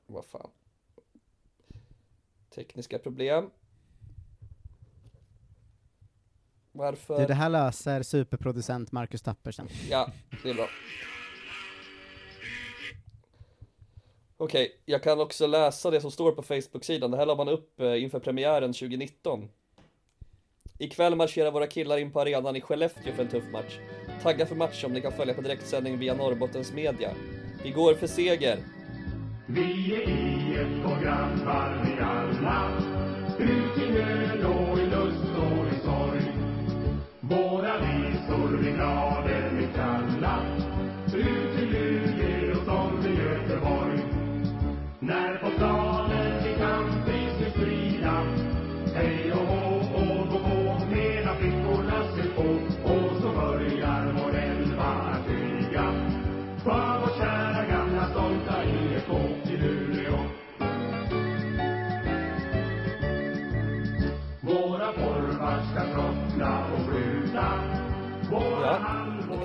Vad 0.07 0.25
fan. 0.25 0.51
Tekniska 2.51 2.99
problem. 2.99 3.51
Varför? 6.79 7.21
Du, 7.21 7.27
det 7.27 7.35
här 7.35 7.49
löser 7.49 8.03
superproducent 8.03 8.93
Marcus 8.93 9.23
Tapper 9.23 9.53
sen. 9.53 9.69
Ja, 9.91 10.11
det 10.43 10.51
är 10.51 10.55
bra. 10.55 10.69
Okej, 14.37 14.81
jag 14.85 15.03
kan 15.03 15.21
också 15.21 15.47
läsa 15.47 15.91
det 15.91 16.01
som 16.01 16.11
står 16.11 16.33
på 16.33 16.43
Facebook-sidan. 16.43 17.11
Det 17.11 17.17
här 17.17 17.27
la 17.27 17.35
man 17.35 17.49
upp 17.49 17.81
eh, 17.81 18.03
inför 18.03 18.21
premiären 18.21 18.73
2019. 18.73 19.49
Ikväll 20.79 21.17
marscherar 21.17 21.51
våra 21.51 21.67
killar 21.67 21.99
in 21.99 22.13
på 22.13 22.21
arenan 22.21 22.57
i 22.57 22.61
Skellefteå 22.61 23.15
för 23.15 23.23
en 23.23 23.29
tuff 23.29 23.45
match. 23.53 23.79
Tagga 24.23 24.47
för 24.47 24.57
match 24.57 24.81
som 24.81 24.93
ni 24.93 25.01
kan 25.01 25.13
följa 25.13 25.35
på 25.35 25.41
direktsändning 25.41 25.99
via 25.99 26.15
Norrbottens 26.15 26.73
media. 26.73 27.11
Vi 27.63 27.71
går 27.71 27.95
för 27.95 28.07
seger. 28.07 28.59
Vi 29.47 29.95
är 29.95 30.09
IFK-grabbar 30.09 31.85
vi 31.85 32.01
alla 32.01 32.99
Ut 33.39 33.83
i 33.83 33.93
nöd 33.93 34.45
och 34.45 34.68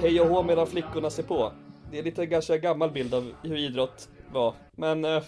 hej 0.04 0.22
och 0.22 0.28
hå 0.28 0.44
medan 0.44 0.68
flickorna 0.68 1.10
ser 1.10 1.24
på. 1.24 1.54
Det 1.92 2.00
är 2.00 2.04
lite 2.04 2.26
ganska 2.26 2.58
gammal 2.58 2.92
bild 2.92 3.14
av 3.14 3.34
hur 3.44 3.58
idrott 3.58 4.10
var, 4.32 4.54
men 4.72 5.06
eh, 5.06 5.24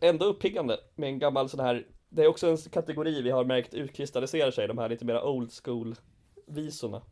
ändå 0.00 0.24
uppiggande 0.24 0.78
med 0.96 1.08
en 1.08 1.18
gammal 1.18 1.48
sån 1.48 1.60
här, 1.60 1.86
det 2.08 2.22
är 2.22 2.26
också 2.26 2.50
en 2.50 2.56
kategori 2.56 3.22
vi 3.22 3.30
har 3.30 3.44
märkt 3.44 3.74
utkristalliserar 3.74 4.50
sig, 4.50 4.68
de 4.68 4.78
här 4.78 4.88
lite 4.88 5.04
mera 5.04 5.24
old 5.24 5.50
school 5.64 5.94
visorna. 6.46 7.02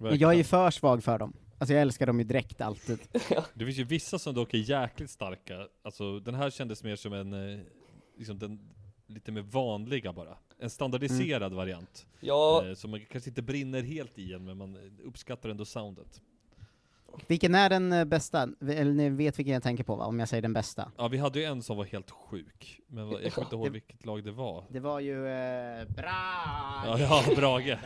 Jag 0.00 0.22
är 0.32 0.36
ju 0.36 0.44
för 0.44 0.70
svag 0.70 1.04
för 1.04 1.18
dem. 1.18 1.32
Alltså 1.58 1.72
jag 1.72 1.82
älskar 1.82 2.06
dem 2.06 2.18
ju 2.18 2.24
direkt 2.24 2.60
alltid. 2.60 2.98
Det 3.54 3.64
finns 3.64 3.78
ju 3.78 3.84
vissa 3.84 4.18
som 4.18 4.34
dock 4.34 4.54
är 4.54 4.58
jäkligt 4.58 5.10
starka. 5.10 5.66
Alltså 5.84 6.18
den 6.18 6.34
här 6.34 6.50
kändes 6.50 6.84
mer 6.84 6.96
som 6.96 7.12
en, 7.12 7.32
eh, 7.32 7.60
liksom 8.16 8.38
den 8.38 8.74
lite 9.14 9.32
mer 9.32 9.42
vanliga 9.42 10.12
bara. 10.12 10.36
En 10.58 10.70
standardiserad 10.70 11.52
variant. 11.52 12.06
Ja. 12.20 12.64
Eh, 12.68 12.74
Som 12.74 12.90
man 12.90 13.00
kanske 13.10 13.30
inte 13.30 13.42
brinner 13.42 13.82
helt 13.82 14.18
i 14.18 14.32
en, 14.32 14.44
men 14.44 14.56
man 14.56 14.78
uppskattar 15.04 15.48
ändå 15.48 15.64
soundet. 15.64 16.20
Vilken 17.26 17.54
är 17.54 17.70
den 17.70 17.92
eh, 17.92 18.04
bästa? 18.04 18.42
Eller 18.60 18.84
ni 18.92 19.08
vet 19.10 19.38
vilken 19.38 19.54
jag 19.54 19.62
tänker 19.62 19.84
på 19.84 19.96
va? 19.96 20.04
Om 20.04 20.18
jag 20.18 20.28
säger 20.28 20.42
den 20.42 20.52
bästa. 20.52 20.92
Ja, 20.96 21.08
vi 21.08 21.18
hade 21.18 21.38
ju 21.38 21.44
en 21.44 21.62
som 21.62 21.76
var 21.76 21.84
helt 21.84 22.10
sjuk. 22.10 22.80
Men 22.86 23.10
jag 23.10 23.32
kommer 23.32 23.46
inte 23.46 23.56
ihåg 23.56 23.66
Det- 23.66 23.70
vilket 23.70 24.06
lag 24.06 24.24
det 24.24 24.30
var. 24.32 24.64
Det 24.68 24.80
var 24.80 25.00
ju 25.00 25.26
eh, 25.28 25.84
Brage! 25.88 26.86
Ja, 26.86 26.98
ja 26.98 27.22
Brage. 27.36 27.78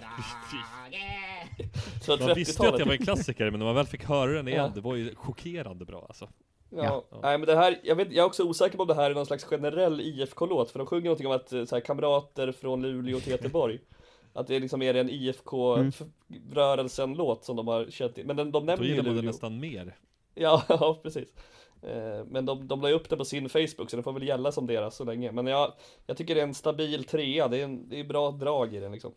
Så 2.03 2.17
Man 2.17 2.35
visste 2.35 2.63
ju 2.63 2.69
att 2.69 2.75
30-talet. 2.75 2.79
jag 2.79 2.87
var 2.87 2.93
en 2.93 2.99
klassiker, 3.05 3.51
men 3.51 3.59
när 3.59 3.67
man 3.67 3.75
väl 3.75 3.87
fick 3.87 4.05
höra 4.05 4.33
den 4.33 4.49
igen, 4.49 4.61
Ja. 4.65 4.73
det 4.75 4.81
var 4.81 4.95
ju 4.95 5.15
chockerande 5.15 5.85
bra 5.85 6.05
alltså. 6.09 6.29
Ja. 6.71 7.05
Nej 7.23 7.39
men 7.39 7.47
det 7.47 7.57
här, 7.57 7.81
jag, 7.83 7.97
vet, 7.97 8.09
jag 8.13 8.23
är 8.23 8.27
också 8.27 8.45
osäker 8.45 8.77
på 8.77 8.83
om 8.83 8.89
det 8.89 8.95
här 8.95 9.11
är 9.11 9.15
någon 9.15 9.27
slags 9.27 9.45
generell 9.45 10.01
IFK-låt, 10.01 10.71
för 10.71 10.79
de 10.79 10.87
sjunger 10.87 11.05
någonting 11.05 11.27
om 11.27 11.33
att 11.33 11.49
så 11.49 11.57
här, 11.71 11.81
kamrater 11.81 12.53
från 12.53 12.83
Luleå 12.83 13.21
till 13.21 13.31
Göteborg. 13.33 13.79
Att 14.33 14.47
det 14.47 14.59
liksom 14.59 14.83
är 14.83 14.95
en 14.95 15.09
Mm. 15.11 15.23
IFK-rörelsen-låt 15.23 17.45
som 17.45 17.57
de 17.57 17.69
har 17.69 17.87
känt 17.91 18.15
till. 18.15 18.27
Men 18.27 18.37
den, 18.37 18.53
de 18.53 18.53
Då 18.53 18.61
nämner 18.67 18.85
ju 18.85 18.91
gillar 18.91 19.05
man 19.05 19.15
det 19.15 19.21
Luleå. 19.21 19.31
nästan 19.31 19.61
mer. 19.61 19.97
Ja, 20.35 20.63
ja 20.69 21.01
precis. 21.03 21.35
Eh, 21.83 22.25
Men 22.27 22.47
de, 22.47 22.69
de 22.69 22.81
la 22.81 22.89
ju 22.89 22.95
upp 22.95 23.09
det 23.09 23.17
på 23.17 23.25
sin 23.25 23.49
Facebook 23.49 23.91
så 23.91 23.97
det 23.97 24.03
får 24.03 24.13
väl 24.13 24.29
gälla 24.29 24.53
som 24.53 24.67
deras 24.67 24.97
så 24.97 25.05
länge. 25.05 25.33
Men 25.33 25.47
jag, 25.47 25.73
jag 26.07 26.17
tycker 26.17 26.35
det 26.35 26.41
är 26.41 26.45
en 26.47 26.55
stabil 26.55 27.05
trea, 27.05 27.49
det 27.49 27.59
är, 27.61 27.65
en, 27.65 27.89
det 27.89 28.01
är 28.01 28.05
bra 28.05 28.31
drag 28.31 28.75
i 28.75 28.81
den 28.81 28.93
liksom. 28.93 29.13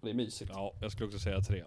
Det 0.00 0.10
är 0.10 0.14
mysigt. 0.14 0.50
Ja, 0.54 0.72
jag 0.80 0.92
skulle 0.92 1.06
också 1.06 1.18
säga 1.18 1.40
tre. 1.40 1.64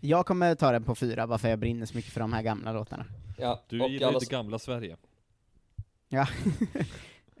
Jag 0.00 0.26
kommer 0.26 0.54
ta 0.54 0.72
den 0.72 0.84
på 0.84 0.94
fyra, 0.94 1.26
bara 1.26 1.38
för 1.38 1.48
jag 1.48 1.58
brinner 1.58 1.86
så 1.86 1.96
mycket 1.96 2.12
för 2.12 2.20
de 2.20 2.32
här 2.32 2.42
gamla 2.42 2.72
låtarna. 2.72 3.04
Ja, 3.38 3.62
Du 3.68 3.80
och 3.80 3.88
gillar 3.88 4.06
ju 4.06 4.08
alla 4.08 4.18
det 4.18 4.30
gamla 4.30 4.58
Sverige. 4.58 4.96
Ja. 6.08 6.26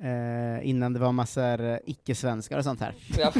eh, 0.00 0.68
innan 0.68 0.92
det 0.92 1.00
var 1.00 1.12
massor 1.12 1.80
icke-svenskar 1.86 2.58
och 2.58 2.64
sånt 2.64 2.80
här. 2.80 2.94
Ja. 3.18 3.32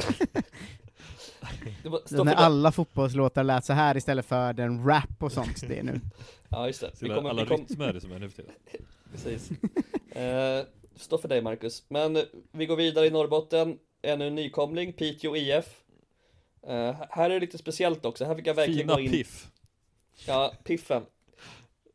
När 2.24 2.34
alla 2.34 2.72
fotbollslåtar 2.72 3.44
lät 3.44 3.64
så 3.64 3.72
här 3.72 3.96
istället 3.96 4.26
för 4.26 4.52
den 4.52 4.84
rap 4.88 5.22
och 5.22 5.32
sånt 5.32 5.68
det 5.68 5.78
är 5.78 5.82
nu. 5.82 6.00
Ja 6.50 6.66
just 6.66 6.80
det. 6.80 6.96
Så 6.96 7.12
alla 7.12 7.42
vi 7.42 7.48
kom- 7.48 7.56
rytmer 7.60 7.92
det 7.92 8.00
som 8.00 8.12
är 8.12 8.18
nu 8.18 8.28
för 8.30 8.36
tiden. 8.42 8.54
Precis. 9.12 9.50
Eh, 10.10 10.64
står 10.96 11.18
för 11.18 11.28
dig 11.28 11.42
Marcus. 11.42 11.82
Men 11.88 12.18
vi 12.52 12.66
går 12.66 12.76
vidare 12.76 13.06
i 13.06 13.10
Norrbotten. 13.10 13.78
Ännu 14.02 14.26
en 14.26 14.34
nykomling, 14.34 14.92
Piteå 14.92 15.36
IF. 15.36 15.80
Eh, 16.66 16.96
här 17.10 17.30
är 17.30 17.34
det 17.34 17.40
lite 17.40 17.58
speciellt 17.58 18.04
också, 18.04 18.24
här 18.24 18.34
fick 18.34 18.46
jag 18.46 18.54
verkligen 18.54 18.80
Fina 18.80 18.94
gå 18.94 19.00
in 19.00 19.10
piff. 19.10 19.46
Ja, 20.26 20.52
piffen. 20.64 21.02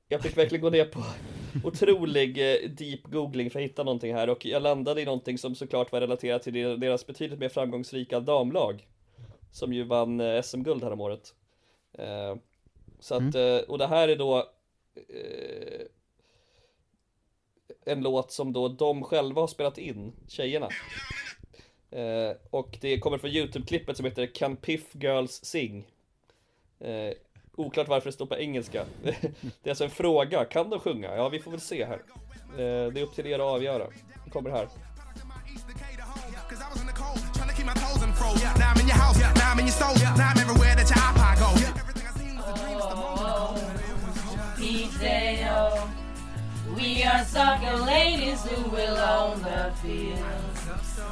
Jag 0.08 0.22
fick 0.22 0.38
verkligen 0.38 0.62
gå 0.62 0.70
ner 0.70 0.86
på 0.86 1.04
otrolig 1.68 2.38
eh, 2.52 2.70
deep 2.70 3.04
googling 3.04 3.50
för 3.50 3.60
att 3.60 3.66
hitta 3.66 3.84
någonting 3.84 4.14
här. 4.14 4.30
Och 4.30 4.46
jag 4.46 4.62
landade 4.62 5.02
i 5.02 5.06
någonting 5.06 5.38
som 5.38 5.56
såklart 5.56 5.92
var 5.92 6.02
relaterat 6.02 6.44
till 6.44 6.54
der- 6.54 6.78
deras 6.78 7.08
betydligt 7.08 7.40
mer 7.40 7.50
framgångsrika 7.50 8.20
damlag 8.20 8.88
Som 9.52 9.74
ju 9.74 9.84
vann 9.84 10.20
eh, 10.20 10.42
SM-guld 10.42 10.84
häromåret. 10.84 11.34
Eh, 11.98 12.36
Så 13.00 13.16
att, 13.16 13.36
eh, 13.36 13.58
och 13.68 13.78
det 13.78 13.88
här 13.88 14.08
är 14.08 14.16
då 14.16 14.38
eh, 14.96 15.82
En 17.86 18.02
låt 18.02 18.32
som 18.32 18.54
då 18.54 18.68
de 18.68 19.04
själva 19.04 19.42
har 19.42 19.48
spelat 19.48 19.78
in, 19.78 20.14
tjejerna 20.28 20.70
eh, 21.96 22.36
Och 22.50 22.78
det 22.82 23.00
kommer 23.00 23.18
från 23.18 23.30
Youtube-klippet 23.30 23.98
som 23.98 24.06
heter 24.06 24.26
Can 24.36 24.56
Piff 24.56 24.82
Girls 24.92 25.46
Sing? 25.46 25.88
Eh, 26.80 27.14
Oklart 27.56 27.88
varför 27.88 28.06
det 28.10 28.14
står 28.14 28.26
på 28.26 28.38
engelska. 28.38 28.86
Det 29.04 29.14
är 29.64 29.70
alltså 29.70 29.84
en 29.84 29.90
fråga, 29.90 30.46
kan 30.46 30.70
de 30.70 30.80
sjunga? 30.80 31.16
Ja 31.16 31.30
vi 31.30 31.40
får 31.40 31.52
väl 31.52 31.62
se 31.62 31.86
här. 31.86 32.02
Eh, 32.58 32.92
Det 32.94 33.00
är 33.00 33.04
upp 33.04 33.16
till 33.16 33.28
er 33.28 33.36
att 33.40 33.46
avgöra. 33.46 33.88
Det 34.26 34.32
kommer 34.32 34.50
här. 34.50 34.68
We 46.76 47.04
are 47.04 47.24
soccer 47.26 47.78
ladies 47.78 48.46
who 48.46 48.70
will 48.76 48.98
own 48.98 49.40
the 49.44 49.72
field. 49.82 50.53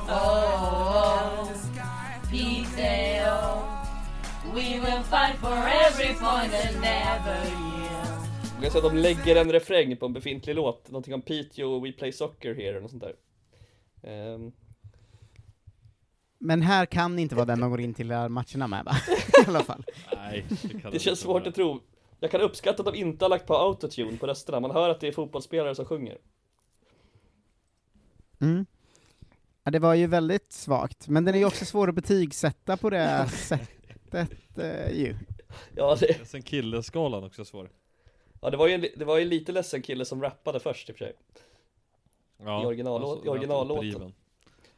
Oh, 0.10 1.48
P.J.O. 2.32 3.62
We 4.54 4.80
will 4.80 5.04
fight 5.04 5.38
for 5.40 5.54
every 5.54 6.14
point 6.16 6.54
and 6.54 6.82
never 6.82 7.46
yield. 7.46 8.62
Jag 8.62 8.72
säga 8.72 8.86
att 8.86 8.92
de 8.94 8.98
lägger 8.98 9.36
en 9.36 9.52
refräng 9.52 9.98
på 9.98 10.06
en 10.06 10.14
befintlig 10.14 10.56
låt 10.56 10.92
Någonting 10.92 11.14
om 11.14 11.22
Piteå 11.22 11.80
We 11.80 11.92
Play 11.92 12.12
Soccer 12.12 12.56
Here 12.56 12.70
eller 12.70 12.82
något 12.82 12.92
sånt 12.92 13.04
där 13.04 13.16
Ehm, 14.04 14.52
Men 16.40 16.62
här 16.62 16.86
kan 16.86 17.20
inte 17.20 17.36
vara 17.36 17.46
den 17.46 17.60
man 17.60 17.70
går 17.70 17.82
in 17.82 17.94
till 17.94 18.08
matcherna 18.08 18.68
med 18.68 18.86
va? 18.86 18.92
I 19.46 19.48
alla 19.48 19.64
fall. 19.64 19.84
Nej, 20.16 20.46
Det 20.92 21.00
känns 21.00 21.20
svårt 21.20 21.48
att 21.48 21.56
tro 21.56 21.80
Jag 22.20 22.32
kan 22.32 22.42
uppskatta 22.42 22.84
att 22.84 22.94
de 22.94 23.00
inte 23.00 23.26
har 23.26 23.30
lagt 23.30 23.48
på 23.48 23.56
autotune 23.58 24.18
på 24.18 24.28
rösterna 24.28 24.60
Man 24.60 24.72
hör 24.72 24.90
att 24.90 25.00
det 25.00 25.08
är 25.08 25.12
fotbollsspelare 25.12 25.76
som 25.76 25.86
sjunger 25.86 26.18
Mm. 28.42 28.66
Ja, 29.64 29.72
det 29.72 29.80
var 29.80 29.94
ju 29.94 30.08
väldigt 30.08 30.52
svagt, 30.52 31.08
men 31.08 31.26
den 31.26 31.36
är 31.36 31.40
ju 31.40 31.46
också 31.46 31.66
svår 31.66 31.90
att 31.90 31.96
betygsätta 31.96 32.78
på 32.78 32.90
det 32.90 33.28
sättet 33.32 34.58
eh, 34.58 34.92
ju. 34.92 35.16
Ja, 35.76 35.98
det... 36.00 36.28
Sen 36.28 36.42
killeskalan 36.42 37.24
också 37.24 37.46
svår. 37.46 37.70
Ja 38.42 38.50
det 38.50 38.58
var 38.58 38.68
ju 38.68 38.74
en, 38.74 38.86
det 38.96 39.06
var 39.06 39.18
ju 39.18 39.24
en 39.24 39.30
lite 39.30 39.52
ledsen 39.52 39.82
kille 39.82 40.06
som 40.06 40.22
rappade 40.22 40.60
först 40.60 40.90
i 40.90 40.92
och 40.92 40.98
för 40.98 41.06
sig 41.06 41.14
Ja, 42.38 42.74
I 42.74 42.82
alltså, 42.82 43.26
i 43.26 43.30
originallåten 43.30 43.90
driven. 43.90 44.14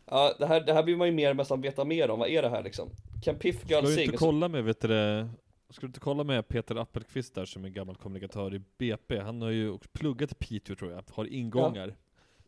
Ja 0.05 0.36
det 0.39 0.45
här, 0.45 0.61
det 0.61 0.73
här 0.73 0.84
blir 0.84 0.95
man 0.95 1.07
ju 1.07 1.13
mer 1.13 1.34
nästan 1.34 1.61
veta 1.61 1.86
mer 1.86 2.09
om, 2.09 2.19
vad 2.19 2.29
är 2.29 2.41
det 2.41 2.49
här 2.49 2.63
liksom? 2.63 2.89
Can 3.23 3.36
Piff 3.36 3.59
Ska 3.59 3.67
Girl 3.67 3.86
du 3.86 3.95
Sing? 3.95 4.03
inte 4.03 4.17
kolla 4.17 4.47
med, 4.47 4.63
vet 4.63 4.81
du 4.81 4.88
det, 4.88 5.29
Ska 5.69 5.81
du 5.81 5.88
inte 5.88 5.99
kolla 5.99 6.23
med 6.23 6.47
Peter 6.47 6.75
Appelqvist 6.75 7.36
där 7.36 7.45
som 7.45 7.65
är 7.65 7.69
gammal 7.69 7.95
kommunikatör 7.95 8.55
i 8.55 8.61
BP? 8.77 9.19
Han 9.19 9.41
har 9.41 9.49
ju 9.49 9.69
också 9.69 9.89
pluggat 9.93 10.31
i 10.31 10.36
Piteå 10.36 10.75
tror 10.75 10.91
jag, 10.91 11.03
har 11.11 11.25
ingångar. 11.25 11.95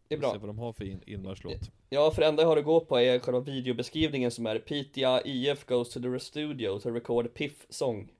Det 0.08 0.16
är 0.16 0.20
bra. 0.20 0.32
Se 0.32 0.38
vad 0.38 0.50
de 0.50 0.58
har 0.60 0.74
för 0.74 0.86
in, 0.86 1.02
inmarschlåt. 1.06 1.72
Ja, 1.90 2.12
för 2.12 2.22
det 2.22 2.28
enda 2.28 2.44
jag 2.44 2.48
har 2.50 2.58
att 2.58 2.66
gå 2.66 2.80
på 2.80 3.00
är 3.00 3.20
själva 3.20 3.40
videobeskrivningen 3.40 4.32
som 4.32 4.46
är 4.46 4.60
Piteå 4.60 5.22
IF 5.26 5.66
goes 5.66 5.90
to 5.90 6.00
the 6.02 6.20
studio 6.20 6.80
to 6.80 6.90
record 6.90 7.34
Piff 7.34 7.66
song. 7.70 8.12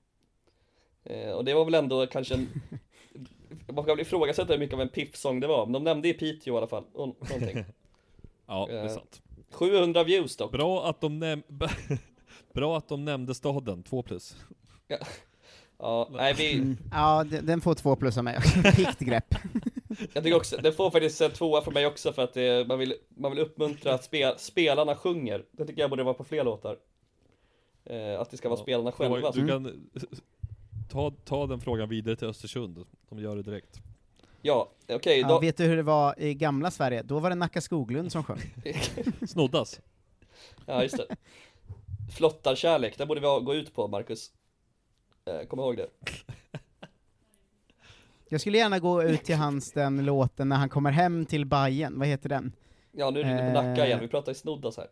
Eh, 1.04 1.30
och 1.30 1.44
det 1.44 1.54
var 1.54 1.64
väl 1.64 1.74
ändå 1.74 2.06
kanske 2.06 2.34
en... 2.34 2.48
Man 3.66 3.84
kan 3.84 3.96
väl 3.96 4.00
ifrågasätta 4.00 4.52
hur 4.52 4.60
mycket 4.60 4.74
av 4.74 4.80
en 4.80 4.88
Piff-sång 4.88 5.40
det 5.40 5.46
var, 5.46 5.66
men 5.66 5.72
de 5.72 5.84
nämnde 5.84 6.08
i 6.08 6.12
Piteå 6.14 6.54
i 6.54 6.56
alla 6.58 6.66
fall, 6.66 6.84
och 6.92 7.06
någonting. 7.08 7.64
Ja, 8.46 8.66
det 8.70 8.78
är 8.78 8.84
Eh, 8.84 8.90
sant. 8.94 9.22
700 9.50 10.04
views 10.04 10.36
dock. 10.36 10.52
Bra 10.52 10.86
att 10.88 11.00
de 11.00 11.18
näm 11.18 11.42
Bra 12.52 12.78
att 12.78 12.88
de 12.88 13.04
nämnde 13.04 13.34
staden, 13.34 13.82
två 13.82 14.02
plus. 14.02 14.36
Ja, 14.88 14.98
ja 15.78 16.08
nej 16.12 16.34
vi... 16.34 16.54
Mm. 16.54 16.76
Ja, 16.92 17.24
de- 17.24 17.40
den 17.40 17.60
får 17.60 17.74
två 17.74 17.96
plus 17.96 18.18
av 18.18 18.24
mig. 18.24 18.38
Piggt 18.76 18.98
grepp. 18.98 19.34
Jag 20.12 20.24
tycker 20.24 20.36
också, 20.36 20.56
det 20.56 20.72
får 20.72 20.90
faktiskt 20.90 21.20
en 21.20 21.30
tvåa 21.30 21.62
för 21.62 21.72
mig 21.72 21.86
också 21.86 22.12
för 22.12 22.22
att 22.22 22.34
det, 22.34 22.68
man, 22.68 22.78
vill, 22.78 22.94
man 23.08 23.30
vill 23.30 23.40
uppmuntra 23.40 23.94
att 23.94 24.04
spel, 24.04 24.34
spelarna 24.38 24.96
sjunger. 24.96 25.44
Det 25.52 25.66
tycker 25.66 25.80
jag 25.80 25.90
borde 25.90 26.02
vara 26.02 26.14
på 26.14 26.24
fler 26.24 26.44
låtar. 26.44 26.76
Eh, 27.84 28.20
att 28.20 28.30
det 28.30 28.36
ska 28.36 28.48
vara 28.48 28.60
spelarna 28.60 28.92
själva. 28.92 29.30
Du 29.30 29.48
kan 29.48 29.90
ta, 30.90 31.12
ta 31.24 31.46
den 31.46 31.60
frågan 31.60 31.88
vidare 31.88 32.16
till 32.16 32.28
Östersund, 32.28 32.84
de 33.08 33.18
gör 33.18 33.36
det 33.36 33.42
direkt. 33.42 33.80
Ja, 34.42 34.70
okej 34.88 35.20
Ja, 35.20 35.28
då... 35.28 35.40
vet 35.40 35.56
du 35.56 35.64
hur 35.64 35.76
det 35.76 35.82
var 35.82 36.20
i 36.20 36.34
gamla 36.34 36.70
Sverige? 36.70 37.02
Då 37.02 37.18
var 37.18 37.30
det 37.30 37.36
Nacka 37.36 37.60
Skoglund 37.60 38.12
som 38.12 38.24
sjöng. 38.24 38.40
Snoddas. 39.26 39.80
Ja, 40.66 40.82
just 40.82 40.96
det. 40.96 41.16
Flottarkärlek, 42.16 42.98
det 42.98 43.06
borde 43.06 43.20
vi 43.20 43.26
gå 43.26 43.54
ut 43.54 43.74
på, 43.74 43.88
Marcus. 43.88 44.30
Eh, 45.24 45.46
kom 45.46 45.58
ihåg 45.58 45.76
det. 45.76 45.88
Jag 48.28 48.40
skulle 48.40 48.58
gärna 48.58 48.78
gå 48.78 49.02
ut 49.02 49.24
till 49.24 49.36
hans 49.36 49.72
den 49.72 50.04
låten 50.04 50.48
när 50.48 50.56
han 50.56 50.68
kommer 50.68 50.90
hem 50.90 51.26
till 51.26 51.46
Bajen. 51.46 51.98
vad 51.98 52.08
heter 52.08 52.28
den? 52.28 52.52
Ja, 52.92 53.10
nu 53.10 53.20
är 53.20 53.24
du 53.24 53.30
inne 53.30 53.46
på 53.54 53.62
Nacka 53.62 53.80
Eh. 53.82 53.86
igen, 53.86 54.00
vi 54.00 54.08
pratar 54.08 54.32
i 54.32 54.34
snoddas 54.34 54.76
här. 54.76 54.86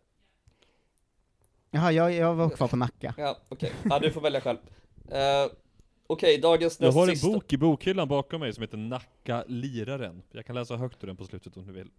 Jaha, 1.70 1.93
jag, 1.93 2.12
jag 2.12 2.35
var 2.35 2.51
kvar 2.51 2.68
på 2.68 2.76
Nacka. 2.76 3.14
Ja, 3.18 3.39
okej. 3.49 3.72
Ja, 3.91 3.99
du 3.99 4.12
får 4.12 4.20
välja 4.20 4.41
själv. 4.41 4.59
Eh, 5.11 5.18
okej, 6.07 6.39
dagens 6.39 6.80
Jag 6.80 6.87
näst 6.87 6.97
har 6.97 7.09
en 7.09 7.16
sista. 7.16 7.28
bok 7.32 7.53
i 7.53 7.57
bokhyllan 7.59 8.09
bakom 8.09 8.41
mig 8.41 8.53
som 8.53 8.62
heter 8.62 8.76
Nacka 8.76 9.45
liraren. 9.49 10.22
Jag 10.32 10.47
kan 10.47 10.55
läsa 10.55 10.76
högt 10.76 11.03
ur 11.05 11.07
den 11.07 11.16
på 11.16 11.24
slutet 11.24 11.57
om 11.57 11.66
du 11.66 11.72
vill. 11.72 11.91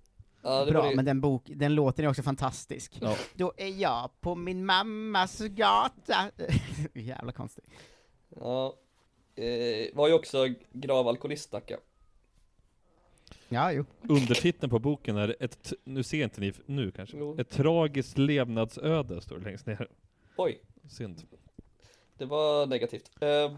Ja, 0.41 0.65
det 0.65 0.71
Bra, 0.71 0.91
men 0.95 1.05
den, 1.05 1.21
bok, 1.21 1.43
den 1.55 1.75
låten 1.75 2.05
är 2.05 2.09
också 2.09 2.23
fantastisk. 2.23 2.97
Ja. 3.01 3.15
Då 3.33 3.53
är 3.57 3.81
jag 3.81 4.09
på 4.21 4.36
min 4.36 4.65
mammas 4.65 5.39
gata. 5.39 6.31
Jävla 6.93 7.31
konstigt. 7.31 7.65
Ja, 8.39 8.73
eh, 9.36 9.88
var 9.95 10.07
ju 10.07 10.13
också 10.13 10.47
grav 10.71 11.07
alkoholist 11.07 11.51
Nacka. 11.51 11.77
Ja, 13.49 13.71
jo. 13.71 13.86
Undertiteln 14.09 14.69
på 14.69 14.79
boken 14.79 15.17
är 15.17 15.36
ett, 15.39 15.73
nu 15.83 16.03
ser 16.03 16.23
inte 16.23 16.41
ni 16.41 16.53
nu 16.65 16.91
kanske, 16.91 17.17
Jo. 17.17 17.36
ett 17.39 17.49
tragiskt 17.49 18.17
levnadsöde 18.17 19.21
står 19.21 19.38
det 19.38 19.43
längst 19.45 19.65
ner. 19.65 19.88
Oj, 20.38 20.59
Synd. 20.89 21.21
det 22.17 22.25
var 22.25 22.65
negativt. 22.67 23.11
Eh, 23.21 23.53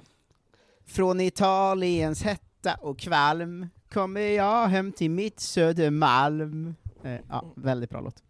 Från 0.85 1.19
Italiens 1.21 2.23
hetta 2.23 2.75
och 2.81 2.99
kvalm 2.99 3.67
kommer 3.89 4.21
jag 4.21 4.67
hem 4.67 4.91
till 4.91 5.09
mitt 5.11 5.39
Södermalm. 5.39 6.75
Eh, 7.03 7.19
ja, 7.29 7.45
väldigt 7.55 7.89
bra 7.89 8.01
låt. 8.01 8.23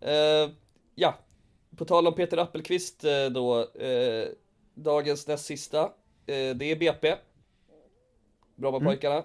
Eh, 0.00 0.50
ja, 0.94 1.14
på 1.76 1.84
tal 1.84 2.06
om 2.06 2.14
Peter 2.14 2.36
Appelqvist 2.36 3.04
eh, 3.04 3.26
då, 3.26 3.72
eh, 3.74 4.28
dagens 4.74 5.26
näst 5.26 5.44
sista, 5.44 5.90
det 6.26 6.64
är 6.64 6.76
BP. 6.76 7.16
Brommapojkarna. 8.56 9.24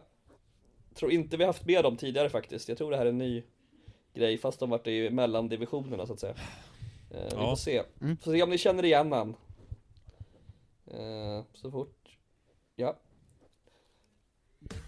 Tror 0.93 1.12
inte 1.12 1.38
vi 1.38 1.43
haft 1.43 1.66
med 1.66 1.84
dem 1.84 1.97
tidigare 1.97 2.30
faktiskt, 2.30 2.70
jag 2.70 2.78
tror 2.78 2.91
det 2.91 2.97
här 2.97 3.06
är 3.06 3.10
en 3.10 3.18
ny 3.18 3.43
grej 4.14 4.38
fast 4.38 4.60
de 4.60 4.70
varit 4.70 4.88
i 4.88 5.10
mellandivisionerna 5.10 6.06
så 6.06 6.14
att 6.14 6.20
säga. 6.20 6.36
Eh, 7.12 7.24
vi 7.24 7.30
Ja. 7.36 7.50
får 7.50 7.56
se. 7.56 7.84
Mm. 8.02 8.18
Får 8.18 8.32
se 8.32 8.43
om 8.43 8.50
ni 8.50 8.58
känner 8.58 8.86
igen 8.86 9.12
han. 9.12 9.36
Eh, 10.88 11.43
så 11.54 11.72
fort. 11.72 12.18
Ja. 12.76 12.95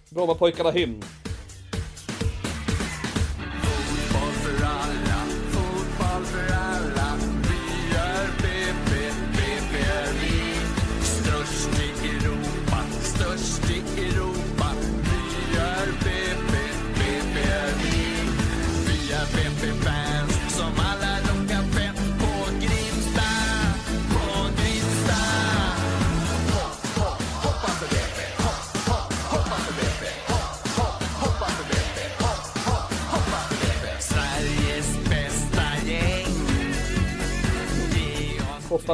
Brommapojkarna 0.10 0.72
hymn. 0.72 1.02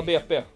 BP. 0.05 0.43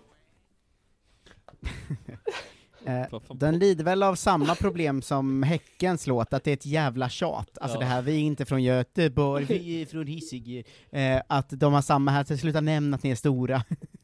Eh, 2.85 3.19
den 3.33 3.59
lider 3.59 3.83
väl 3.83 4.03
av 4.03 4.15
samma 4.15 4.55
problem 4.55 5.01
som 5.01 5.43
Häckens 5.43 6.07
låt, 6.07 6.33
att 6.33 6.43
det 6.43 6.51
är 6.51 6.53
ett 6.53 6.65
jävla 6.65 7.09
tjat. 7.09 7.57
Alltså 7.61 7.75
Ja. 7.75 7.79
det 7.79 7.85
här, 7.85 8.01
vi 8.01 8.15
är 8.15 8.19
inte 8.19 8.45
från 8.45 8.63
Göteborg, 8.63 9.45
vi 9.45 9.81
är 9.81 9.85
från 9.85 10.07
Hisingen. 10.07 10.63
Eh, 10.89 11.21
att 11.27 11.49
de 11.49 11.73
har 11.73 11.81
samma 11.81 12.11
här, 12.11 12.23
så 12.23 12.37
sluta 12.37 12.61
nämna 12.61 12.95
att 12.95 13.03
ni 13.03 13.09
är 13.09 13.15
stora. 13.15 13.63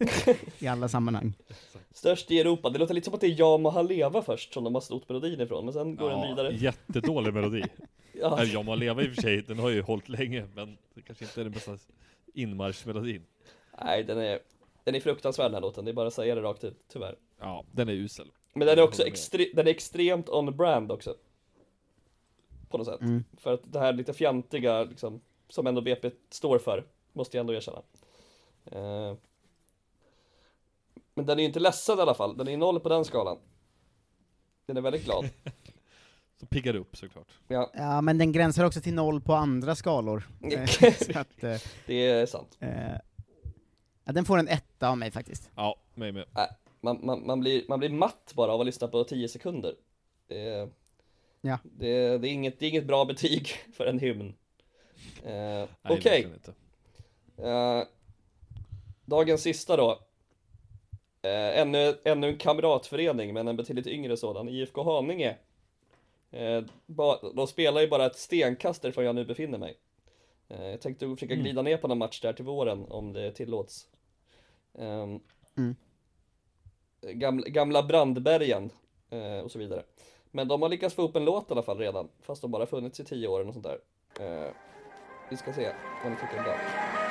I 0.59 0.67
alla 0.67 0.87
sammanhang. 0.89 1.33
Störst 1.93 2.31
i 2.31 2.39
Europa. 2.39 2.69
Det 2.69 2.79
låter 2.79 2.93
lite 2.93 3.05
som 3.05 3.13
att 3.13 3.21
det 3.21 3.27
är 3.27 3.39
Jag 3.39 3.59
må 3.61 3.69
ha 3.69 3.81
leva 3.81 4.21
först 4.21 4.53
som 4.53 4.63
de 4.63 4.73
har 4.73 4.81
snott 4.81 5.09
melodin 5.09 5.41
ifrån, 5.41 5.65
men 5.65 5.73
sen 5.73 5.95
går 5.95 6.09
den 6.09 6.21
vidare. 6.29 6.53
Jättedålig 6.55 7.33
melodi. 7.33 7.63
Ja. 8.21 8.35
ja. 8.37 8.43
Jag 8.43 8.65
må 8.65 8.75
leva 8.75 9.03
i 9.03 9.07
och 9.09 9.13
för 9.15 9.21
sig, 9.21 9.41
den 9.41 9.59
har 9.59 9.69
ju 9.69 9.81
hållit 9.81 10.09
länge, 10.09 10.45
men 10.55 10.77
det 10.95 11.01
kanske 11.01 11.25
inte 11.25 11.41
är 11.41 11.43
den 11.43 11.53
bästa 11.53 11.77
inmarschmelodin. 12.33 13.21
Nej, 13.83 14.03
den 14.03 14.17
är, 14.17 14.39
den 14.87 14.95
är 14.95 14.99
fruktansvärd 14.99 15.45
den 15.45 15.53
här 15.53 15.61
låten, 15.61 15.85
det 15.85 15.91
är 15.91 15.93
bara 15.93 16.07
att 16.07 16.13
säga 16.13 16.35
det 16.35 16.41
rakt 16.41 16.63
ut, 16.63 16.85
tyvärr. 16.87 17.15
Ja, 17.39 17.65
den 17.71 17.89
är 17.89 17.93
usel. 17.93 18.31
Men 18.53 18.67
den 18.67 18.79
är 18.79 18.83
också 18.83 19.03
extre- 19.03 19.51
den 19.55 19.67
är 19.67 19.71
extremt 19.71 20.29
on 20.29 20.57
brand 20.57 20.91
också. 20.91 21.15
På 22.69 22.77
något 22.77 22.87
sätt. 22.87 23.01
Mm. 23.01 23.23
För 23.37 23.53
att 23.53 23.61
det 23.73 23.79
här 23.79 23.93
lite 23.93 24.13
fjantiga, 24.13 24.83
liksom, 24.83 25.21
som 25.49 25.67
ändå 25.67 25.81
BP 25.81 26.11
står 26.29 26.59
för, 26.59 26.85
måste 27.13 27.37
jag 27.37 27.41
ändå 27.41 27.53
erkänna. 27.53 27.81
Eh, 28.65 29.15
Men 31.13 31.25
den 31.25 31.37
är 31.39 31.41
ju 31.41 31.47
inte 31.47 31.59
ledsen 31.59 31.99
i 31.99 32.01
alla 32.01 32.13
fall, 32.13 32.37
den 32.37 32.47
är 32.47 32.57
noll 32.57 32.79
på 32.79 32.89
den 32.89 33.05
skalan. 33.05 33.37
Den 34.65 34.77
är 34.77 34.81
väldigt 34.81 35.05
glad. 35.05 35.29
Så 36.39 36.45
piggar 36.45 36.73
det 36.73 36.79
upp 36.79 36.97
såklart. 36.97 37.27
Ja, 37.47 37.71
Ja, 37.73 38.01
men 38.01 38.17
den 38.17 38.31
gränsar 38.31 38.65
också 38.65 38.81
till 38.81 38.93
noll 38.93 39.21
på 39.21 39.33
andra 39.33 39.75
skalor. 39.75 40.23
Eh, 40.51 41.17
att, 41.17 41.43
eh, 41.43 41.57
det 41.85 41.93
är 42.07 42.25
sant. 42.25 42.57
eh, 42.59 42.95
ja, 44.07 44.13
den 44.13 44.25
får 44.25 44.37
en 44.37 44.47
etta 44.47 44.89
av 44.89 44.97
mig 44.97 45.11
faktiskt. 45.11 45.49
Ja, 45.55 45.75
mig 45.95 46.11
med. 46.11 46.25
Nej, 46.31 46.49
man, 46.81 46.99
man, 47.05 47.25
man, 47.27 47.39
blir, 47.39 47.63
man 47.67 47.79
blir 47.79 47.89
matt 47.89 48.31
bara 48.35 48.51
av 48.51 48.59
att 48.59 48.65
lyssna 48.65 48.87
på 48.87 49.03
10 49.03 49.27
sekunder. 49.27 49.75
Det, 50.27 50.69
Ja. 51.41 51.59
det, 51.63 52.17
det, 52.17 52.27
är 52.27 52.31
inget, 52.31 52.59
det 52.59 52.65
är 52.65 52.69
inget 52.69 52.87
bra 52.87 53.05
betyg 53.05 53.47
för 53.73 53.85
en 53.85 53.99
hymn. 53.99 54.33
Eh, 55.23 55.31
Nej, 55.31 55.67
Okej, 55.89 56.27
inte. 56.35 56.53
Eh, 57.49 57.83
dagens 59.05 59.41
sista 59.41 59.77
då. 59.77 59.91
Eh, 61.21 61.59
ännu, 61.59 61.97
ännu 62.03 62.27
en 62.27 62.37
kamratförening, 62.37 63.33
men 63.33 63.47
en 63.47 63.57
betydligt 63.57 63.87
yngre 63.87 64.17
sådan. 64.17 64.49
IFK 64.49 64.83
Haninge. 64.83 65.35
Eh, 66.31 66.63
ba, 66.85 67.31
de 67.35 67.47
spelar 67.47 67.81
ju 67.81 67.87
bara 67.87 68.05
ett 68.05 68.15
stenkast 68.17 68.85
ifrån 68.85 69.05
jag 69.05 69.15
nu 69.15 69.25
befinner 69.25 69.57
mig. 69.57 69.77
Eh, 70.49 70.65
jag 70.65 70.81
tänkte 70.81 71.07
försöka 71.09 71.33
Mm. 71.33 71.43
glida 71.43 71.61
ner 71.61 71.77
på 71.77 71.87
någon 71.87 71.97
match 71.97 72.21
där 72.21 72.33
till 72.33 72.45
våren, 72.45 72.85
om 72.89 73.13
det 73.13 73.31
tillåts. 73.31 73.87
Ehm, 74.77 75.19
Mm. 75.57 75.75
gamla, 77.01 77.47
gamla 77.47 77.83
Brandbergen 77.83 78.69
eh, 79.09 79.39
och 79.39 79.51
så 79.51 79.59
vidare. 79.59 79.83
Men 80.31 80.47
de 80.47 80.61
har 80.61 80.69
lyckats 80.69 80.95
få 80.95 81.01
upp 81.01 81.15
en 81.15 81.25
låt 81.25 81.49
i 81.49 81.53
alla 81.53 81.63
fall 81.63 81.77
redan, 81.77 82.09
fast 82.21 82.41
de 82.41 82.51
bara 82.51 82.65
funnits 82.65 82.99
i 82.99 83.03
tio 83.05 83.27
år 83.27 83.47
och 83.47 83.53
sånt 83.53 83.65
där. 83.65 83.79
Eh, 84.19 84.51
vi 85.29 85.37
ska 85.37 85.53
se 85.53 85.73
vad 86.03 86.11
ni 86.11 86.17
tycker 86.17 86.37
om 86.37 86.43
det. 86.43 87.06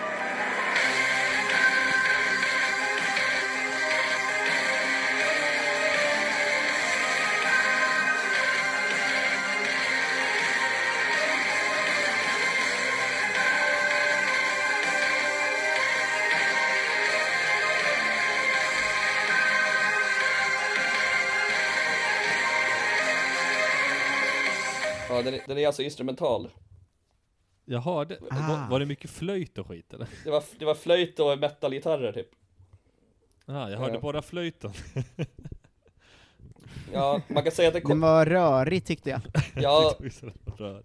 Ja, 25.17 25.23
den 25.23 25.35
är, 25.35 25.41
den 25.47 25.59
är 25.59 25.67
alltså 25.67 25.83
instrumental. 25.83 26.49
Jag 27.65 27.81
hörde, 27.81 28.19
Ah. 28.31 28.49
var, 28.49 28.71
var 28.71 28.81
det 28.81 28.87
mycket 28.87 29.11
flöjt 29.11 29.59
och 29.59 29.67
skit 29.69 29.95
eller? 29.95 30.07
Det 30.25 30.31
var, 30.31 30.43
det 30.59 30.65
var 30.65 30.75
flöjt 30.75 31.21
och 31.21 31.39
metalgitarrer 31.39 32.13
typ. 32.13 32.29
Ah, 33.47 33.69
jag 33.69 33.79
hörde 33.79 33.95
Ja. 33.95 34.01
bara 34.01 34.23
flöjten. 34.23 34.73
Ja, 36.93 37.21
man 37.29 37.43
kan 37.43 37.53
säga 37.53 37.69
att 37.69 37.75
det 37.75 37.81
Den 37.81 37.87
kom, 37.87 38.01
var 38.01 38.27
rörig 38.27 38.85
tyckte 38.85 39.11
jag. 39.11 39.21
ja, 39.55 39.95
jag 40.59 40.83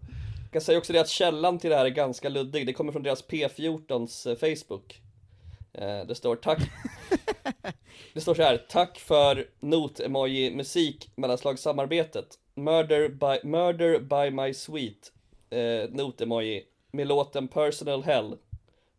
kan 0.51 0.61
säga 0.61 0.77
också 0.77 0.93
det 0.93 0.99
att 1.01 1.09
källan 1.09 1.59
till 1.59 1.69
det 1.69 1.75
här 1.75 1.85
är 1.85 1.89
ganska 1.89 2.29
luddig. 2.29 2.65
Det 2.67 2.73
kommer 2.73 2.91
från 2.91 3.03
deras 3.03 3.27
P14s 3.27 4.27
eh, 4.29 4.35
Facebook. 4.57 5.01
Eh, 5.73 6.05
Det 6.07 6.15
står 6.15 6.35
tack 6.35 6.59
Det 8.13 8.21
står 8.21 8.35
så 8.35 8.41
här, 8.43 8.57
tack 8.69 8.99
för 8.99 9.47
not-emoji 9.59 10.55
musik 10.55 11.11
mellanslagssamarbetet. 11.15 12.39
Murder 12.55 13.09
by, 13.09 13.47
murder 13.47 13.99
by 13.99 14.31
my 14.35 14.53
sweet 14.53 15.11
eh, 15.49 15.89
not-emoji 15.89 16.63
med 16.91 17.07
låten 17.07 17.47
personal 17.47 18.03
hell. 18.03 18.37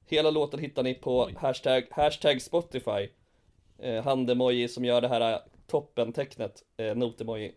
Hela 0.06 0.30
låten 0.30 0.60
hittar 0.60 0.82
ni 0.82 0.94
på 0.94 1.30
hashtag, 1.36 1.84
hashtag 1.90 2.42
Spotify. 2.42 3.08
Eh, 3.78 4.04
hand-emoji 4.04 4.68
som 4.68 4.84
gör 4.84 5.00
det 5.00 5.08
här 5.08 5.32
eh, 5.32 5.38
toppen-tecknet, 5.66 6.62
eh, 6.76 6.94
not-emoji. 6.96 7.52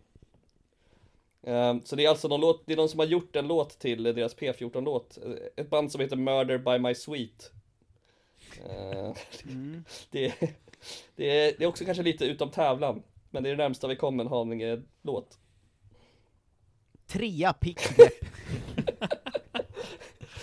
Eh, 1.44 1.76
så 1.84 1.96
det 1.96 2.06
är 2.06 2.10
alltså 2.10 2.28
någon 2.28 2.42
låt, 2.42 2.64
det 2.66 2.74
är 2.74 2.78
någon 2.78 2.90
som 2.90 3.00
har 3.00 3.08
gjort 3.08 3.36
en 3.36 3.48
låt 3.48 3.80
till 3.80 4.04
deras 4.04 4.36
P14-låt. 4.38 5.18
Eh, 5.18 5.32
Ett 5.56 5.70
band 5.70 5.92
som 5.92 6.02
heter 6.02 6.16
Murder 6.16 6.58
by 6.58 6.80
my 6.80 6.96
sweet. 6.96 7.52
Eh, 8.66 9.14
det, 10.12 10.34
det, 11.16 11.26
är, 11.40 11.54
det 11.58 11.64
är 11.64 11.68
också 11.68 11.86
kanske 11.86 12.04
lite 12.04 12.26
utom 12.26 12.52
tävlan, 12.52 13.04
men 13.30 13.44
det 13.44 13.50
är 13.50 13.56
det 13.56 13.64
närmsta 13.64 13.88
vi 13.88 13.96
kommer 13.96 14.24
en 14.24 14.30
Haninge-låt. 14.30 15.38
Trea 17.08 17.54
pick 17.54 17.80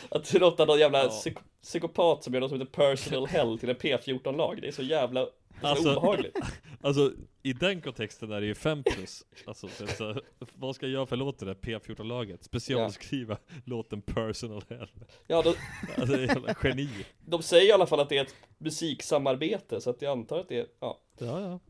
Att 0.08 0.32
låta 0.32 0.64
någon 0.64 0.78
jävla 0.78 1.02
Ja. 1.04 1.08
psyk- 1.08 1.38
psykopat 1.62 2.24
som 2.24 2.34
gör 2.34 2.40
något 2.40 2.50
som 2.50 2.60
heter 2.60 2.72
personal 2.72 3.26
hell 3.26 3.58
till 3.58 3.70
en 3.70 3.76
P14-lag, 3.76 4.58
det 4.62 4.68
är 4.68 4.72
så 4.72 4.82
jävla 4.82 5.26
Alltså- 5.62 5.96
obehagligt. 5.96 6.38
Alltså, 6.84 7.12
i 7.42 7.52
den 7.52 7.80
kontexten 7.80 8.32
är 8.32 8.40
det 8.40 8.46
ju 8.46 8.54
5 8.54 8.82
plus. 8.82 9.24
Alltså, 9.46 9.68
så, 9.68 9.86
så, 9.86 10.20
vad 10.54 10.74
ska 10.76 10.86
jag 10.86 10.92
göra 10.92 11.06
för 11.06 11.16
låt 11.16 11.38
det 11.38 11.54
P14-laget? 11.54 12.44
Specialskriva 12.44 13.36
låten 13.64 14.02
Personal 14.02 14.62
Hell. 14.68 14.88
Ja, 15.26 15.42
då, 15.42 15.54
Alltså, 15.96 16.16
det 16.16 16.22
är 16.22 16.26
jävla 16.26 16.54
geni. 16.64 16.88
de 17.26 17.42
säger 17.42 17.68
i 17.68 17.72
alla 17.72 17.86
fall 17.86 18.00
att 18.00 18.08
det 18.08 18.18
är 18.18 18.22
ett 18.22 18.34
musiksamarbete, 18.58 19.80
så 19.80 19.90
att 19.90 20.02
jag 20.02 20.12
antar 20.12 20.38
att 20.38 20.48
det 20.48 20.58
är, 20.58 20.66
ja. 20.80 21.00
Ja, 21.18 21.40
ja. 21.40 21.60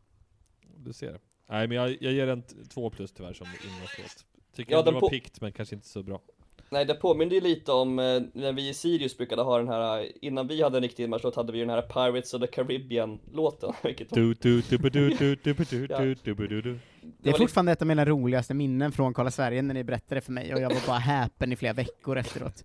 Du 0.76 0.92
ser. 0.92 1.20
Nej, 1.48 1.68
men 1.68 1.76
jag, 1.76 1.96
jag 2.02 2.12
ger 2.12 2.26
en 2.28 2.42
2 2.68 2.90
plus 2.90 3.12
tyvärr 3.12 3.32
som 3.34 3.46
ingångslåt. 3.46 4.26
Tycker 4.54 4.72
Ja, 4.72 4.78
ja, 4.78 4.82
det 4.82 4.86
den 4.86 4.94
var 4.94 5.00
på- 5.00 5.08
pikt, 5.10 5.40
men 5.40 5.52
kanske 5.52 5.74
inte 5.74 5.88
så 5.88 6.02
bra. 6.02 6.20
Nej, 6.72 6.84
det 6.84 6.94
påminner 6.94 7.34
ju 7.34 7.40
lite 7.40 7.72
om 7.72 7.98
eh, 7.98 8.22
när 8.32 8.52
vi 8.52 8.68
i 8.68 8.74
Sirius 8.74 9.16
brukade 9.16 9.42
ha 9.42 9.58
den 9.58 9.68
här, 9.68 10.24
innan 10.24 10.48
vi 10.48 10.62
hade 10.62 10.78
en 10.78 10.82
riktig 10.82 11.04
inmarschlåt 11.04 11.36
hade 11.36 11.52
vi 11.52 11.60
den 11.60 11.70
här 11.70 11.82
Pirates 11.82 12.34
of 12.34 12.40
the 12.40 12.46
Caribbean-låten, 12.46 13.72
Ja. 17.02 17.08
Det 17.18 17.30
är 17.30 17.34
fortfarande 17.34 17.72
ett 17.72 17.82
av 17.82 17.88
mina 17.88 18.04
roligaste 18.04 18.54
minnen 18.54 18.92
från 18.92 19.14
Kolla 19.14 19.30
Sverige 19.30 19.62
när 19.62 19.74
ni 19.74 19.84
berättade 19.84 20.20
för 20.20 20.32
mig, 20.32 20.54
och 20.54 20.60
jag 20.60 20.68
var 20.68 20.86
bara 20.86 20.98
häpen 20.98 21.52
i 21.52 21.56
flera 21.56 21.72
veckor 21.72 22.18
efteråt. 22.18 22.64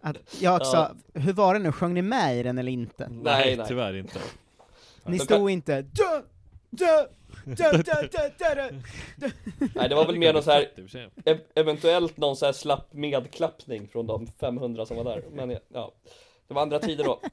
Att 0.00 0.16
jag 0.40 0.56
också, 0.56 0.96
hur 1.14 1.32
var 1.32 1.54
det 1.54 1.60
nu, 1.60 1.72
sjöng 1.72 1.94
ni 1.94 2.02
med 2.02 2.38
i 2.38 2.42
den 2.42 2.58
eller 2.58 2.72
inte? 2.72 3.08
Nej, 3.08 3.56
nej. 3.56 3.66
tyvärr 3.68 3.96
inte. 3.96 4.18
Ni 5.06 5.18
stod 5.18 5.50
inte 5.50 5.82
dö, 5.82 6.22
dö, 6.70 7.06
Nej, 9.74 9.88
det 9.88 9.94
var 9.94 10.06
väl 10.06 10.18
mer 10.18 10.32
någon 10.32 10.42
så 10.42 10.50
här, 10.50 10.68
ev- 11.24 11.40
eventuellt 11.54 12.16
någon 12.16 12.36
så 12.36 12.46
här 12.46 12.52
slapp 12.52 12.92
medklappning 12.92 13.88
från 13.88 14.06
de 14.06 14.26
500 14.26 14.86
som 14.86 14.96
var 14.96 15.04
där, 15.04 15.22
men 15.32 15.50
ja, 15.72 15.92
det 16.48 16.54
var 16.54 16.62
andra 16.62 16.78
tider 16.78 17.04
då. 17.04 17.20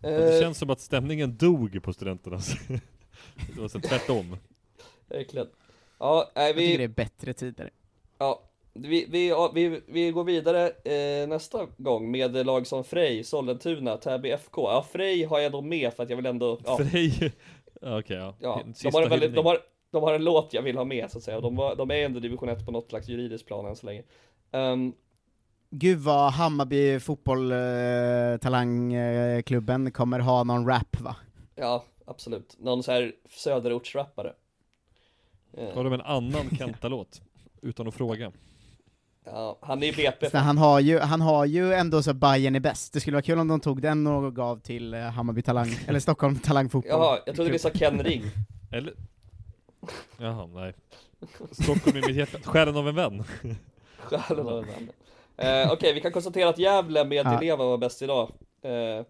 Det 0.00 0.34
Eh, 0.34 0.40
känns 0.40 0.58
som 0.58 0.70
att 0.70 0.80
stämningen 0.80 1.36
dog 1.36 1.82
på 1.82 1.92
studenternas. 1.92 2.52
Det 3.54 3.60
var 3.60 3.68
så 3.68 3.80
tvärtom. 3.80 4.36
Verkligen. 5.08 5.46
Ja, 5.98 6.30
nej, 6.34 6.46
Jag 6.46 6.56
tycker 6.56 6.72
det 6.72 6.78
vi, 6.78 6.84
är 6.84 6.88
bättre 6.88 7.32
tider. 7.32 7.70
ja, 8.18 8.42
vi, 8.72 9.06
vi, 9.10 9.28
ja, 9.28 9.52
vi, 9.54 9.80
vi 9.86 10.10
går 10.10 10.24
vidare 10.24 10.70
eh, 10.70 11.28
nästa 11.28 11.66
gång 11.76 12.10
med 12.10 12.46
lag 12.46 12.66
som 12.66 12.84
Frej, 12.84 13.24
Sollentuna, 13.24 13.96
Täby 13.96 14.30
FK. 14.30 14.62
Ja, 14.62 14.86
Frej 14.92 15.24
har 15.24 15.38
jag 15.40 15.52
då 15.52 15.60
med 15.60 15.94
för 15.94 16.02
att 16.02 16.10
jag 16.10 16.16
vill 16.16 16.26
ändå, 16.26 16.60
ja, 16.64 16.76
Frej. 16.78 17.32
Ja, 17.84 17.98
Okej, 17.98 18.16
ja. 18.16 18.34
ja 18.38 18.60
En 18.64 18.74
de, 18.82 18.94
har 18.94 19.02
en 19.02 19.10
väldigt, 19.10 19.34
de, 19.34 19.46
har, 19.46 19.58
de 19.90 20.02
har 20.02 20.14
en 20.14 20.24
låt 20.24 20.54
jag 20.54 20.62
vill 20.62 20.76
ha 20.76 20.84
med 20.84 21.10
så 21.10 21.18
att 21.18 21.24
säga, 21.24 21.40
de, 21.40 21.56
var, 21.56 21.76
de 21.76 21.90
är 21.90 21.94
ändå 21.94 22.20
division 22.20 22.48
1 22.48 22.66
på 22.66 22.72
något 22.72 22.88
slags 22.88 23.08
juridiskt 23.08 23.46
plan 23.46 23.66
än 23.66 23.76
så 23.76 23.86
länge. 23.86 24.02
Ehm, 24.52 24.92
Gud 25.70 25.98
vad 25.98 26.32
Hammarby 26.32 27.00
fotboll, 27.00 27.52
eh, 27.52 28.36
talangklubben 28.40 29.90
kommer 29.90 30.18
ha 30.18 30.44
någon 30.44 30.68
rap 30.68 31.00
va? 31.00 31.16
ja, 31.54 31.84
absolut. 32.06 32.56
Någon 32.58 32.82
så 32.82 32.92
här 32.92 33.12
söderortsrappare. 33.30 34.32
Eh, 35.52 35.74
Har 35.74 35.84
de 35.84 35.92
en 35.92 36.00
annan 36.00 36.50
Kenta-låt? 36.58 37.22
Utan 37.62 37.88
att 37.88 37.94
fråga. 37.94 38.32
Ja, 39.24 39.58
han 39.60 39.82
är 39.82 39.86
ju 39.86 39.92
BP. 39.92 40.30
Så 40.30 40.38
han, 40.38 40.58
har 40.58 40.80
ju, 40.80 40.98
han 40.98 41.20
har 41.20 41.44
ju 41.44 41.72
ändå 41.72 42.02
så 42.02 42.14
Bayern 42.14 42.56
är 42.56 42.60
bäst. 42.60 42.92
Det 42.92 43.00
skulle 43.00 43.14
vara 43.14 43.22
kul 43.22 43.38
om 43.38 43.48
de 43.48 43.60
tog 43.60 43.82
den 43.82 44.06
och 44.06 44.36
gav 44.36 44.60
till 44.60 44.94
eh, 44.94 45.00
Hammarby 45.00 45.42
Talang, 45.42 45.68
eller 45.88 46.00
Stockholm 46.00 46.38
Talang 46.38 46.68
Fotboll. 46.68 46.90
Jaha, 46.90 47.18
jag 47.26 47.34
trodde 47.34 47.50
ni 47.50 47.58
sa 47.58 47.70
Ken 47.70 48.02
Ring. 48.02 48.22
Eller? 48.72 48.94
Jaha, 50.18 50.46
nej. 50.46 50.74
Stockholm 51.50 51.96
i 51.96 52.00
mitt 52.06 52.16
hjärta. 52.16 52.38
Själen 52.44 52.76
av 52.76 52.88
en 52.88 52.94
vän. 52.94 53.24
Själen 53.98 54.48
av 54.48 54.58
en 54.58 54.66
vän. 54.66 54.90
Eh, 55.36 55.72
Okej, 55.72 55.92
vi 55.92 56.00
kan 56.00 56.12
konstatera 56.12 56.48
att 56.48 56.58
Gävle 56.58 57.04
med 57.04 57.26
Ja. 57.26 57.40
Leva 57.40 57.64
var 57.64 57.78
bäst 57.78 58.02
idag. 58.02 58.32
Eh, 58.62 59.04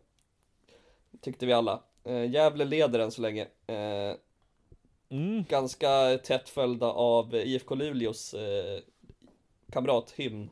tyckte 1.20 1.46
vi 1.46 1.52
alla. 1.52 1.80
Eh, 2.04 2.30
Gävle 2.30 2.64
leder 2.64 2.98
än 2.98 3.10
så 3.10 3.22
länge. 3.22 3.42
Eh, 3.66 4.16
Ganska 5.48 6.18
tätt 6.24 6.48
följda 6.48 6.86
av 6.86 7.34
IFK 7.34 7.74
Luleås 7.74 8.34
eh, 8.34 8.80
kamrathymn. 9.74 10.50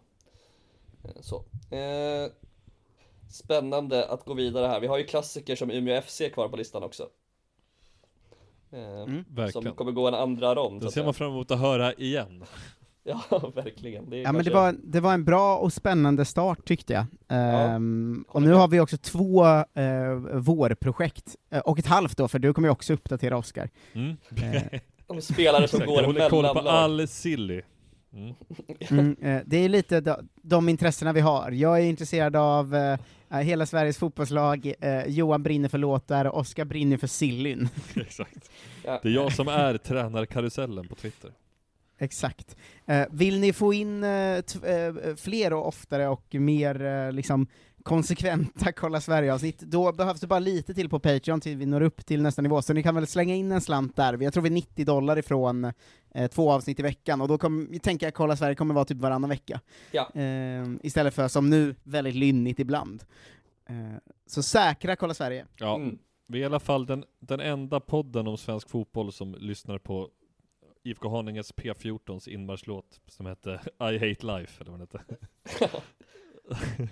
Eh, 1.04 1.10
så. 1.20 1.36
Eh, 1.76 2.30
spännande 3.30 4.08
att 4.08 4.24
gå 4.24 4.34
vidare 4.34 4.66
här. 4.66 4.80
Vi 4.80 4.86
har 4.86 4.98
ju 4.98 5.04
klassiker 5.04 5.56
som 5.56 5.70
Umeå 5.70 6.00
FC 6.02 6.22
kvar 6.34 6.48
på 6.48 6.56
listan 6.56 6.82
också. 6.82 7.02
Eh, 8.72 9.04
som 9.04 9.24
Verkligen. 9.28 9.74
kommer 9.74 9.92
gå 9.92 10.08
en 10.08 10.14
andra 10.14 10.54
rond. 10.54 10.84
att 10.84 10.92
ser 10.92 11.04
man 11.04 11.14
fram 11.14 11.30
emot 11.30 11.50
att 11.50 11.58
höra 11.60 11.92
igen. 11.92 12.44
Ja, 13.04 13.52
verkligen. 13.54 14.10
Det 14.10 14.16
Ja 14.16 14.32
men 14.32 14.44
det 14.44 14.50
kanske- 14.50 14.60
var, 14.60 14.74
det 14.84 15.00
var 15.00 15.14
en 15.14 15.24
bra 15.24 15.56
och 15.58 15.72
spännande 15.72 16.24
start 16.24 16.64
tyckte 16.64 16.92
jag. 16.92 17.04
Ehm, 17.28 18.24
och 18.28 18.42
nu 18.42 18.52
har 18.52 18.68
vi 18.68 18.80
också 18.80 18.96
två 18.96 19.44
eh, 19.74 20.14
vårprojekt, 20.34 21.36
eh, 21.50 21.58
och 21.60 21.78
ett 21.78 21.86
halvt 21.86 22.16
då, 22.16 22.28
för 22.28 22.38
du 22.38 22.54
kommer 22.54 22.68
ju 22.68 22.72
också 22.72 22.92
uppdatera 22.92 23.36
Oscar. 23.36 23.70
Mm. 23.92 24.16
Eh, 24.42 24.80
De 25.06 25.20
spelare 25.22 25.68
som 25.68 25.86
går 25.86 25.96
jag 26.00 26.06
håller 26.06 26.28
koll 26.30 26.44
på 26.48 26.58
all 26.68 27.08
silly. 27.08 27.62
Mm. 28.14 28.34
Mm, 28.90 29.16
eh, 29.22 29.42
det 29.46 29.56
är 29.56 29.68
lite 29.68 30.00
de, 30.00 30.28
de 30.42 30.68
intressena 30.68 31.12
vi 31.12 31.20
har. 31.20 31.50
Jag 31.50 31.78
är 31.80 31.84
intresserad 31.84 32.36
av 32.36 32.74
eh, 32.74 32.98
eh, 33.30 33.38
hela 33.38 33.66
Sveriges 33.66 33.98
fotbollslag, 33.98 34.74
eh, 34.80 35.06
Johan 35.06 35.42
brinner 35.42 35.68
för 35.68 35.78
låtar, 35.78 36.36
Oskar 36.36 36.64
brinner 36.64 36.96
för 36.96 37.06
sillyn. 37.06 37.68
Exakt. 37.96 38.50
Det 38.82 39.04
är 39.08 39.08
jag 39.12 39.32
som 39.32 39.48
är 39.48 39.78
tränarkarusellen 39.78 40.88
på 40.88 40.94
Twitter. 40.94 41.30
Exakt. 41.98 42.56
Eh, 42.86 43.06
vill 43.10 43.40
ni 43.40 43.52
få 43.52 43.72
in 43.74 44.04
eh, 44.04 44.40
t- 44.40 44.68
eh, 44.72 45.14
fler 45.16 45.52
och 45.52 45.68
oftare 45.68 46.08
och 46.08 46.34
mer 46.34 46.84
eh, 46.84 47.12
liksom 47.12 47.46
konsekventa 47.82 48.72
Kolla 48.72 49.00
Sverige-avsnitt, 49.00 49.58
då 49.60 49.92
behövs 49.92 50.20
det 50.20 50.26
bara 50.26 50.38
lite 50.38 50.74
till 50.74 50.88
på 50.88 50.98
Patreon 50.98 51.40
till 51.40 51.56
vi 51.56 51.66
når 51.66 51.80
upp 51.80 52.06
till 52.06 52.22
nästa 52.22 52.42
nivå, 52.42 52.62
så 52.62 52.72
ni 52.72 52.82
kan 52.82 52.94
väl 52.94 53.06
slänga 53.06 53.34
in 53.34 53.52
en 53.52 53.60
slant 53.60 53.96
där. 53.96 54.22
Jag 54.22 54.32
tror 54.32 54.42
vi 54.42 54.48
är 54.48 54.52
90 54.52 54.84
dollar 54.84 55.18
ifrån 55.18 55.72
eh, 56.14 56.30
två 56.30 56.52
avsnitt 56.52 56.80
i 56.80 56.82
veckan, 56.82 57.20
och 57.20 57.28
då 57.28 57.38
kommer, 57.38 57.78
tänker 57.78 58.06
jag 58.06 58.14
Kolla 58.14 58.36
Sverige 58.36 58.54
kommer 58.54 58.74
vara 58.74 58.84
typ 58.84 58.98
varannan 58.98 59.30
vecka. 59.30 59.60
Ja. 59.90 60.10
Eh, 60.14 60.66
istället 60.82 61.14
för 61.14 61.28
som 61.28 61.50
nu, 61.50 61.74
väldigt 61.82 62.14
lynnigt 62.14 62.58
ibland. 62.58 63.04
Eh, 63.68 63.76
så 64.26 64.42
säkra 64.42 64.96
Kolla 64.96 65.14
Sverige. 65.14 65.46
Ja, 65.56 65.76
Mm. 65.76 65.98
vi 66.26 66.38
är 66.38 66.42
i 66.42 66.44
alla 66.46 66.60
fall 66.60 66.86
den, 66.86 67.04
den 67.20 67.40
enda 67.40 67.80
podden 67.80 68.26
om 68.26 68.36
svensk 68.38 68.68
fotboll 68.70 69.12
som 69.12 69.34
lyssnar 69.34 69.78
på 69.78 70.08
IFK 70.84 71.08
Haninges 71.08 71.54
P14s 71.54 72.28
inmarschlåt 72.28 73.00
som 73.06 73.26
hette 73.26 73.50
I 73.80 73.98
Hate 73.98 74.26
Life, 74.26 74.60
eller 74.60 74.70
vad 74.70 74.80
den 74.80 74.88
hette. 74.92 75.16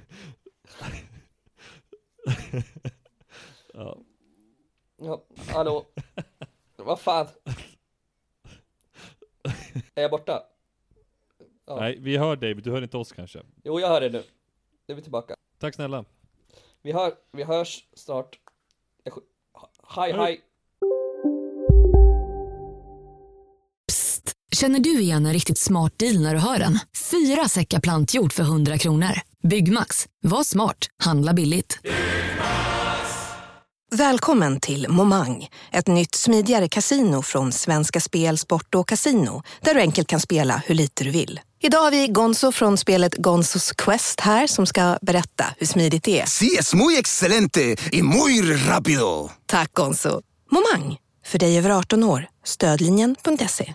ja. 3.75 3.99
Ja, 4.97 5.25
hallå? 5.49 5.87
Vad 6.77 7.01
fan? 7.01 7.27
Är 9.95 10.03
jag 10.03 10.11
borta? 10.11 10.43
Ja. 11.65 11.77
Nej, 11.77 11.99
vi 12.01 12.17
hör 12.17 12.37
dig, 12.37 12.55
men 12.55 12.63
du 12.63 12.71
hör 12.71 12.83
inte 12.83 12.97
oss 12.97 13.13
kanske. 13.13 13.43
Jo, 13.65 13.81
jag 13.81 13.89
hör 13.89 14.01
det 14.01 14.11
nu. 14.11 14.23
Nu 14.87 14.93
är 14.93 14.95
vi 14.95 15.03
tillbaka. 15.03 15.37
Tack 15.59 15.75
snälla. 15.75 16.05
Vi, 16.83 16.93
hör, 16.93 17.15
vi 17.33 17.43
hörs 17.43 17.89
snart. 17.93 18.39
Hej, 19.89 20.13
hej! 20.13 20.41
Känner 24.53 24.81
du 24.81 25.01
igen 25.01 25.27
en 25.27 25.33
riktigt 25.33 25.59
smart 25.59 25.93
deal 25.99 26.21
när 26.21 26.35
du 26.35 26.41
hör 26.41 26.59
den? 26.59 26.79
Fyra 27.11 27.49
säckar 27.49 27.81
plantjord 27.81 28.33
för 28.33 28.43
100 28.43 28.79
kronor. 28.79 29.21
Byggmax. 29.49 30.07
Var 30.23 30.45
smart. 30.45 30.77
Handla 31.03 31.33
billigt. 31.33 31.79
Välkommen 33.93 34.61
till 34.61 34.89
Momang, 34.89 35.49
ett 35.73 35.87
nytt 35.87 36.15
smidigare 36.15 36.69
kasino 36.69 37.23
från 37.23 37.53
Svenska 37.53 38.01
Spel, 38.01 38.39
Sport 38.39 38.75
och 38.75 38.89
Casino, 38.89 39.43
där 39.61 39.75
du 39.75 39.81
enkelt 39.81 40.09
kan 40.09 40.21
spela 40.21 40.63
hur 40.67 40.75
lite 40.75 41.05
du 41.05 41.11
vill. 41.11 41.41
Idag 41.63 41.79
har 41.81 41.91
vi 41.91 42.09
Gonzo 42.09 42.53
från 42.53 42.79
spelet 42.79 43.15
Gonzos 43.15 43.73
Quest 43.73 44.21
här 44.21 44.47
som 44.47 44.67
ska 44.67 44.99
berätta 45.03 45.45
hur 45.59 45.67
smidigt 45.67 46.05
det 46.05 46.21
är. 46.21 46.27
Sí, 46.27 46.57
es 46.59 46.75
muy 46.75 46.99
excelente 46.99 47.77
y 47.93 48.03
muy 48.03 48.43
rápido. 48.43 49.31
Tack 49.47 49.73
Gonzo! 49.73 50.21
Momang, 50.51 50.97
för 51.27 51.39
dig 51.39 51.59
över 51.59 51.71
18 51.71 52.05
år. 52.05 52.27
Stödlinjen.se. 52.45 53.75